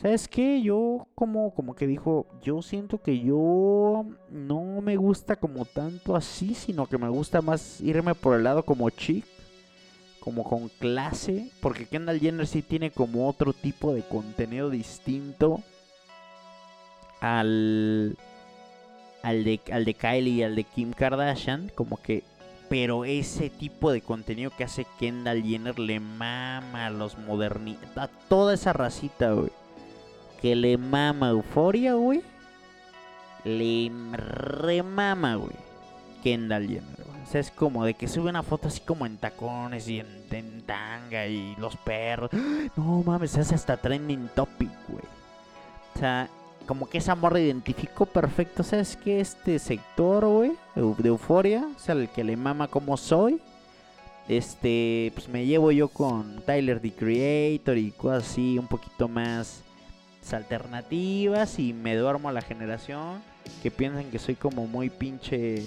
¿sabes 0.00 0.28
qué? 0.28 0.62
Yo 0.62 1.06
como, 1.14 1.54
como 1.54 1.74
que 1.74 1.86
dijo, 1.86 2.26
yo 2.42 2.62
siento 2.62 3.02
que 3.02 3.20
yo 3.20 4.06
no 4.30 4.80
me 4.80 4.96
gusta 4.96 5.36
como 5.36 5.64
tanto 5.66 6.16
así, 6.16 6.54
sino 6.54 6.86
que 6.86 6.96
me 6.96 7.08
gusta 7.08 7.42
más 7.42 7.80
irme 7.80 8.14
por 8.14 8.36
el 8.36 8.44
lado 8.44 8.64
como 8.64 8.88
chic, 8.88 9.26
como 10.20 10.44
con 10.44 10.68
clase, 10.68 11.50
porque 11.60 11.86
Kendall 11.86 12.20
Jenner 12.20 12.46
sí 12.46 12.62
tiene 12.62 12.90
como 12.90 13.28
otro 13.28 13.52
tipo 13.52 13.92
de 13.92 14.02
contenido 14.02 14.70
distinto 14.70 15.60
al 17.20 18.16
al 19.22 19.44
de, 19.44 19.60
al 19.70 19.84
de 19.84 19.92
Kylie 19.92 20.32
y 20.32 20.42
al 20.42 20.56
de 20.56 20.64
Kim 20.64 20.92
Kardashian, 20.92 21.70
como 21.74 21.98
que 21.98 22.24
pero 22.70 23.04
ese 23.04 23.50
tipo 23.50 23.90
de 23.90 24.00
contenido 24.00 24.52
que 24.56 24.64
hace 24.64 24.86
Kendall 24.98 25.42
Jenner 25.42 25.78
le 25.78 26.00
mama 26.00 26.86
a 26.86 26.90
los 26.90 27.18
moderni 27.18 27.76
a 27.96 28.06
toda 28.06 28.54
esa 28.54 28.72
racita, 28.72 29.32
güey. 29.32 29.50
Que 30.40 30.54
le 30.54 30.78
mama 30.78 31.30
euforia, 31.30 31.94
güey. 31.94 32.22
Le 33.44 33.90
remama, 34.12 35.36
güey. 35.36 35.56
Kendall 36.22 36.66
Jenner, 36.66 37.04
güey. 37.06 37.22
O 37.22 37.26
sea, 37.26 37.40
es 37.40 37.50
como 37.50 37.84
de 37.84 37.94
que 37.94 38.08
sube 38.08 38.30
una 38.30 38.42
foto 38.42 38.68
así 38.68 38.80
como 38.80 39.06
en 39.06 39.16
tacones 39.16 39.88
y 39.88 40.00
en, 40.00 40.62
tanga 40.62 41.26
y 41.26 41.54
los 41.56 41.76
perros. 41.76 42.30
No 42.76 43.02
mames, 43.04 43.36
hace 43.36 43.54
hasta 43.54 43.76
trending 43.76 44.28
topic, 44.34 44.70
güey. 44.88 45.04
O 45.94 45.98
sea, 45.98 46.28
como 46.66 46.88
que 46.88 46.98
esa 46.98 47.14
morra 47.14 47.40
identificó 47.40 48.06
perfecto, 48.06 48.62
¿sabes 48.62 48.96
qué? 48.96 49.20
Este 49.20 49.58
sector, 49.58 50.24
güey, 50.24 50.52
de 50.74 51.08
euforia, 51.08 51.68
o 51.76 51.78
sea, 51.78 51.94
el 51.94 52.08
que 52.08 52.24
le 52.24 52.36
mama 52.36 52.68
como 52.68 52.96
soy. 52.96 53.40
Este, 54.28 55.10
pues 55.14 55.28
me 55.28 55.44
llevo 55.46 55.72
yo 55.72 55.88
con 55.88 56.42
Tyler 56.46 56.80
the 56.80 56.92
Creator 56.92 57.76
y 57.76 57.90
cosas 57.90 58.22
así 58.22 58.58
un 58.58 58.68
poquito 58.68 59.08
más 59.08 59.62
alternativas 60.32 61.58
y 61.58 61.72
me 61.72 61.96
duermo 61.96 62.28
a 62.28 62.32
la 62.32 62.42
generación 62.42 63.22
que 63.62 63.70
piensan 63.70 64.10
que 64.10 64.18
soy 64.18 64.34
como 64.34 64.66
muy 64.66 64.90
pinche 64.90 65.66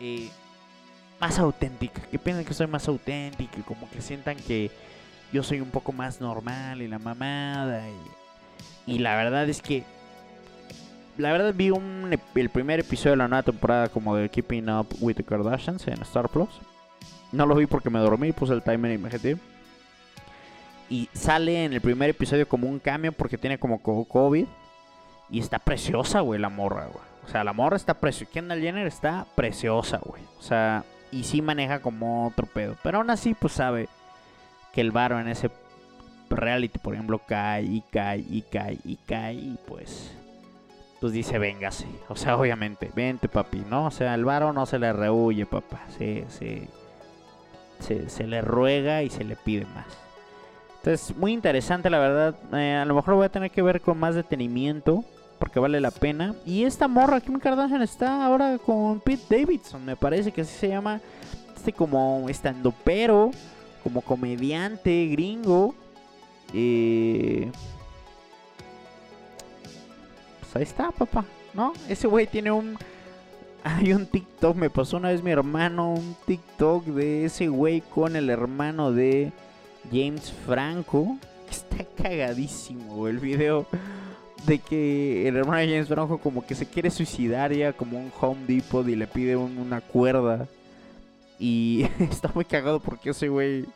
eh, 0.00 0.30
más 1.20 1.38
auténtica, 1.38 2.00
que 2.02 2.18
piensan 2.18 2.44
que 2.44 2.54
soy 2.54 2.66
más 2.66 2.88
auténtica, 2.88 3.58
y 3.58 3.62
como 3.62 3.88
que 3.90 4.00
sientan 4.00 4.36
que 4.36 4.70
yo 5.32 5.42
soy 5.42 5.60
un 5.60 5.70
poco 5.70 5.92
más 5.92 6.20
normal 6.20 6.80
y 6.82 6.88
la 6.88 6.98
mamada 6.98 7.84
y 8.86 8.98
la 8.98 9.16
verdad 9.16 9.48
es 9.48 9.62
que. 9.62 9.84
La 11.16 11.32
verdad 11.32 11.52
vi 11.54 11.70
un, 11.70 12.16
el 12.34 12.48
primer 12.48 12.80
episodio 12.80 13.10
de 13.10 13.16
la 13.18 13.28
nueva 13.28 13.42
temporada 13.42 13.88
como 13.88 14.16
de 14.16 14.28
Keeping 14.28 14.70
Up 14.70 14.86
with 15.00 15.16
the 15.16 15.22
Kardashians 15.22 15.86
en 15.86 16.00
Star 16.02 16.28
Plus. 16.28 16.48
No 17.30 17.46
lo 17.46 17.54
vi 17.54 17.66
porque 17.66 17.90
me 17.90 17.98
dormí, 17.98 18.32
puse 18.32 18.54
el 18.54 18.62
timer 18.62 18.92
y 18.92 18.98
me 18.98 19.10
jeté. 19.10 19.36
Y 20.90 21.08
sale 21.14 21.64
en 21.64 21.72
el 21.72 21.80
primer 21.80 22.10
episodio 22.10 22.46
como 22.48 22.68
un 22.68 22.78
cambio 22.80 23.12
porque 23.12 23.38
tiene 23.38 23.58
como 23.58 23.80
co- 23.80 24.04
COVID. 24.04 24.46
Y 25.30 25.38
está 25.38 25.58
preciosa, 25.60 26.20
güey, 26.20 26.40
la 26.40 26.48
morra, 26.48 26.86
güey. 26.86 27.04
O 27.24 27.28
sea, 27.28 27.44
la 27.44 27.52
morra 27.52 27.76
está 27.76 27.94
preciosa. 27.94 28.32
Kendall 28.32 28.60
Jenner 28.60 28.86
está 28.88 29.24
preciosa, 29.36 30.00
güey. 30.04 30.22
O 30.38 30.42
sea, 30.42 30.84
y 31.12 31.22
sí 31.22 31.40
maneja 31.42 31.78
como 31.80 32.26
otro 32.26 32.46
pedo. 32.46 32.76
Pero 32.82 32.98
aún 32.98 33.10
así, 33.10 33.34
pues 33.34 33.52
sabe 33.52 33.88
que 34.72 34.80
el 34.80 34.90
varo 34.90 35.20
en 35.20 35.28
ese 35.28 35.48
reality, 36.28 36.78
por 36.80 36.94
ejemplo, 36.94 37.20
cae 37.24 37.62
y 37.62 37.82
cae 37.92 38.18
y 38.28 38.42
cae 38.42 38.78
y 38.84 38.96
cae 39.06 39.34
y 39.34 39.58
pues 39.66 40.12
pues 41.00 41.12
dice, 41.12 41.38
véngase. 41.38 41.86
O 42.08 42.16
sea, 42.16 42.36
obviamente, 42.36 42.90
vente 42.94 43.28
papi, 43.28 43.62
¿no? 43.70 43.86
O 43.86 43.90
sea, 43.90 44.14
el 44.14 44.24
varo 44.24 44.52
no 44.52 44.66
se 44.66 44.78
le 44.78 44.92
rehuye, 44.92 45.46
papá. 45.46 45.80
Se, 45.96 46.26
se, 46.28 46.68
se, 47.78 48.10
se 48.10 48.26
le 48.26 48.42
ruega 48.42 49.02
y 49.02 49.08
se 49.10 49.24
le 49.24 49.36
pide 49.36 49.64
más. 49.66 49.86
Entonces, 50.82 51.14
muy 51.16 51.32
interesante, 51.32 51.90
la 51.90 51.98
verdad. 51.98 52.34
Eh, 52.54 52.74
a 52.74 52.84
lo 52.86 52.94
mejor 52.94 53.14
voy 53.14 53.26
a 53.26 53.28
tener 53.28 53.50
que 53.50 53.60
ver 53.60 53.80
con 53.82 53.98
más 53.98 54.14
detenimiento. 54.14 55.04
Porque 55.38 55.58
vale 55.58 55.80
la 55.80 55.90
pena. 55.90 56.34
Y 56.44 56.64
esta 56.64 56.86
morra, 56.86 57.20
Kim 57.20 57.38
Kardashian, 57.38 57.82
está 57.82 58.24
ahora 58.24 58.58
con 58.58 59.00
Pete 59.00 59.38
Davidson. 59.38 59.84
Me 59.84 59.96
parece 59.96 60.32
que 60.32 60.42
así 60.42 60.52
se 60.52 60.68
llama. 60.68 61.00
Este 61.56 61.72
como 61.72 62.28
estando 62.28 62.72
pero. 62.84 63.30
Como 63.82 64.02
comediante 64.02 65.06
gringo. 65.06 65.74
Eh, 66.52 67.50
pues 70.40 70.56
ahí 70.56 70.62
está, 70.62 70.90
papá, 70.90 71.24
¿no? 71.54 71.72
Ese 71.88 72.06
güey 72.06 72.26
tiene 72.26 72.50
un... 72.50 72.76
Hay 73.64 73.92
un 73.92 74.06
TikTok, 74.06 74.56
me 74.56 74.70
pasó 74.70 74.96
una 74.96 75.10
vez 75.10 75.22
mi 75.22 75.30
hermano 75.30 75.92
un 75.92 76.16
TikTok 76.26 76.86
de 76.86 77.26
ese 77.26 77.48
güey 77.48 77.82
con 77.82 78.16
el 78.16 78.30
hermano 78.30 78.90
de 78.90 79.32
James 79.92 80.32
Franco. 80.46 81.16
Está 81.50 81.84
cagadísimo 82.00 83.08
el 83.08 83.18
video 83.18 83.66
de 84.46 84.58
que 84.58 85.28
el 85.28 85.36
hermano 85.36 85.58
de 85.58 85.68
James 85.68 85.88
Franco 85.88 86.18
como 86.18 86.46
que 86.46 86.54
se 86.54 86.66
quiere 86.66 86.90
suicidar 86.90 87.52
ya 87.52 87.72
como 87.72 87.98
un 87.98 88.10
Home 88.20 88.46
Depot 88.46 88.86
y 88.88 88.96
le 88.96 89.06
pide 89.06 89.36
un- 89.36 89.58
una 89.58 89.80
cuerda. 89.80 90.46
Y 91.38 91.86
está 91.98 92.30
muy 92.34 92.44
cagado 92.44 92.80
porque 92.80 93.10
ese 93.10 93.28
güey 93.28 93.66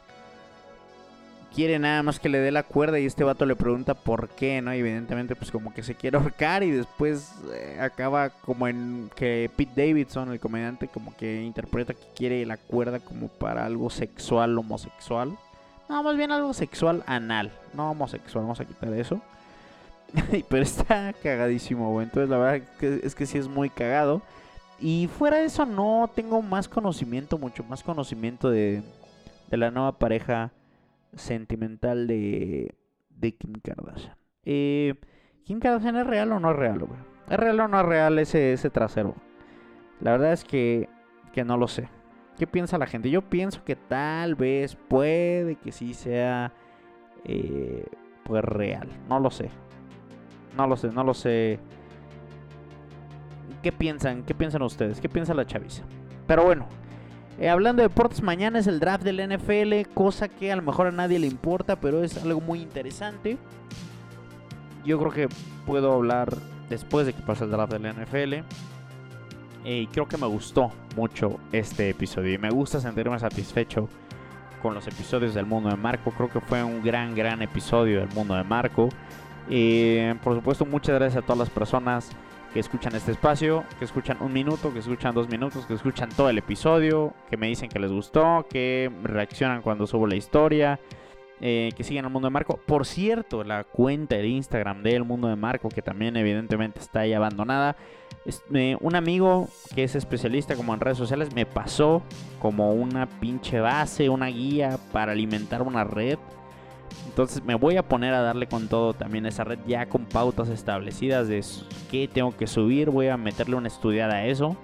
quiere 1.55 1.79
nada 1.79 2.03
más 2.03 2.19
que 2.19 2.29
le 2.29 2.39
dé 2.39 2.51
la 2.51 2.65
cuerda 2.65 2.99
y 2.99 3.07
este 3.07 3.23
vato 3.23 3.47
le 3.47 3.55
pregunta 3.55 3.95
por 3.95 4.29
qué, 4.31 4.61
¿no? 4.61 4.75
Y 4.75 4.79
evidentemente 4.79 5.37
pues 5.37 5.51
como 5.53 5.73
que 5.73 5.83
se 5.85 5.95
quiere 5.95 6.17
ahorcar 6.17 6.63
y 6.65 6.71
después 6.73 7.31
eh, 7.53 7.79
acaba 7.81 8.31
como 8.31 8.67
en 8.67 9.09
que 9.15 9.49
Pete 9.57 9.87
Davidson, 9.87 10.33
el 10.33 10.41
comediante, 10.41 10.89
como 10.89 11.17
que 11.17 11.43
interpreta 11.43 11.95
que 11.95 12.07
quiere 12.17 12.45
la 12.45 12.57
cuerda 12.57 12.99
como 13.01 13.29
para 13.29 13.65
algo 13.67 13.89
sexual, 13.89 14.59
homosexual. 14.59 15.37
No, 15.89 16.03
más 16.03 16.17
bien 16.17 16.33
algo 16.33 16.53
sexual 16.55 17.03
anal, 17.07 17.53
no 17.75 17.91
homosexual, 17.91 18.45
vamos 18.45 18.61
a 18.61 18.65
quitar 18.65 18.93
eso. 18.95 19.21
Pero 20.49 20.63
está 20.63 21.13
cagadísimo, 21.23 21.91
güey. 21.93 22.05
Entonces 22.05 22.31
la 22.31 22.39
verdad 22.39 22.69
que 22.79 23.01
es 23.03 23.15
que 23.15 23.27
sí 23.27 23.39
es 23.39 23.49
muy 23.49 23.71
cagado. 23.71 24.23
Y 24.81 25.09
fuera 25.09 25.39
de 25.39 25.45
eso 25.45 25.67
no 25.67 26.11
tengo 26.15 26.43
más 26.43 26.69
conocimiento, 26.69 27.39
mucho 27.39 27.65
más 27.65 27.83
conocimiento 27.83 28.51
de, 28.51 28.83
de 29.51 29.57
la 29.57 29.71
nueva 29.71 29.99
pareja 29.99 30.53
sentimental 31.15 32.07
de, 32.07 32.75
de 33.09 33.35
Kim 33.37 33.53
Kardashian. 33.63 34.17
Eh, 34.45 34.95
¿Kim 35.45 35.61
Kardashian 35.61 35.97
es 35.97 36.07
real 36.07 36.33
o 36.33 36.41
no 36.41 36.51
es 36.51 36.57
real, 36.57 36.81
güey? 36.81 37.01
¿Es 37.31 37.37
real 37.37 37.61
o 37.61 37.69
no 37.69 37.81
es 37.81 37.87
real 37.87 38.19
ese, 38.19 38.53
ese 38.53 38.71
trasero? 38.71 39.15
La 40.01 40.13
verdad 40.13 40.33
es 40.33 40.45
que, 40.45 40.89
que 41.33 41.45
no 41.45 41.57
lo 41.57 41.69
sé. 41.69 41.89
¿Qué 42.39 42.47
piensa 42.47 42.79
la 42.79 42.87
gente? 42.87 43.11
Yo 43.11 43.23
pienso 43.23 43.65
que 43.65 43.77
tal 43.77 44.35
vez 44.35 44.77
puede 44.77 45.57
que 45.57 45.71
sí 45.71 45.95
sea 45.95 46.53
eh, 47.25 47.87
pues 48.25 48.45
real. 48.45 48.89
No 49.09 49.21
lo 49.21 49.31
sé. 49.31 49.51
No 50.57 50.67
lo 50.67 50.77
sé, 50.77 50.89
no 50.89 51.05
lo 51.05 51.15
sé. 51.15 51.59
¿Qué 53.63 53.73
piensan? 53.73 54.25
¿Qué 54.25 54.35
piensan 54.35 54.63
ustedes? 54.63 55.01
¿Qué 55.01 55.09
piensa 55.09 55.33
la 55.35 55.47
chaviza? 55.47 55.85
Pero 56.27 56.45
bueno, 56.45 56.67
eh, 57.39 57.49
hablando 57.49 57.83
de 57.83 57.89
deportes, 57.89 58.23
mañana 58.23 58.59
es 58.59 58.67
el 58.67 58.79
draft 58.81 59.05
del 59.05 59.21
NFL, 59.21 59.93
cosa 59.95 60.29
que 60.29 60.53
a 60.53 60.57
lo 60.57 60.63
mejor 60.63 60.87
a 60.87 60.93
nadie 60.93 61.19
le 61.19 61.27
importa, 61.27 61.77
pero 61.77 62.05
es 62.05 62.23
algo 62.23 62.41
muy 62.41 62.61
interesante. 62.61 63.39
Yo 64.85 64.99
creo 64.99 65.11
que 65.11 65.29
puedo 65.67 65.93
hablar 65.93 66.37
después 66.69 67.07
de 67.07 67.13
que 67.13 67.23
pase 67.23 67.45
el 67.45 67.51
draft 67.51 67.73
del 67.73 67.93
NFL. 67.93 68.45
Y 69.65 69.87
creo 69.87 70.07
que 70.07 70.19
me 70.19 70.27
gustó 70.27 70.71
mucho 70.95 71.41
este 71.51 71.89
episodio 71.89 72.35
y 72.35 72.39
me 72.39 72.51
gusta 72.51 72.81
sentirme 72.81 73.19
satisfecho 73.19 73.89
con 74.63 74.75
los 74.75 74.87
episodios 74.87 75.35
del 75.35 75.47
mundo 75.47 75.71
de 75.71 75.77
Marco. 75.77 76.11
Creo 76.11 76.31
que 76.31 76.41
fue 76.41 76.63
un 76.63 76.83
gran, 76.83 77.15
gran 77.15 77.41
episodio 77.41 78.01
del 78.01 78.11
mundo 78.11 78.35
de 78.35 78.45
Marco. 78.45 78.91
Y 79.49 80.13
por 80.23 80.35
supuesto, 80.35 80.67
muchas 80.67 80.95
gracias 80.97 81.23
a 81.23 81.27
todas 81.27 81.39
las 81.39 81.51
personas 81.51 82.11
que 82.53 82.61
escuchan 82.61 82.95
este 82.95 83.13
espacio, 83.13 83.65
que 83.79 83.85
escuchan 83.85 84.19
un 84.21 84.33
minuto, 84.33 84.73
que 84.73 84.79
escuchan 84.79 85.15
dos 85.15 85.29
minutos, 85.29 85.67
que 85.67 85.75
escuchan 85.75 86.09
todo 86.11 86.29
el 86.29 86.39
episodio, 86.39 87.15
que 87.29 87.37
me 87.37 87.49
dicen 87.49 87.69
que 87.69 87.79
les 87.79 87.91
gustó, 87.91 88.47
que 88.49 88.93
reaccionan 89.03 89.63
cuando 89.63 89.87
subo 89.87 90.07
la 90.07 90.17
historia. 90.17 90.79
Eh, 91.41 91.73
que 91.77 91.83
siguen 91.83 92.05
el 92.05 92.11
mundo 92.13 92.29
de 92.29 92.33
Marco. 92.33 92.59
Por 92.65 92.87
cierto, 92.87 93.43
la 93.43 93.65
cuenta 93.65 94.17
de 94.17 94.29
Instagram 94.29 94.83
del 94.83 95.05
mundo 95.05 95.27
de 95.29 95.37
Marco, 95.37 95.69
que 95.69 95.83
también 95.83 96.17
evidentemente 96.17 96.79
está 96.79 97.01
ahí 97.01 97.13
abandonada. 97.13 97.77
Un 98.81 98.95
amigo 98.95 99.49
que 99.75 99.85
es 99.85 99.95
especialista 99.95 100.57
como 100.57 100.73
en 100.75 100.81
redes 100.81 100.99
sociales 100.99 101.35
me 101.35 101.47
pasó 101.47 102.03
como 102.41 102.73
una 102.73 103.07
pinche 103.07 103.61
base, 103.61 104.09
una 104.09 104.27
guía 104.27 104.79
para 104.93 105.13
alimentar 105.13 105.63
una 105.63 105.85
red. 105.85 106.19
Entonces 107.07 107.45
me 107.45 107.55
voy 107.55 107.77
a 107.77 107.83
poner 107.83 108.15
a 108.15 108.23
darle 108.23 108.47
con 108.47 108.69
todo 108.69 108.95
también 108.95 109.27
a 109.27 109.29
esa 109.29 109.45
red 109.45 109.59
ya 109.67 109.87
con 109.87 110.07
pautas 110.07 110.49
establecidas 110.49 111.29
de 111.29 111.45
qué 111.91 112.09
tengo 112.09 112.37
que 112.37 112.47
subir. 112.47 112.91
Voy 112.91 113.09
a 113.09 113.17
meterle 113.17 113.57
una 113.57 113.69
estudiada 113.69 114.15
a 114.15 114.27
eso. 114.27 114.57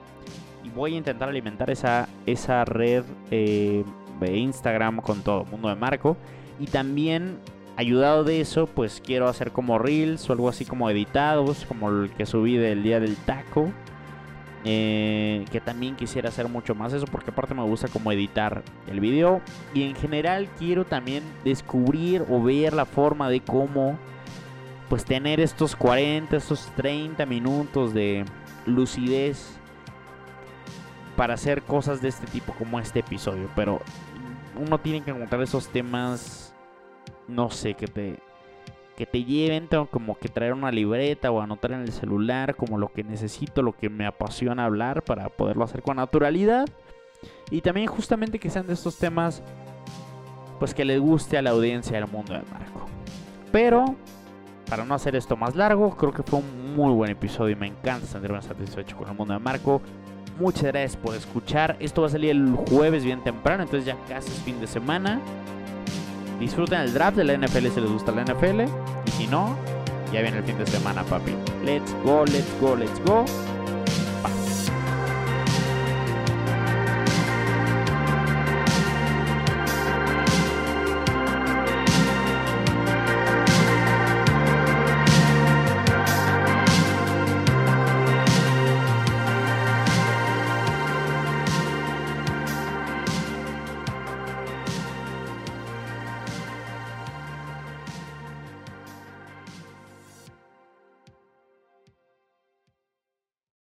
Y 0.64 0.68
voy 0.70 0.94
a 0.94 0.98
intentar 0.98 1.28
alimentar 1.28 1.70
esa, 1.70 2.08
esa 2.26 2.64
red 2.64 3.04
eh, 3.30 3.84
de 4.20 4.36
Instagram 4.36 5.00
con 5.00 5.22
todo, 5.22 5.44
mundo 5.44 5.68
de 5.68 5.74
Marco. 5.74 6.16
Y 6.58 6.66
también, 6.66 7.38
ayudado 7.80 8.24
de 8.24 8.40
eso, 8.40 8.66
pues 8.66 9.02
quiero 9.04 9.28
hacer 9.28 9.52
como 9.52 9.78
reels 9.78 10.28
o 10.28 10.32
algo 10.32 10.48
así 10.48 10.64
como 10.64 10.88
editados, 10.90 11.64
como 11.66 11.88
el 11.88 12.10
que 12.10 12.26
subí 12.26 12.56
del 12.56 12.82
día 12.82 13.00
del 13.00 13.16
taco. 13.16 13.72
Eh, 14.62 15.46
que 15.50 15.58
también 15.58 15.96
quisiera 15.96 16.28
hacer 16.28 16.46
mucho 16.46 16.74
más 16.74 16.92
eso 16.92 17.06
porque 17.06 17.30
aparte 17.30 17.54
me 17.54 17.62
gusta 17.62 17.88
como 17.88 18.12
editar 18.12 18.62
el 18.88 19.00
video 19.00 19.40
y 19.72 19.84
en 19.84 19.94
general 19.94 20.50
quiero 20.58 20.84
también 20.84 21.24
descubrir 21.44 22.26
o 22.28 22.42
ver 22.42 22.74
la 22.74 22.84
forma 22.84 23.30
de 23.30 23.40
cómo 23.40 23.98
pues 24.90 25.06
tener 25.06 25.40
estos 25.40 25.74
40, 25.74 26.36
estos 26.36 26.66
30 26.76 27.24
minutos 27.24 27.94
de 27.94 28.26
lucidez 28.66 29.58
para 31.16 31.32
hacer 31.32 31.62
cosas 31.62 32.02
de 32.02 32.08
este 32.08 32.26
tipo 32.26 32.52
como 32.52 32.78
este 32.78 32.98
episodio, 32.98 33.48
pero 33.56 33.80
uno 34.58 34.78
tiene 34.78 35.00
que 35.00 35.10
encontrar 35.10 35.40
esos 35.40 35.68
temas 35.68 36.49
no 37.30 37.50
sé, 37.50 37.74
que 37.74 37.86
te, 37.86 38.18
que 38.96 39.06
te 39.06 39.24
lleven, 39.24 39.68
como 39.90 40.18
que 40.18 40.28
traer 40.28 40.52
una 40.52 40.70
libreta 40.70 41.30
o 41.30 41.40
anotar 41.40 41.72
en 41.72 41.80
el 41.80 41.92
celular 41.92 42.54
como 42.56 42.76
lo 42.76 42.92
que 42.92 43.02
necesito, 43.02 43.62
lo 43.62 43.72
que 43.72 43.88
me 43.88 44.04
apasiona 44.04 44.66
hablar 44.66 45.02
para 45.02 45.28
poderlo 45.30 45.64
hacer 45.64 45.82
con 45.82 45.96
naturalidad. 45.96 46.68
Y 47.50 47.62
también 47.62 47.86
justamente 47.86 48.38
que 48.38 48.50
sean 48.50 48.66
de 48.66 48.74
estos 48.74 48.98
temas, 48.98 49.42
pues 50.58 50.74
que 50.74 50.84
les 50.84 51.00
guste 51.00 51.38
a 51.38 51.42
la 51.42 51.50
audiencia 51.50 51.98
del 51.98 52.08
mundo 52.08 52.34
del 52.34 52.44
marco. 52.52 52.86
Pero, 53.50 53.96
para 54.68 54.84
no 54.84 54.94
hacer 54.94 55.16
esto 55.16 55.36
más 55.36 55.56
largo, 55.56 55.96
creo 55.96 56.12
que 56.12 56.22
fue 56.22 56.40
un 56.40 56.76
muy 56.76 56.92
buen 56.92 57.10
episodio 57.10 57.52
y 57.52 57.58
me 57.58 57.66
encanta 57.66 58.06
sentirme 58.06 58.40
satisfecho 58.42 58.96
con 58.96 59.08
el 59.08 59.14
mundo 59.14 59.34
del 59.34 59.42
marco. 59.42 59.80
Muchas 60.38 60.64
gracias 60.64 60.96
por 60.96 61.14
escuchar. 61.14 61.76
Esto 61.80 62.02
va 62.02 62.08
a 62.08 62.10
salir 62.10 62.30
el 62.30 62.54
jueves 62.54 63.04
bien 63.04 63.22
temprano, 63.22 63.62
entonces 63.62 63.86
ya 63.86 63.96
casi 64.08 64.30
es 64.30 64.38
fin 64.40 64.60
de 64.60 64.66
semana. 64.66 65.20
Disfruten 66.40 66.80
el 66.80 66.94
draft 66.94 67.18
de 67.18 67.24
la 67.24 67.36
NFL 67.36 67.68
si 67.68 67.80
les 67.80 67.90
gusta 67.90 68.12
la 68.12 68.24
NFL. 68.24 68.62
Y 69.04 69.10
si 69.10 69.26
no, 69.26 69.56
ya 70.10 70.22
viene 70.22 70.38
el 70.38 70.44
fin 70.44 70.56
de 70.58 70.66
semana, 70.66 71.04
papi. 71.04 71.32
Let's 71.64 71.94
go, 72.02 72.24
let's 72.24 72.60
go, 72.60 72.74
let's 72.74 72.98
go. 73.04 73.24